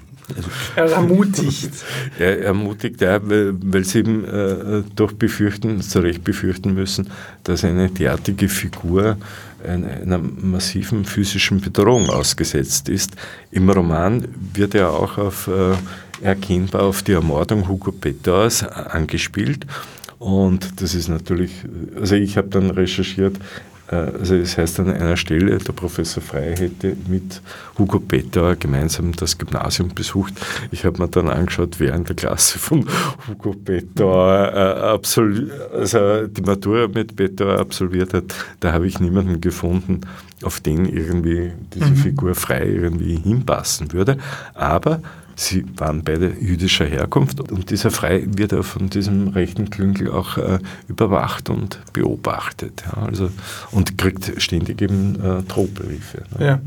Er 0.77 0.91
ermutigt. 0.93 1.71
er 2.19 2.43
ermutigt, 2.43 3.01
ja, 3.01 3.21
weil, 3.29 3.55
weil 3.63 3.85
sie 3.85 4.01
eben 4.01 4.25
äh, 4.25 4.83
doch 4.97 5.13
befürchten, 5.13 5.81
zu 5.81 6.01
Recht 6.01 6.25
befürchten 6.25 6.75
müssen, 6.75 7.09
dass 7.45 7.65
eine 7.65 7.89
derartige 7.89 8.49
Figur 8.49 9.17
einer 9.65 10.19
massiven 10.19 11.05
physischen 11.05 11.61
Bedrohung 11.61 12.09
ausgesetzt 12.11 12.89
ist. 12.89 13.13
Im 13.51 13.71
Roman 13.71 14.27
wird 14.55 14.75
er 14.75 14.91
auch 14.91 15.19
auf, 15.19 15.49
äh, 15.49 15.75
erkennbar 16.25 16.83
auf 16.83 17.03
die 17.03 17.13
Ermordung 17.13 17.69
Hugo 17.69 17.93
Peters 17.93 18.65
angespielt. 18.65 19.67
Und 20.19 20.81
das 20.81 20.95
ist 20.95 21.09
natürlich, 21.09 21.53
also 21.99 22.15
ich 22.15 22.37
habe 22.37 22.49
dann 22.49 22.71
recherchiert, 22.71 23.37
also 23.93 24.39
das 24.39 24.57
heißt 24.57 24.81
an 24.81 24.91
einer 24.91 25.17
Stelle, 25.17 25.59
der 25.59 25.73
Professor 25.73 26.23
Frey 26.23 26.57
hätte 26.57 26.97
mit 27.09 27.43
Hugo 27.79 28.01
Peter 28.01 28.57
gemeinsam 28.57 29.13
das 29.13 29.37
Gymnasium 29.37 29.91
besucht. 29.95 30.35
Ich 30.71 30.85
habe 30.85 31.03
mir 31.03 31.09
dann 31.09 31.29
angeschaut, 31.29 31.79
wer 31.79 31.95
in 31.95 32.05
der 32.05 32.17
Klasse 32.17 32.59
von 32.59 32.87
Hugo 33.29 33.55
Peter 33.55 34.95
äh, 34.95 35.79
also 35.79 36.27
die 36.27 36.43
Matura 36.43 36.89
mit 36.89 37.17
Peter 37.17 37.59
absolviert 37.59 38.15
hat. 38.15 38.35
Da 38.61 38.73
habe 38.73 38.87
ich 38.87 39.01
niemanden 39.01 39.41
gefunden, 39.41 40.01
auf 40.43 40.61
den 40.61 40.87
irgendwie 40.87 41.53
diese 41.75 41.91
mhm. 41.91 41.97
Figur 41.97 42.35
frei 42.35 42.67
irgendwie 42.67 43.17
hinpassen 43.17 43.93
würde. 43.93 44.19
Aber 44.55 45.01
Sie 45.37 45.65
waren 45.77 46.03
beide 46.03 46.35
jüdischer 46.41 46.85
Herkunft 46.85 47.41
und 47.41 47.71
dieser 47.71 47.91
Frei 47.91 48.25
wird 48.27 48.53
ja 48.53 48.63
von 48.63 48.91
diesem 48.91 49.29
rechten 49.29 49.71
Klüngel 49.71 50.11
auch 50.11 50.37
äh, 50.39 50.59
überwacht 50.89 51.51
und 51.51 51.81
beobachtet. 51.93 52.85
Ja, 52.87 53.05
also, 53.05 53.31
und 53.71 53.99
kriegt 53.99 54.41
ständig 54.41 54.81
eben 54.83 55.17
äh, 55.17 55.43
Drohbriefe. 55.43 56.25
Ne? 56.39 56.47
Ja. 56.47 56.61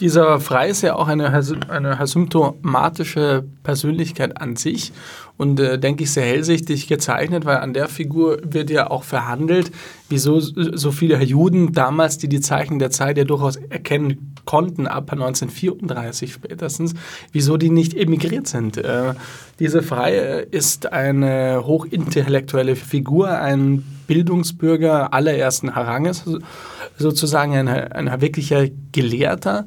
Dieser 0.00 0.38
Frei 0.38 0.68
ist 0.68 0.82
ja 0.82 0.94
auch 0.94 1.08
eine, 1.08 1.32
eine 1.68 2.06
symptomatische 2.06 3.44
Persönlichkeit 3.64 4.40
an 4.40 4.54
sich 4.54 4.92
und 5.36 5.58
äh, 5.58 5.76
denke 5.76 6.04
ich 6.04 6.12
sehr 6.12 6.24
hellsichtig 6.24 6.86
gezeichnet, 6.86 7.44
weil 7.44 7.56
an 7.56 7.74
der 7.74 7.88
Figur 7.88 8.38
wird 8.44 8.70
ja 8.70 8.90
auch 8.90 9.02
verhandelt, 9.02 9.72
wieso 10.08 10.38
so 10.38 10.92
viele 10.92 11.20
Juden 11.22 11.72
damals, 11.72 12.16
die 12.18 12.28
die 12.28 12.40
Zeichen 12.40 12.78
der 12.78 12.90
Zeit 12.90 13.18
ja 13.18 13.24
durchaus 13.24 13.56
erkennen 13.56 14.34
konnten, 14.44 14.86
ab 14.86 15.10
1934 15.10 16.32
spätestens, 16.32 16.94
wieso 17.32 17.56
die 17.56 17.70
nicht 17.70 17.94
emigriert 17.94 18.46
sind. 18.46 18.76
Äh, 18.76 19.14
diese 19.58 19.82
Freie 19.82 20.42
ist 20.42 20.92
eine 20.92 21.62
hochintellektuelle 21.66 22.76
Figur, 22.76 23.30
ein 23.30 23.84
Bildungsbürger 24.06 25.12
allerersten 25.12 25.68
Ranges 25.68 26.24
sozusagen 26.98 27.54
ein, 27.54 27.68
ein 27.68 28.20
wirklicher 28.20 28.66
Gelehrter. 28.92 29.66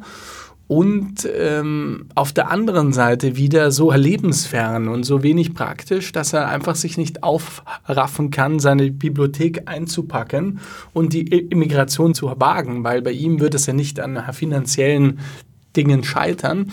Und 0.68 1.28
ähm, 1.36 2.06
auf 2.16 2.32
der 2.32 2.50
anderen 2.50 2.94
Seite 2.94 3.36
wieder 3.36 3.72
so 3.72 3.92
lebensfern 3.92 4.88
und 4.88 5.04
so 5.04 5.22
wenig 5.22 5.54
praktisch, 5.54 6.14
dass 6.14 6.32
er 6.32 6.48
einfach 6.48 6.76
sich 6.76 6.98
nicht 6.98 7.24
aufraffen 7.24 8.32
kann, 8.32 8.58
seine 8.60 8.90
Bibliothek 8.90 9.64
einzupacken 9.66 10.62
und 10.94 11.12
die 11.12 11.28
Immigration 11.28 12.14
zu 12.14 12.28
wagen, 12.40 12.86
weil 12.86 13.02
bei 13.02 13.12
ihm 13.12 13.42
wird 13.42 13.54
es 13.54 13.66
ja 13.66 13.74
nicht 13.74 14.00
an 14.00 14.24
finanziellen 14.32 15.20
Dingen 15.76 16.06
scheitern, 16.06 16.72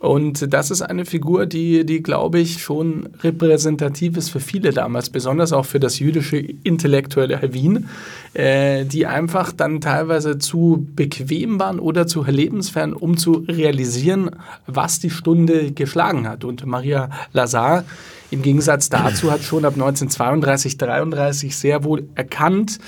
und 0.00 0.54
das 0.54 0.70
ist 0.70 0.80
eine 0.80 1.04
Figur, 1.04 1.44
die, 1.44 1.84
die 1.84 2.02
glaube 2.02 2.40
ich, 2.40 2.62
schon 2.62 3.10
repräsentativ 3.22 4.16
ist 4.16 4.30
für 4.30 4.40
viele 4.40 4.72
damals, 4.72 5.10
besonders 5.10 5.52
auch 5.52 5.66
für 5.66 5.78
das 5.78 5.98
jüdische 5.98 6.38
intellektuelle 6.38 7.38
Wien, 7.52 7.86
äh, 8.32 8.86
die 8.86 9.06
einfach 9.06 9.52
dann 9.52 9.82
teilweise 9.82 10.38
zu 10.38 10.86
bequem 10.96 11.60
waren 11.60 11.78
oder 11.78 12.06
zu 12.06 12.24
lebensfern, 12.24 12.94
um 12.94 13.18
zu 13.18 13.44
realisieren, 13.46 14.30
was 14.66 15.00
die 15.00 15.10
Stunde 15.10 15.72
geschlagen 15.72 16.26
hat. 16.26 16.44
Und 16.44 16.64
Maria 16.64 17.10
Lazar 17.34 17.84
im 18.30 18.40
Gegensatz 18.40 18.88
dazu 18.88 19.30
hat 19.30 19.42
schon 19.42 19.66
ab 19.66 19.74
1932, 19.74 20.78
33 20.78 21.54
sehr 21.54 21.84
wohl 21.84 22.08
erkannt, 22.14 22.78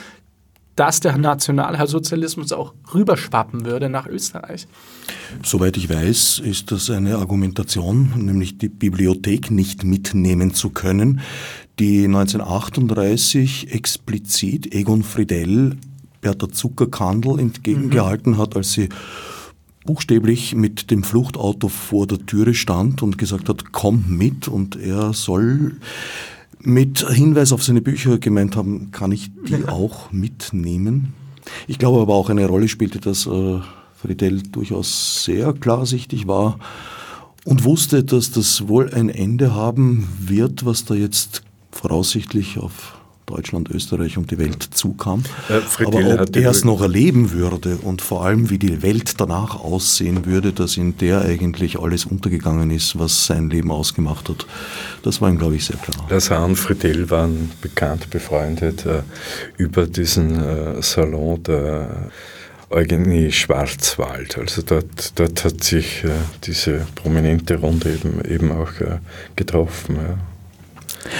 dass 0.77 1.01
der 1.01 1.19
Nationalsozialismus 1.19 2.53
auch 2.53 2.75
rüberschwappen 2.95 3.65
würde 3.65 3.89
nach 3.89 4.07
Österreich. 4.07 4.67
Soweit 5.45 5.77
ich 5.77 5.91
weiß, 5.91 6.41
ist 6.45 6.71
das 6.71 6.89
eine 6.91 7.17
Argumentation, 7.17 8.13
nämlich 8.17 8.59
die 8.59 8.69
Bibliothek 8.69 9.51
nicht 9.51 9.85
mitnehmen 9.85 10.55
zu 10.55 10.71
können, 10.71 11.21
die 11.79 12.05
1938 12.05 13.73
explizit 13.73 14.75
Egon 14.75 15.03
Friedel 15.03 15.77
Bertha 16.23 16.49
Zuckerkandel 16.49 17.39
entgegengehalten 17.39 18.35
mhm. 18.35 18.39
hat, 18.39 18.57
als 18.57 18.73
sie 18.73 18.89
buchstäblich 19.85 20.55
mit 20.55 20.91
dem 20.91 21.03
Fluchtauto 21.03 21.69
vor 21.69 22.07
der 22.07 22.25
Türe 22.25 22.55
stand 22.55 23.03
und 23.03 23.19
gesagt 23.19 23.49
hat, 23.49 23.73
komm 23.73 24.05
mit 24.09 24.49
und 24.49 24.77
er 24.77 25.13
soll 25.13 25.77
mit 26.65 27.09
Hinweis 27.09 27.53
auf 27.53 27.63
seine 27.63 27.81
Bücher 27.81 28.19
gemeint 28.19 28.57
haben, 28.57 28.91
kann 28.91 29.13
ich 29.13 29.31
die 29.49 29.67
auch 29.67 30.13
mitnehmen. 30.13 31.15
Ich 31.67 31.79
glaube 31.79 32.01
aber 32.01 32.15
auch 32.15 32.31
eine 32.31 32.47
Rolle 32.47 32.69
spielte, 32.69 33.01
dass 33.01 33.27
äh, 33.27 33.61
Friedel 34.01 34.43
durchaus 34.43 35.25
sehr 35.25 35.53
klarsichtig 35.53 36.27
war 36.27 36.59
und 37.45 37.65
wusste, 37.65 38.05
dass 38.05 38.31
das 38.31 38.69
wohl 38.69 38.93
ein 38.95 39.09
Ende 39.09 39.55
haben 39.55 40.09
wird, 40.19 40.65
was 40.65 40.85
da 40.85 40.95
jetzt 40.95 41.43
voraussichtlich 41.71 42.59
auf 42.59 42.99
Deutschland, 43.27 43.71
Österreich 43.71 44.19
und 44.19 44.31
die 44.31 44.39
Welt 44.39 44.63
zukam. 44.63 45.23
Äh, 45.49 45.61
Aber 45.85 46.23
ob 46.23 46.37
er 46.37 46.51
es 46.51 46.65
noch 46.65 46.81
erleben 46.81 47.33
würde 47.33 47.77
und 47.77 48.03
vor 48.03 48.25
allem, 48.25 48.51
wie 48.51 48.59
die 48.59 48.83
Welt 48.83 49.21
danach 49.21 49.61
aussehen 49.61 50.27
würde, 50.27 50.53
dass 50.53 50.77
in 50.77 50.97
der 50.99 51.23
eigentlich 51.23 51.79
alles 51.79 52.05
untergegangen 52.05 52.71
ist, 52.71 52.99
was 52.99 53.27
sein 53.27 53.49
Leben 53.51 53.71
ausgemacht 53.71 54.29
hat, 54.29 54.47
das 55.03 55.21
war 55.21 55.31
ihm, 55.31 55.39
glaube 55.39 55.57
ich, 55.57 55.65
sehr 55.65 55.77
klar. 55.77 56.07
Lazar 56.11 56.45
und 56.45 56.57
Friedel 56.57 57.11
waren 57.11 57.51
bekannt 57.61 58.11
befreundet 58.11 58.87
äh, 58.87 59.03
über 59.57 59.87
diesen 59.87 60.37
äh, 60.43 60.83
Salon 60.83 61.43
der 61.43 62.11
Eugenie 62.71 63.31
Schwarzwald. 63.31 64.39
Also 64.39 64.63
dort, 64.63 65.19
dort 65.19 65.45
hat 65.45 65.63
sich 65.63 66.05
äh, 66.05 66.11
diese 66.45 66.87
prominente 66.95 67.57
Runde 67.57 67.93
eben, 67.93 68.25
eben 68.25 68.53
auch 68.53 68.81
äh, 68.81 68.99
getroffen. 69.37 69.97
Ja. 69.97 71.11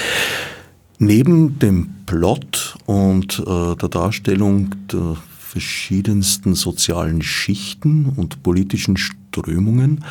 Neben 1.03 1.59
dem 1.59 1.89
Plot 2.05 2.77
und 2.85 3.37
äh, 3.45 3.75
der 3.75 3.89
Darstellung 3.89 4.73
der 4.89 5.17
verschiedensten 5.37 6.55
sozialen 6.55 7.21
Schichten 7.21 8.13
und 8.15 8.41
politischen 8.41 8.95
Strömungen 8.95 10.05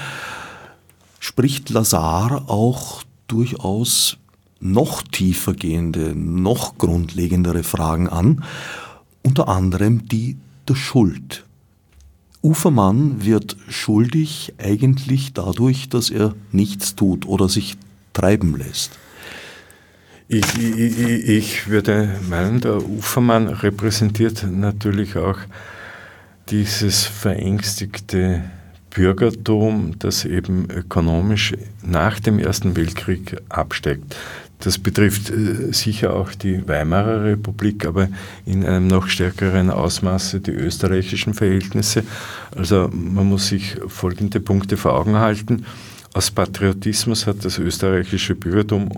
spricht 1.19 1.71
Lazar 1.71 2.51
auch 2.51 3.05
durchaus 3.27 4.19
noch 4.61 5.01
tiefer 5.01 5.55
gehende, 5.55 6.15
noch 6.15 6.77
grundlegendere 6.77 7.63
Fragen 7.63 8.11
an, 8.11 8.45
unter 9.23 9.49
anderem 9.49 10.07
die 10.09 10.37
der 10.69 10.75
Schuld. 10.75 11.47
Ufermann 12.43 13.25
wird 13.25 13.57
schuldig 13.67 14.53
eigentlich 14.59 15.33
dadurch, 15.33 15.89
dass 15.89 16.11
er 16.11 16.35
nichts 16.51 16.97
tut 16.97 17.25
oder 17.25 17.49
sich 17.49 17.79
treiben 18.13 18.59
lässt. 18.59 18.91
Ich, 20.29 20.59
ich, 20.59 21.29
ich, 21.29 21.69
würde 21.69 22.09
meinen, 22.29 22.61
der 22.61 22.77
Ufermann 22.77 23.49
repräsentiert 23.49 24.47
natürlich 24.51 25.17
auch 25.17 25.39
dieses 26.49 27.05
verängstigte 27.05 28.43
Bürgertum, 28.91 29.95
das 29.99 30.25
eben 30.25 30.71
ökonomisch 30.71 31.55
nach 31.83 32.21
dem 32.21 32.39
Ersten 32.39 32.77
Weltkrieg 32.77 33.37
absteigt. 33.49 34.17
Das 34.61 34.79
betrifft 34.79 35.31
äh, 35.31 35.73
sicher 35.73 36.15
auch 36.15 36.33
die 36.35 36.67
Weimarer 36.69 37.25
Republik, 37.25 37.85
aber 37.85 38.09
in 38.47 38.65
einem 38.65 38.87
noch 38.87 39.09
stärkeren 39.09 39.71
Ausmaße 39.71 40.41
die 40.41 40.53
österreichischen 40.53 41.35
Verhältnisse. 41.35 42.05
Also 42.55 42.89
man 42.93 43.29
muss 43.29 43.49
sich 43.49 43.77
folgende 43.89 44.39
Punkte 44.41 44.77
vor 44.77 44.95
Augen 44.95 45.17
halten. 45.17 45.67
Aus 46.15 46.31
Patriotismus 46.31 47.27
hat 47.27 47.45
das 47.45 47.59
österreichische 47.59 48.35
Bürgertum 48.35 48.91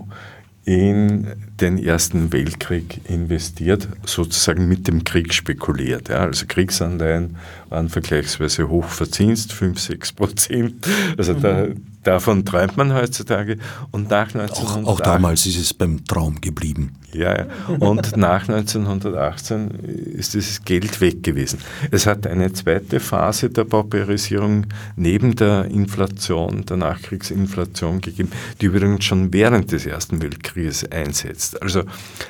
in 0.65 1.27
den 1.61 1.77
Ersten 1.77 2.33
Weltkrieg 2.33 3.01
investiert, 3.07 3.87
sozusagen 4.03 4.67
mit 4.67 4.87
dem 4.87 5.03
Krieg 5.03 5.33
spekuliert. 5.33 6.09
Ja. 6.09 6.17
Also 6.17 6.45
Kriegsanleihen 6.47 7.37
waren 7.75 7.89
vergleichsweise 7.89 8.69
hoch 8.69 8.85
verzinst, 8.85 9.51
5, 9.51 9.79
6 9.79 10.13
Prozent. 10.13 10.87
Also 11.17 11.33
mhm. 11.33 11.41
da, 11.41 11.67
davon 12.03 12.45
träumt 12.45 12.77
man 12.77 12.93
heutzutage. 12.93 13.57
Und 13.91 14.09
nach 14.09 14.33
1908, 14.33 14.87
auch, 14.87 14.93
auch 14.93 14.99
damals 15.01 15.45
ist 15.45 15.57
es 15.57 15.73
beim 15.73 16.05
Traum 16.05 16.39
geblieben. 16.39 16.95
Ja, 17.15 17.37
ja. 17.37 17.45
Und 17.79 18.17
nach 18.17 18.47
1918 18.49 19.69
ist 20.17 20.33
dieses 20.33 20.63
Geld 20.63 20.99
weg 20.99 21.23
gewesen. 21.23 21.59
Es 21.91 22.05
hat 22.05 22.27
eine 22.27 22.51
zweite 22.51 22.99
Phase 22.99 23.49
der 23.49 23.63
Pauperisierung 23.63 24.67
neben 24.97 25.35
der 25.35 25.65
Inflation, 25.65 26.65
der 26.65 26.77
Nachkriegsinflation 26.77 28.01
gegeben, 28.01 28.31
die 28.59 28.65
übrigens 28.65 29.05
schon 29.05 29.31
während 29.31 29.71
des 29.71 29.85
Ersten 29.85 30.21
Weltkrieges 30.21 30.91
einsetzt. 30.91 31.61
Also 31.61 31.83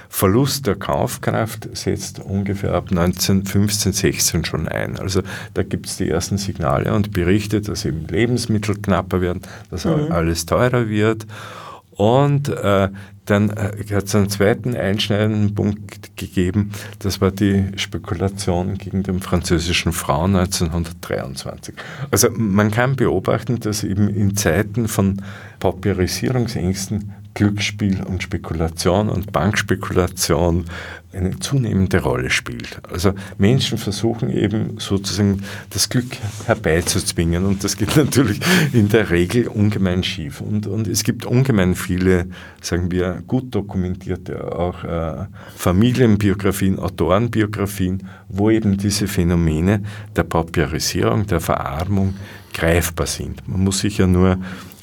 Verlust 0.09 0.67
der 0.67 0.75
Kaufkraft 0.75 1.67
setzt 1.75 2.19
ungefähr 2.19 2.73
ab 2.73 2.89
1915, 2.91 3.91
16 3.91 4.45
schon 4.45 4.67
ein. 4.67 4.99
Also 4.99 5.21
da 5.53 5.63
gibt 5.63 5.87
es 5.87 5.97
die 5.97 6.09
ersten 6.09 6.37
Signale 6.37 6.93
und 6.93 7.11
Berichte, 7.11 7.61
dass 7.61 7.85
eben 7.85 8.07
Lebensmittel 8.07 8.75
knapper 8.75 9.21
werden, 9.21 9.41
dass 9.69 9.85
mhm. 9.85 10.11
alles 10.11 10.45
teurer 10.45 10.89
wird. 10.89 11.25
Und 11.91 12.49
äh, 12.49 12.89
dann 13.25 13.49
äh, 13.49 13.71
hat 13.93 14.05
es 14.05 14.15
einen 14.15 14.29
zweiten 14.29 14.75
einschneidenden 14.75 15.55
Punkt 15.55 16.15
gegeben, 16.17 16.71
das 16.99 17.21
war 17.21 17.31
die 17.31 17.71
Spekulation 17.77 18.77
gegen 18.77 19.03
den 19.03 19.19
französischen 19.19 19.93
Frauen 19.93 20.35
1923. 20.35 21.73
Also 22.11 22.29
man 22.31 22.71
kann 22.71 22.95
beobachten, 22.95 23.59
dass 23.59 23.83
eben 23.83 24.09
in 24.09 24.35
Zeiten 24.35 24.87
von 24.87 25.21
Pauperisierungsängsten 25.59 27.13
Glücksspiel 27.35 28.01
und 28.01 28.23
Spekulation 28.23 29.09
und 29.09 29.31
Bankspekulation 29.33 30.65
eine 31.13 31.37
zunehmende 31.39 32.01
Rolle 32.01 32.29
spielt. 32.29 32.79
Also 32.89 33.13
Menschen 33.37 33.77
versuchen 33.77 34.29
eben 34.29 34.79
sozusagen 34.79 35.43
das 35.69 35.89
Glück 35.89 36.05
herbeizuzwingen 36.45 37.45
und 37.45 37.63
das 37.63 37.77
geht 37.77 37.95
natürlich 37.97 38.39
in 38.73 38.89
der 38.89 39.09
Regel 39.09 39.47
ungemein 39.47 40.03
schief. 40.03 40.41
Und, 40.41 40.65
und 40.65 40.87
es 40.87 41.03
gibt 41.03 41.25
ungemein 41.25 41.75
viele, 41.75 42.27
sagen 42.61 42.89
wir, 42.91 43.21
gut 43.27 43.53
dokumentierte 43.53 44.55
auch 44.55 44.83
äh, 44.83 45.25
Familienbiografien, 45.55 46.79
Autorenbiografien, 46.79 48.07
wo 48.29 48.49
eben 48.49 48.77
diese 48.77 49.07
Phänomene 49.07 49.83
der 50.15 50.23
Pauperisierung, 50.23 51.27
der 51.27 51.41
Verarmung 51.41 52.13
greifbar 52.53 53.07
sind. 53.07 53.45
Man 53.47 53.61
muss 53.61 53.79
sich 53.79 53.97
ja 53.97 54.07
nur 54.07 54.37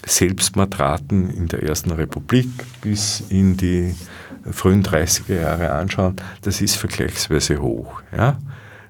Selbstmordraten 0.06 1.30
in 1.30 1.48
der 1.48 1.62
Ersten 1.62 1.90
Republik 1.92 2.48
bis 2.80 3.22
in 3.28 3.56
die 3.56 3.94
frühen 4.50 4.82
30er 4.82 5.40
Jahre 5.40 5.72
anschauen, 5.72 6.16
das 6.42 6.60
ist 6.60 6.76
vergleichsweise 6.76 7.60
hoch. 7.60 8.02
Ja? 8.16 8.38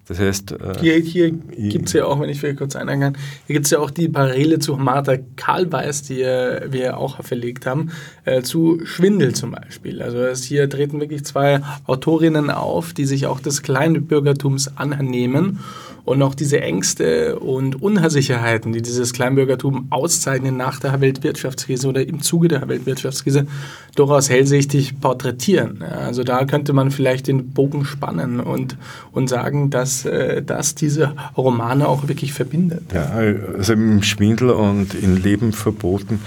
Das 0.08 0.18
heißt. 0.18 0.52
Äh, 0.52 0.78
hier 0.80 0.96
hier 0.98 1.30
gibt 1.30 1.86
es 1.86 1.92
ja 1.92 2.04
auch, 2.06 2.20
wenn 2.20 2.28
ich 2.28 2.40
vielleicht 2.40 2.58
kurz 2.58 2.74
einhaken 2.74 3.00
kann, 3.00 3.16
hier 3.46 3.54
gibt 3.54 3.66
es 3.66 3.70
ja 3.70 3.78
auch 3.78 3.90
die 3.90 4.08
Parallele 4.08 4.58
zu 4.58 4.76
Martha 4.76 5.16
Karlweis, 5.36 6.02
die 6.02 6.22
äh, 6.22 6.72
wir 6.72 6.96
auch 6.96 7.22
verlegt 7.22 7.66
haben, 7.66 7.92
äh, 8.24 8.42
zu 8.42 8.80
Schwindel 8.84 9.34
zum 9.34 9.52
Beispiel. 9.52 10.02
Also 10.02 10.18
es 10.18 10.42
hier 10.42 10.68
treten 10.68 11.00
wirklich 11.00 11.24
zwei 11.24 11.60
Autorinnen 11.86 12.50
auf, 12.50 12.92
die 12.94 13.04
sich 13.04 13.26
auch 13.26 13.40
des 13.40 13.62
Kleinbürgertums 13.62 14.76
annehmen 14.76 15.60
und 16.04 16.22
auch 16.22 16.34
diese 16.34 16.60
Ängste 16.60 17.38
und 17.38 17.80
Unsicherheiten, 17.80 18.72
die 18.72 18.82
dieses 18.82 19.12
Kleinbürgertum 19.12 19.86
auszeichnen 19.90 20.56
nach 20.56 20.80
der 20.80 21.00
Weltwirtschaftskrise 21.00 21.88
oder 21.88 22.06
im 22.06 22.22
Zuge 22.22 22.48
der 22.48 22.68
Weltwirtschaftskrise, 22.68 23.46
durchaus 23.94 24.30
hellsichtig 24.30 25.00
porträtieren. 25.00 25.82
Also 25.82 26.24
da 26.24 26.44
könnte 26.44 26.72
man 26.72 26.90
vielleicht 26.90 27.28
den 27.28 27.50
Bogen 27.50 27.84
spannen 27.84 28.40
und, 28.40 28.76
und 29.12 29.28
sagen, 29.28 29.70
dass 29.70 30.04
äh, 30.04 30.42
das 30.42 30.74
diese 30.74 31.14
Romane 31.36 31.86
auch 31.86 32.08
wirklich 32.08 32.32
verbindet. 32.32 32.82
Ja, 32.92 33.10
also 33.58 33.74
im 33.74 34.02
Schwindel 34.02 34.50
und 34.50 34.94
in 34.94 35.22
Leben 35.22 35.52
verboten 35.52 36.20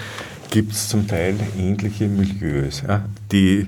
gibt 0.51 0.71
es 0.71 0.87
zum 0.87 1.07
Teil 1.07 1.35
ähnliche 1.57 2.07
Milieus, 2.07 2.83
ja, 2.87 3.03
die 3.31 3.67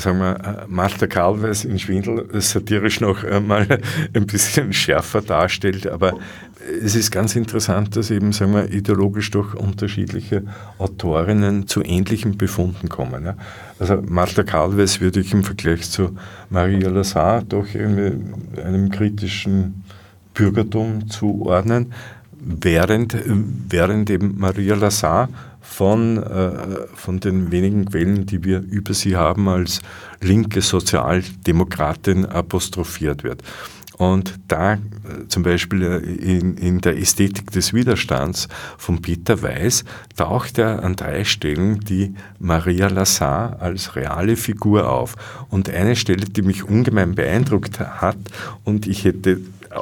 sagen 0.00 0.18
wir, 0.18 0.36
äh, 0.36 0.64
Martha 0.68 1.06
Karlweis 1.06 1.64
in 1.64 1.78
Schwindel 1.78 2.28
satirisch 2.40 3.00
noch 3.00 3.24
einmal 3.24 3.66
ein 4.14 4.26
bisschen 4.26 4.72
schärfer 4.72 5.20
darstellt, 5.22 5.86
aber 5.86 6.14
es 6.82 6.94
ist 6.94 7.10
ganz 7.10 7.36
interessant, 7.36 7.96
dass 7.96 8.10
eben, 8.10 8.32
sagen 8.32 8.52
wir, 8.52 8.70
ideologisch 8.70 9.30
durch 9.30 9.54
unterschiedliche 9.54 10.42
Autorinnen 10.78 11.66
zu 11.66 11.82
ähnlichen 11.82 12.36
Befunden 12.36 12.88
kommen. 12.88 13.24
Ja. 13.24 13.36
Also 13.78 14.02
Martha 14.06 14.42
Karlweis 14.42 15.00
würde 15.00 15.20
ich 15.20 15.32
im 15.32 15.44
Vergleich 15.44 15.90
zu 15.90 16.16
Maria 16.50 16.88
Lazar 16.88 17.42
doch 17.42 17.66
einem 17.74 18.90
kritischen 18.90 19.84
Bürgertum 20.34 21.08
zuordnen, 21.08 21.92
während, 22.40 23.16
während 23.68 24.10
eben 24.10 24.38
Maria 24.38 24.74
Lazar 24.74 25.28
von, 25.68 26.16
äh, 26.22 26.86
von 26.94 27.20
den 27.20 27.52
wenigen 27.52 27.84
Quellen, 27.84 28.26
die 28.26 28.42
wir 28.42 28.60
über 28.60 28.94
sie 28.94 29.16
haben, 29.16 29.48
als 29.48 29.80
linke 30.20 30.60
Sozialdemokratin 30.60 32.26
apostrophiert 32.26 33.22
wird. 33.22 33.42
Und 33.96 34.38
da 34.48 34.74
äh, 34.74 34.78
zum 35.28 35.42
Beispiel 35.42 35.82
äh, 35.82 35.98
in, 35.98 36.56
in 36.56 36.80
der 36.80 36.96
Ästhetik 36.96 37.50
des 37.50 37.74
Widerstands 37.74 38.48
von 38.76 39.02
Peter 39.02 39.42
Weiß 39.42 39.84
taucht 40.16 40.58
er 40.58 40.82
an 40.84 40.96
drei 40.96 41.24
Stellen 41.24 41.80
die 41.80 42.14
Maria 42.38 42.88
Lazar 42.88 43.60
als 43.60 43.94
reale 43.94 44.36
Figur 44.36 44.90
auf. 44.90 45.16
Und 45.48 45.68
eine 45.68 45.96
Stelle, 45.96 46.24
die 46.24 46.42
mich 46.42 46.64
ungemein 46.64 47.14
beeindruckt 47.14 47.80
hat 47.80 48.18
und 48.64 48.86
ich 48.86 49.04
hätte 49.04 49.40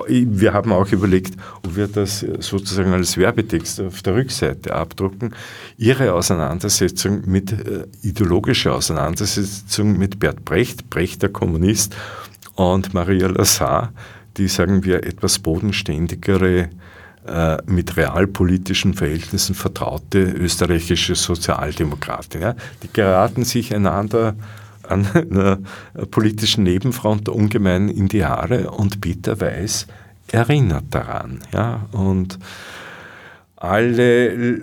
wir 0.09 0.53
haben 0.53 0.73
auch 0.73 0.91
überlegt, 0.91 1.35
ob 1.65 1.77
wir 1.77 1.87
das 1.89 2.25
sozusagen 2.41 2.93
als 2.93 3.17
Werbetext 3.17 3.81
auf 3.81 4.03
der 4.03 4.15
Rückseite 4.15 4.75
abdrucken. 4.75 5.35
Ihre 5.77 6.13
Auseinandersetzung 6.13 7.23
mit 7.27 7.53
äh, 7.53 7.87
ideologischer 8.03 8.75
Auseinandersetzung 8.75 9.97
mit 9.97 10.19
Bert 10.19 10.45
Brecht, 10.45 10.91
Brecht 10.91 11.23
der 11.23 11.31
Kommunist 11.31 11.97
und 12.55 12.95
Maria 12.95 13.29
Lazar, 13.29 13.93
die, 14.37 14.49
sagen 14.49 14.85
wir, 14.85 15.05
etwas 15.05 15.39
bodenständigere 15.39 16.69
äh, 17.27 17.59
mit 17.67 17.97
realpolitischen 17.97 18.95
Verhältnissen 18.95 19.55
vertraute 19.55 20.21
österreichische 20.21 21.15
Sozialdemokratin. 21.15 22.43
Ja? 22.43 22.55
Die 22.83 22.93
geraten 22.93 23.45
sich 23.45 23.75
einander 23.75 24.37
an 24.91 25.07
einer 25.15 25.59
politischen 26.11 26.65
Nebenfront 26.65 27.29
ungemein 27.29 27.89
in 27.89 28.09
die 28.09 28.19
Jahre 28.19 28.71
und 28.71 29.01
Peter 29.01 29.41
Weiß 29.41 29.87
erinnert 30.31 30.87
daran. 30.91 31.41
Ja? 31.53 31.87
Und 31.93 32.39
alle 33.57 34.29
äh, 34.29 34.61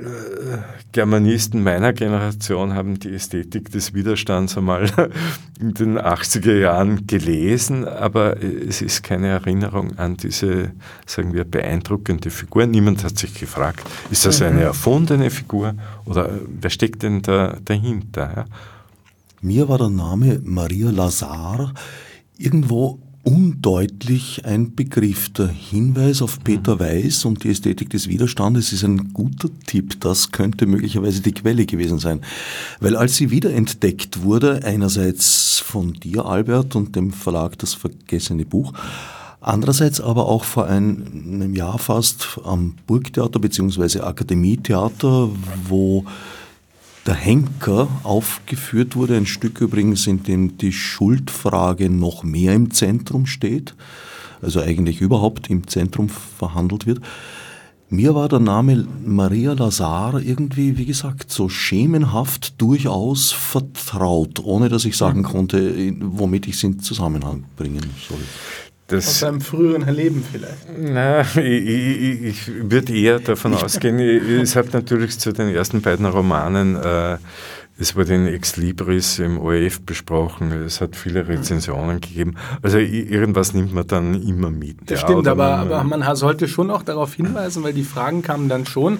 Germanisten 0.92 1.64
meiner 1.64 1.94
Generation 1.94 2.76
haben 2.76 3.00
die 3.00 3.16
Ästhetik 3.16 3.72
des 3.72 3.96
Widerstands 3.96 4.56
einmal 4.56 4.88
in 5.60 5.74
den 5.74 5.98
80er 5.98 6.56
Jahren 6.60 7.08
gelesen, 7.08 7.88
aber 7.88 8.42
es 8.44 8.84
ist 8.84 9.02
keine 9.02 9.30
Erinnerung 9.30 9.98
an 9.98 10.18
diese, 10.18 10.72
sagen 11.08 11.34
wir, 11.34 11.44
beeindruckende 11.44 12.30
Figur. 12.30 12.68
Niemand 12.68 13.04
hat 13.04 13.18
sich 13.18 13.34
gefragt, 13.34 13.82
ist 14.12 14.28
das 14.28 14.44
eine 14.44 14.58
mhm. 14.58 14.62
erfundene 14.62 15.32
Figur 15.32 15.74
oder 16.06 16.30
wer 16.46 16.70
steckt 16.70 17.02
denn 17.02 17.24
da 17.24 17.58
dahinter? 17.66 18.34
Ja? 18.36 18.46
Mir 19.46 19.68
war 19.68 19.78
der 19.78 19.90
Name 19.90 20.40
Maria 20.42 20.90
Lazar 20.90 21.74
irgendwo 22.38 23.00
undeutlich 23.24 24.46
ein 24.46 24.74
Begriff. 24.74 25.34
Der 25.34 25.50
Hinweis 25.50 26.22
auf 26.22 26.42
Peter 26.46 26.80
Weiß 26.80 27.26
und 27.26 27.44
die 27.44 27.50
Ästhetik 27.50 27.90
des 27.90 28.08
Widerstandes 28.08 28.72
ist 28.72 28.86
ein 28.86 29.12
guter 29.12 29.50
Tipp. 29.68 30.00
Das 30.00 30.32
könnte 30.32 30.66
möglicherweise 30.66 31.22
die 31.22 31.34
Quelle 31.34 31.66
gewesen 31.66 32.00
sein. 32.00 32.22
Weil 32.80 32.96
als 32.96 33.18
sie 33.18 33.32
wiederentdeckt 33.32 34.24
wurde, 34.24 34.62
einerseits 34.64 35.60
von 35.60 35.92
dir, 35.92 36.26
Albert, 36.26 36.78
und 36.78 36.96
dem 36.96 37.12
Verlag 37.12 37.58
Das 37.58 37.74
Vergessene 37.74 38.46
Buch, 38.46 38.72
Andererseits 39.46 40.00
aber 40.00 40.30
auch 40.30 40.46
vor 40.46 40.68
einem 40.68 41.54
Jahr 41.54 41.78
fast 41.78 42.40
am 42.46 42.76
Burgtheater 42.88 43.40
bzw. 43.40 44.00
Akademietheater, 44.00 45.32
wo 45.68 46.06
der 47.06 47.16
Henker 47.16 47.88
aufgeführt 48.04 48.96
wurde, 48.96 49.18
ein 49.18 49.26
Stück 49.26 49.62
übrigens, 49.62 50.08
in 50.08 50.24
dem 50.24 50.58
die 50.58 50.72
Schuldfrage 50.72 51.90
noch 51.90 52.24
mehr 52.24 52.54
im 52.54 52.72
Zentrum 52.72 53.26
steht, 53.26 53.76
also 54.42 54.62
eigentlich 54.62 55.02
überhaupt 55.02 55.50
im 55.50 55.68
Zentrum 55.68 56.10
verhandelt 56.10 56.86
wird. 56.86 57.02
Mir 57.90 58.16
war 58.16 58.28
der 58.28 58.40
Name 58.40 58.88
Maria 59.06 59.54
Lazar 59.54 60.20
irgendwie, 60.20 60.78
wie 60.78 60.86
gesagt, 60.86 61.30
so 61.30 61.48
schemenhaft 61.48 62.60
durchaus 62.60 63.32
vertraut, 63.32 64.40
ohne 64.44 64.70
dass 64.70 64.86
ich 64.86 64.98
sagen 64.98 65.22
konnte, 65.22 65.94
womit 66.00 66.48
ich 66.48 66.56
es 66.56 66.64
in 66.64 66.80
Zusammenhang 66.80 67.44
bringen 67.56 67.86
soll. 68.10 68.18
Das, 68.94 69.08
Aus 69.08 69.20
seinem 69.22 69.42
früheren 69.42 69.90
Leben 69.90 70.24
vielleicht. 70.32 70.68
Na, 70.78 71.22
ich, 71.22 71.38
ich, 71.38 72.24
ich 72.24 72.52
würde 72.70 72.96
eher 72.96 73.20
davon 73.20 73.56
ausgehen, 73.56 73.98
es 74.00 74.56
hat 74.56 74.72
natürlich 74.74 75.18
zu 75.18 75.32
den 75.32 75.50
ersten 75.50 75.82
beiden 75.82 76.06
Romanen 76.06 76.76
äh, 76.76 77.18
es 77.84 77.98
wurde 77.98 78.16
in 78.16 78.28
Ex 78.28 78.56
Libris 78.56 79.20
im 79.20 79.38
ORF 79.38 79.82
besprochen, 79.82 80.54
es 80.54 80.80
hat 80.80 80.96
viele 80.96 81.28
Rezensionen 81.28 82.00
gegeben. 82.00 82.36
Also 82.62 82.78
irgendwas 82.78 83.54
nimmt 83.54 83.74
man 83.74 83.86
dann 83.86 84.22
immer 84.24 84.50
mit. 84.50 84.90
Das 84.90 85.02
ja, 85.02 85.08
stimmt, 85.08 85.28
aber, 85.28 85.58
man, 85.58 85.72
aber 85.74 85.84
man 85.84 86.16
sollte 86.16 86.48
schon 86.48 86.72
auch 86.72 86.84
darauf 86.84 87.14
hinweisen, 87.14 87.62
weil 87.62 87.74
die 87.74 87.84
Fragen 87.84 88.22
kamen 88.22 88.48
dann 88.48 88.66
schon 88.66 89.00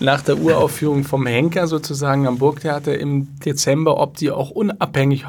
nach 0.00 0.22
der 0.22 0.38
Uraufführung 0.38 1.04
vom 1.04 1.26
Henker 1.26 1.66
sozusagen 1.66 2.26
am 2.26 2.38
Burgtheater 2.38 2.98
im 2.98 3.38
Dezember, 3.40 3.98
ob 3.98 4.16
die 4.16 4.30
auch 4.30 4.50
unabhängig 4.50 5.26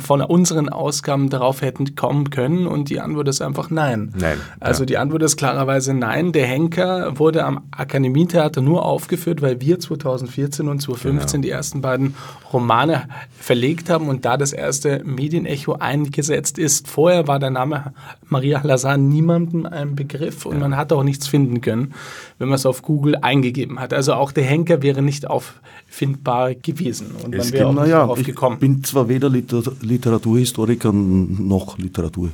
von 0.00 0.20
unseren 0.20 0.68
Ausgaben 0.68 1.30
darauf 1.30 1.62
hätten 1.62 1.94
kommen 1.94 2.30
können. 2.30 2.66
Und 2.66 2.90
die 2.90 2.98
Antwort 2.98 3.28
ist 3.28 3.40
einfach 3.42 3.70
nein. 3.70 4.12
Nein. 4.18 4.38
Also 4.58 4.82
ja. 4.82 4.86
die 4.86 4.98
Antwort 4.98 5.22
ist 5.22 5.36
klarerweise 5.36 5.94
nein. 5.94 6.32
Der 6.32 6.46
Henker 6.46 7.16
wurde 7.16 7.44
am 7.44 7.62
Akademietheater 7.70 8.60
nur 8.60 8.84
aufgeführt, 8.84 9.40
weil 9.40 9.60
wir 9.60 9.78
2014 9.78 10.68
und 10.68 10.82
2015 10.82 11.42
genau. 11.42 11.48
die 11.48 11.50
ersten 11.50 11.80
beiden 11.80 12.16
Romane 12.52 13.08
verlegt 13.38 13.90
haben 13.90 14.08
und 14.08 14.24
da 14.24 14.36
das 14.36 14.52
erste 14.52 15.02
Medienecho 15.04 15.74
eingesetzt 15.74 16.58
ist. 16.58 16.88
Vorher 16.88 17.26
war 17.26 17.38
der 17.38 17.50
Name 17.50 17.94
Maria 18.28 18.60
Lazar 18.62 18.96
niemandem 18.96 19.66
ein 19.66 19.96
Begriff 19.96 20.46
und 20.46 20.54
ja. 20.54 20.60
man 20.60 20.76
hat 20.76 20.92
auch 20.92 21.02
nichts 21.02 21.26
finden 21.26 21.60
können, 21.60 21.94
wenn 22.38 22.48
man 22.48 22.56
es 22.56 22.66
auf 22.66 22.82
Google 22.82 23.16
eingegeben 23.16 23.80
hat. 23.80 23.92
Also 23.92 24.14
auch 24.14 24.32
der 24.32 24.44
Henker 24.44 24.82
wäre 24.82 25.02
nicht 25.02 25.26
auffindbar 25.28 26.54
gewesen 26.54 27.12
und 27.24 27.36
man 27.36 27.52
wäre 27.52 27.66
auch 27.66 27.72
nicht 27.72 27.88
ja, 27.88 28.06
gekommen. 28.14 28.56
Ich 28.56 28.60
bin 28.60 28.84
zwar 28.84 29.08
weder 29.08 29.30
Literaturhistoriker 29.30 30.92
noch 30.92 31.78
Literatur 31.78 32.30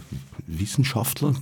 Wissenschaftler 0.49 1.35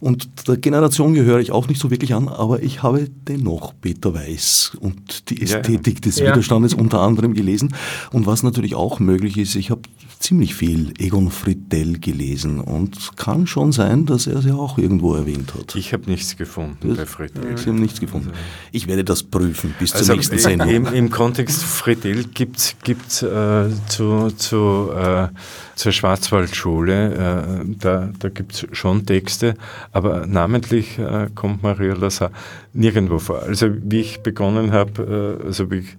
und 0.00 0.48
der 0.48 0.56
Generation 0.56 1.14
gehöre 1.14 1.38
ich 1.38 1.52
auch 1.52 1.68
nicht 1.68 1.80
so 1.80 1.92
wirklich 1.92 2.14
an, 2.14 2.26
aber 2.28 2.62
ich 2.64 2.82
habe 2.82 3.08
dennoch 3.28 3.74
Peter 3.80 4.12
Weiß 4.12 4.72
und 4.80 5.30
die 5.30 5.40
Ästhetik 5.40 5.96
ja. 5.96 6.00
des. 6.00 6.20
Widerstandes 6.20 6.74
unter 6.74 7.00
anderem 7.00 7.34
gelesen. 7.34 7.74
Und 8.12 8.26
was 8.26 8.42
natürlich 8.42 8.74
auch 8.74 9.00
möglich 9.00 9.38
ist, 9.38 9.54
ich 9.54 9.70
habe 9.70 9.82
ziemlich 10.18 10.54
viel 10.54 10.92
Egon 10.98 11.30
Friedel 11.30 11.98
gelesen 11.98 12.60
und 12.60 13.16
kann 13.16 13.46
schon 13.46 13.72
sein, 13.72 14.04
dass 14.04 14.26
er 14.26 14.42
sie 14.42 14.52
auch 14.52 14.76
irgendwo 14.76 15.14
erwähnt 15.14 15.54
hat. 15.54 15.74
Ich 15.74 15.92
habe 15.94 16.10
nichts 16.10 16.36
gefunden 16.36 16.88
das, 16.88 16.98
bei 16.98 17.06
Friedel. 17.06 17.56
Sie 17.56 17.70
haben 17.70 17.80
nichts 17.80 18.00
gefunden. 18.00 18.30
Ich 18.70 18.86
werde 18.86 19.02
das 19.02 19.22
prüfen 19.22 19.74
bis 19.78 19.92
also 19.92 20.04
zur 20.04 20.16
nächsten 20.16 20.38
Sendung. 20.38 20.68
Im, 20.68 20.86
Im, 20.86 21.10
Kontext 21.10 21.62
Friedel 21.62 22.24
gibt 22.24 22.58
es 22.58 23.22
äh, 23.22 23.70
zu, 23.88 24.30
zu 24.30 24.90
äh, 24.94 25.28
zur 25.80 25.92
Schwarzwaldschule, 25.92 27.62
äh, 27.64 27.74
da, 27.78 28.10
da 28.18 28.28
gibt 28.28 28.52
es 28.52 28.66
schon 28.72 29.06
Texte, 29.06 29.54
aber 29.92 30.26
namentlich 30.26 30.98
äh, 30.98 31.28
kommt 31.34 31.62
Maria 31.62 31.94
Lazar 31.94 32.30
nirgendwo 32.72 33.18
vor. 33.18 33.42
Also 33.42 33.68
wie 33.82 34.00
ich 34.00 34.20
begonnen 34.20 34.72
habe, 34.72 35.38
äh, 35.42 35.46
also 35.46 35.70
wie 35.70 35.78
ich 35.78 35.96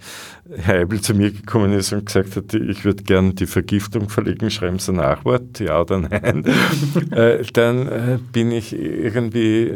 Herr 0.57 0.79
Eibel 0.79 0.99
zu 0.99 1.13
mir 1.13 1.31
gekommen 1.31 1.71
ist 1.71 1.93
und 1.93 2.05
gesagt 2.05 2.35
hat, 2.35 2.53
ich 2.53 2.83
würde 2.83 3.03
gern 3.03 3.35
die 3.35 3.45
Vergiftung 3.45 4.09
verlegen, 4.09 4.51
schreiben 4.51 4.79
Sie 4.79 4.91
ein 4.91 4.97
Nachwort, 4.97 5.59
ja 5.59 5.79
oder 5.79 5.99
nein, 5.99 6.45
äh, 7.11 7.43
dann 7.53 7.87
äh, 7.87 8.19
bin 8.33 8.51
ich 8.51 8.73
irgendwie 8.73 9.71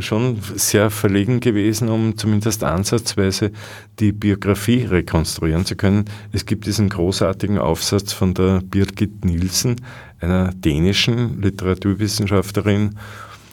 schon 0.00 0.38
sehr 0.54 0.90
verlegen 0.90 1.40
gewesen, 1.40 1.88
um 1.88 2.16
zumindest 2.18 2.62
ansatzweise 2.62 3.52
die 4.00 4.12
Biografie 4.12 4.84
rekonstruieren 4.84 5.64
zu 5.64 5.76
können. 5.76 6.04
Es 6.32 6.44
gibt 6.44 6.66
diesen 6.66 6.90
großartigen 6.90 7.58
Aufsatz 7.58 8.12
von 8.12 8.34
der 8.34 8.60
Birgit 8.62 9.24
Nielsen, 9.24 9.76
einer 10.20 10.52
dänischen 10.52 11.40
Literaturwissenschaftlerin, 11.40 12.96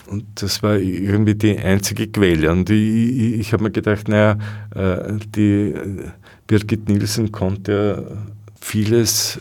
und 0.07 0.25
das 0.35 0.61
war 0.63 0.77
irgendwie 0.77 1.35
die 1.35 1.57
einzige 1.57 2.07
Quelle. 2.07 2.51
Und 2.51 2.69
ich, 2.69 3.39
ich 3.39 3.53
habe 3.53 3.63
mir 3.63 3.71
gedacht, 3.71 4.07
naja, 4.07 4.37
die 5.35 5.73
Birgit 6.47 6.87
Nielsen 6.89 7.31
konnte 7.31 8.17
vieles, 8.61 9.39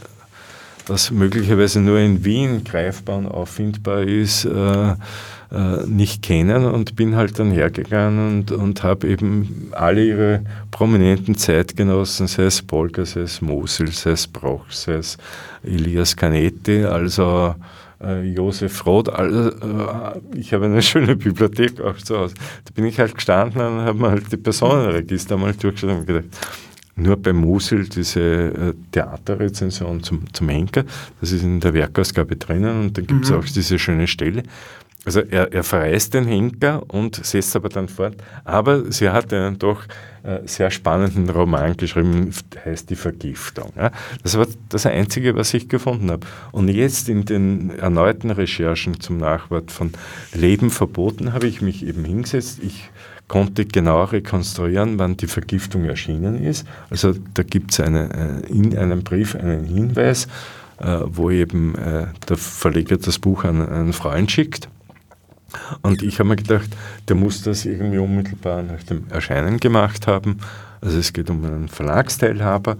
was 0.86 1.10
möglicherweise 1.10 1.80
nur 1.80 1.98
in 1.98 2.24
Wien 2.24 2.64
greifbar 2.64 3.18
und 3.18 3.26
auffindbar 3.26 4.02
ist, 4.02 4.44
äh, 4.44 4.90
äh, 4.90 5.86
nicht 5.86 6.22
kennen 6.22 6.64
und 6.66 6.96
bin 6.96 7.16
halt 7.16 7.38
dann 7.38 7.50
hergegangen 7.50 8.38
und, 8.38 8.52
und 8.52 8.82
habe 8.82 9.08
eben 9.08 9.70
alle 9.72 10.04
ihre 10.04 10.44
prominenten 10.70 11.36
Zeitgenossen, 11.36 12.26
sei 12.26 12.44
es 12.44 12.60
Polka, 12.60 13.04
sei 13.04 13.20
es 13.20 13.40
Mosel, 13.40 13.92
sei 13.92 14.10
es 14.10 14.26
Broch, 14.26 14.64
sei 14.70 14.94
es 14.94 15.16
Elias 15.62 16.16
Canetti, 16.16 16.84
also 16.84 17.54
äh, 17.58 17.83
Josef 18.22 18.84
Roth, 18.86 19.08
also, 19.08 19.50
äh, 19.50 20.20
ich 20.36 20.52
habe 20.52 20.66
eine 20.66 20.82
schöne 20.82 21.16
Bibliothek 21.16 21.80
auch 21.80 21.96
zu 21.96 22.18
Hause. 22.18 22.34
Da 22.64 22.72
bin 22.74 22.84
ich 22.84 22.98
halt 22.98 23.14
gestanden 23.14 23.60
und 23.60 23.80
habe 23.80 23.98
mir 23.98 24.10
halt 24.10 24.30
die 24.30 24.36
Personenregister 24.36 25.36
mal 25.36 25.52
durchgeschaut 25.52 25.98
und 25.98 26.06
gedacht, 26.06 26.26
nur 26.96 27.16
bei 27.16 27.32
Musil 27.32 27.88
diese 27.88 28.20
äh, 28.20 28.74
Theaterrezension 28.92 30.02
zum, 30.02 30.32
zum 30.32 30.48
Henker, 30.48 30.84
das 31.20 31.32
ist 31.32 31.42
in 31.42 31.60
der 31.60 31.74
Werkausgabe 31.74 32.36
drinnen 32.36 32.80
und 32.80 32.96
dann 32.96 33.06
gibt 33.06 33.24
es 33.24 33.30
mhm. 33.30 33.38
auch 33.38 33.44
diese 33.44 33.78
schöne 33.78 34.06
Stelle. 34.06 34.44
Also 35.04 35.20
er, 35.20 35.52
er 35.52 35.64
verreist 35.64 36.14
den 36.14 36.24
Henker 36.24 36.82
und 36.88 37.16
setzt 37.24 37.54
aber 37.56 37.68
dann 37.68 37.88
fort. 37.88 38.16
Aber 38.44 38.90
sie 38.90 39.10
hat 39.10 39.32
einen 39.34 39.58
doch 39.58 39.82
äh, 39.84 39.88
sehr 40.46 40.70
spannenden 40.70 41.28
Roman 41.28 41.76
geschrieben, 41.76 42.30
heißt 42.64 42.88
Die 42.88 42.96
Vergiftung. 42.96 43.72
Das 44.22 44.38
war 44.38 44.46
das 44.68 44.86
Einzige, 44.86 45.36
was 45.36 45.52
ich 45.52 45.68
gefunden 45.68 46.10
habe. 46.10 46.26
Und 46.50 46.68
jetzt 46.68 47.08
in 47.08 47.24
den 47.24 47.70
erneuten 47.70 48.30
Recherchen 48.30 49.00
zum 49.00 49.18
Nachwort 49.18 49.70
von 49.70 49.92
Leben 50.32 50.70
verboten 50.70 51.32
habe 51.32 51.46
ich 51.46 51.60
mich 51.60 51.84
eben 51.84 52.04
hingesetzt. 52.04 52.60
Ich 52.62 52.90
konnte 53.28 53.64
genau 53.64 54.04
rekonstruieren, 54.04 54.98
wann 54.98 55.16
die 55.16 55.26
Vergiftung 55.26 55.84
erschienen 55.84 56.42
ist. 56.42 56.66
Also 56.90 57.14
da 57.34 57.42
gibt 57.42 57.72
es 57.72 57.80
eine, 57.80 58.42
äh, 58.46 58.52
in 58.52 58.76
einem 58.76 59.02
Brief 59.02 59.34
einen 59.34 59.64
Hinweis, 59.64 60.26
äh, 60.78 61.00
wo 61.04 61.30
eben 61.30 61.74
äh, 61.74 62.06
der 62.28 62.36
Verleger 62.36 62.96
das 62.96 63.18
Buch 63.18 63.44
an 63.44 63.66
einen 63.66 63.92
Freund 63.92 64.30
schickt. 64.30 64.68
Und 65.82 66.02
ich 66.02 66.18
habe 66.18 66.28
mir 66.30 66.36
gedacht, 66.36 66.70
der 67.08 67.16
muss 67.16 67.42
das 67.42 67.64
irgendwie 67.64 67.98
unmittelbar 67.98 68.62
nach 68.62 68.82
dem 68.82 69.06
Erscheinen 69.10 69.58
gemacht 69.58 70.06
haben. 70.06 70.38
Also 70.80 70.98
es 70.98 71.12
geht 71.12 71.30
um 71.30 71.44
einen 71.44 71.68
Verlagsteilhaber. 71.68 72.76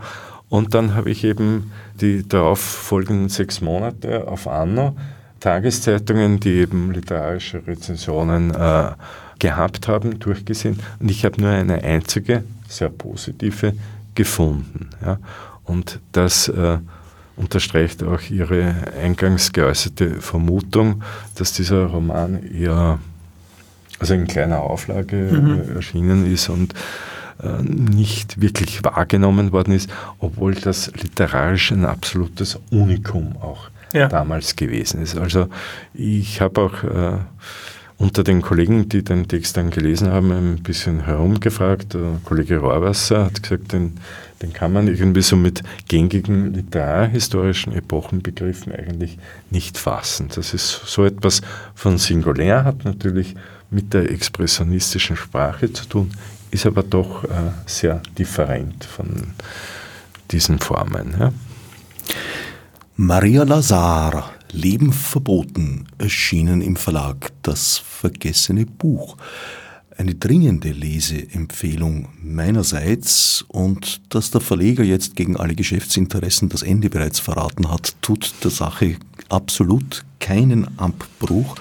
Und 0.49 0.75
dann 0.75 0.95
habe 0.95 1.11
ich 1.11 1.25
eben 1.25 1.72
die 2.01 2.27
darauf 2.27 2.61
folgenden 2.61 3.29
sechs 3.29 3.61
Monate 3.61 4.29
auf 4.29 4.47
Anno 4.47 4.97
Tageszeitungen, 5.45 6.41
die 6.41 6.55
eben 6.55 6.91
literarische 6.93 7.66
Rezensionen 7.66 8.51
äh, 8.55 8.93
gehabt 9.39 9.89
haben, 9.89 10.18
durchgesehen 10.18 10.79
und 11.01 11.11
ich 11.11 11.27
habe 11.27 11.39
nur 11.39 11.51
eine 11.51 11.83
einzige, 11.85 12.45
sehr 12.66 12.89
positive 12.89 13.75
gefunden. 14.14 14.89
Ja. 15.05 15.18
Und 15.64 16.01
das 16.12 16.49
äh, 16.49 16.79
unterstreicht 17.37 18.03
auch 18.03 18.20
Ihre 18.30 18.74
eingangs 19.03 19.53
geäußerte 19.53 20.20
Vermutung, 20.20 21.03
dass 21.35 21.53
dieser 21.53 21.87
Roman 21.87 22.43
eher 22.43 22.99
also 23.99 24.14
in 24.14 24.26
kleiner 24.26 24.61
Auflage 24.61 25.16
mhm. 25.16 25.76
erschienen 25.76 26.32
ist 26.32 26.49
und 26.49 26.74
äh, 27.43 27.62
nicht 27.62 28.41
wirklich 28.41 28.85
wahrgenommen 28.85 29.53
worden 29.53 29.72
ist, 29.72 29.91
obwohl 30.18 30.55
das 30.55 30.93
literarisch 31.01 31.72
ein 31.72 31.85
absolutes 31.85 32.59
Unikum 32.70 33.37
auch 33.41 33.70
ja. 33.93 34.09
damals 34.09 34.57
gewesen 34.57 35.03
ist. 35.03 35.16
Also 35.16 35.49
ich 35.95 36.41
habe 36.41 36.61
auch 36.61 36.85
äh, 36.85 37.18
unter 38.05 38.23
den 38.23 38.43
Kollegen, 38.43 38.87
die 38.91 39.03
den 39.03 39.29
Text 39.29 39.57
dann 39.57 39.71
gelesen 39.71 40.13
haben, 40.13 40.31
ein 40.31 40.63
bisschen 40.63 41.07
herumgefragt. 41.07 41.95
Der 41.95 42.21
Kollege 42.27 42.59
Rohrwasser 42.59 43.25
hat 43.25 43.43
gesagt, 43.43 43.73
den, 43.73 43.95
den 44.43 44.53
kann 44.53 44.75
man 44.75 44.89
irgendwie 44.89 45.23
so 45.23 45.37
mit 45.37 45.63
gängigen 45.89 46.53
literarhistorischen 46.53 47.73
Epochenbegriffen 47.73 48.75
eigentlich 48.75 49.17
nicht 49.49 49.79
fassen. 49.79 50.29
Das 50.35 50.53
ist 50.53 50.83
so 50.85 51.07
etwas 51.07 51.41
von 51.75 51.97
singulär, 51.97 52.65
hat 52.65 52.85
natürlich 52.85 53.37
mit 53.71 53.95
der 53.95 54.11
expressionistischen 54.11 55.17
Sprache 55.17 55.73
zu 55.73 55.87
tun, 55.87 56.11
ist 56.51 56.67
aber 56.67 56.83
doch 56.83 57.25
äh, 57.25 57.29
sehr 57.65 58.03
different 58.19 58.85
von 58.85 59.07
diesen 60.31 60.59
Formen. 60.59 61.17
Ja. 61.19 61.33
Maria 62.97 63.45
Lazar, 63.45 64.31
Leben 64.55 64.93
verboten, 64.93 65.87
erschienen 65.99 66.63
im 66.63 66.77
Verlag 66.77 67.33
Das 67.43 67.77
vergessene 67.77 68.67
Buch. 68.67 69.17
Eine 69.97 70.15
dringende 70.15 70.71
Leseempfehlung 70.71 72.09
meinerseits 72.23 73.45
und 73.49 74.01
dass 74.15 74.31
der 74.31 74.41
Verleger 74.41 74.85
jetzt 74.85 75.17
gegen 75.17 75.37
alle 75.37 75.55
Geschäftsinteressen 75.55 76.49
das 76.49 76.63
Ende 76.63 76.89
bereits 76.89 77.19
verraten 77.19 77.71
hat, 77.71 77.97
tut 78.01 78.33
der 78.43 78.51
Sache 78.51 78.97
absolut 79.29 80.05
keinen 80.21 80.79
Abbruch. 80.79 81.57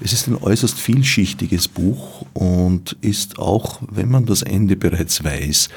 Es 0.00 0.12
ist 0.12 0.28
ein 0.28 0.36
äußerst 0.36 0.78
vielschichtiges 0.78 1.68
Buch 1.68 2.26
und 2.34 2.96
ist 3.00 3.38
auch, 3.38 3.80
wenn 3.90 4.10
man 4.10 4.26
das 4.26 4.42
Ende 4.42 4.76
bereits 4.76 5.24
weiß, 5.24 5.70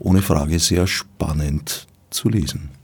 ohne 0.00 0.20
Frage 0.20 0.58
sehr 0.58 0.88
spannend 0.88 1.86
zu 2.10 2.28
lesen. 2.28 2.81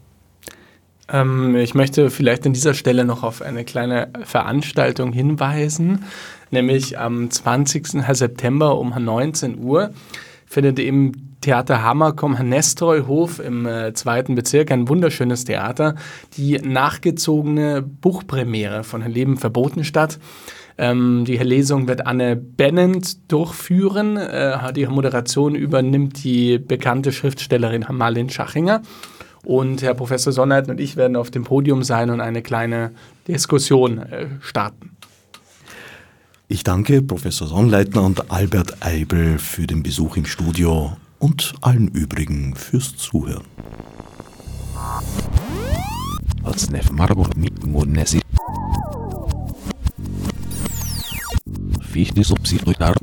Ähm, 1.11 1.57
ich 1.57 1.75
möchte 1.75 2.11
vielleicht 2.11 2.47
an 2.47 2.53
dieser 2.53 2.75
Stelle 2.75 3.05
noch 3.05 3.23
auf 3.23 3.43
eine 3.43 3.65
kleine 3.65 4.09
Veranstaltung 4.25 5.13
hinweisen, 5.13 6.05
nämlich 6.51 6.99
am 6.99 7.31
20. 7.31 8.05
September 8.13 8.79
um 8.79 8.95
19 8.97 9.59
Uhr 9.59 9.91
findet 10.47 10.79
im 10.79 11.13
Theater 11.41 11.83
Hammerkomm 11.83 12.33
Nestroy-Hof 12.33 13.39
im 13.39 13.67
äh, 13.67 13.93
zweiten 13.93 14.35
Bezirk, 14.35 14.73
ein 14.73 14.89
wunderschönes 14.89 15.45
Theater, 15.45 15.95
die 16.37 16.59
nachgezogene 16.59 17.83
Buchpremiere 17.83 18.83
von 18.83 19.03
Leben 19.03 19.37
verboten 19.37 19.85
statt. 19.85 20.19
Ähm, 20.79 21.25
die 21.27 21.37
Lesung 21.37 21.87
wird 21.87 22.07
Anne 22.07 22.35
Bennent 22.35 23.31
durchführen. 23.31 24.17
Äh, 24.17 24.73
die 24.73 24.87
Moderation 24.87 25.55
übernimmt 25.55 26.25
die 26.25 26.59
bekannte 26.59 27.13
Schriftstellerin 27.13 27.87
Marlene 27.91 28.31
Schachinger. 28.31 28.83
Und 29.45 29.82
Herr 29.82 29.95
Professor 29.95 30.32
Sonnert 30.32 30.68
und 30.68 30.80
ich 30.80 30.97
werden 30.97 31.16
auf 31.16 31.30
dem 31.30 31.45
Podium 31.45 31.82
sein 31.82 32.11
und 32.11 32.20
eine 32.20 32.43
kleine 32.43 32.93
Diskussion 33.26 33.99
äh, 33.99 34.26
starten. 34.41 34.97
Ich 36.49 36.64
danke 36.64 37.03
Professor 37.03 37.47
Sonnleitner 37.47 38.03
und 38.03 38.30
Albert 38.30 38.78
Eibel 38.80 39.39
für 39.39 39.66
den 39.66 39.82
Besuch 39.82 40.16
im 40.16 40.24
Studio 40.24 40.97
und 41.18 41.55
allen 41.61 41.89
übrigen 41.89 42.55
fürs 42.55 42.97
Zuhören. 42.97 43.45
Fichte 51.82 52.24
subsidiar 52.24 52.95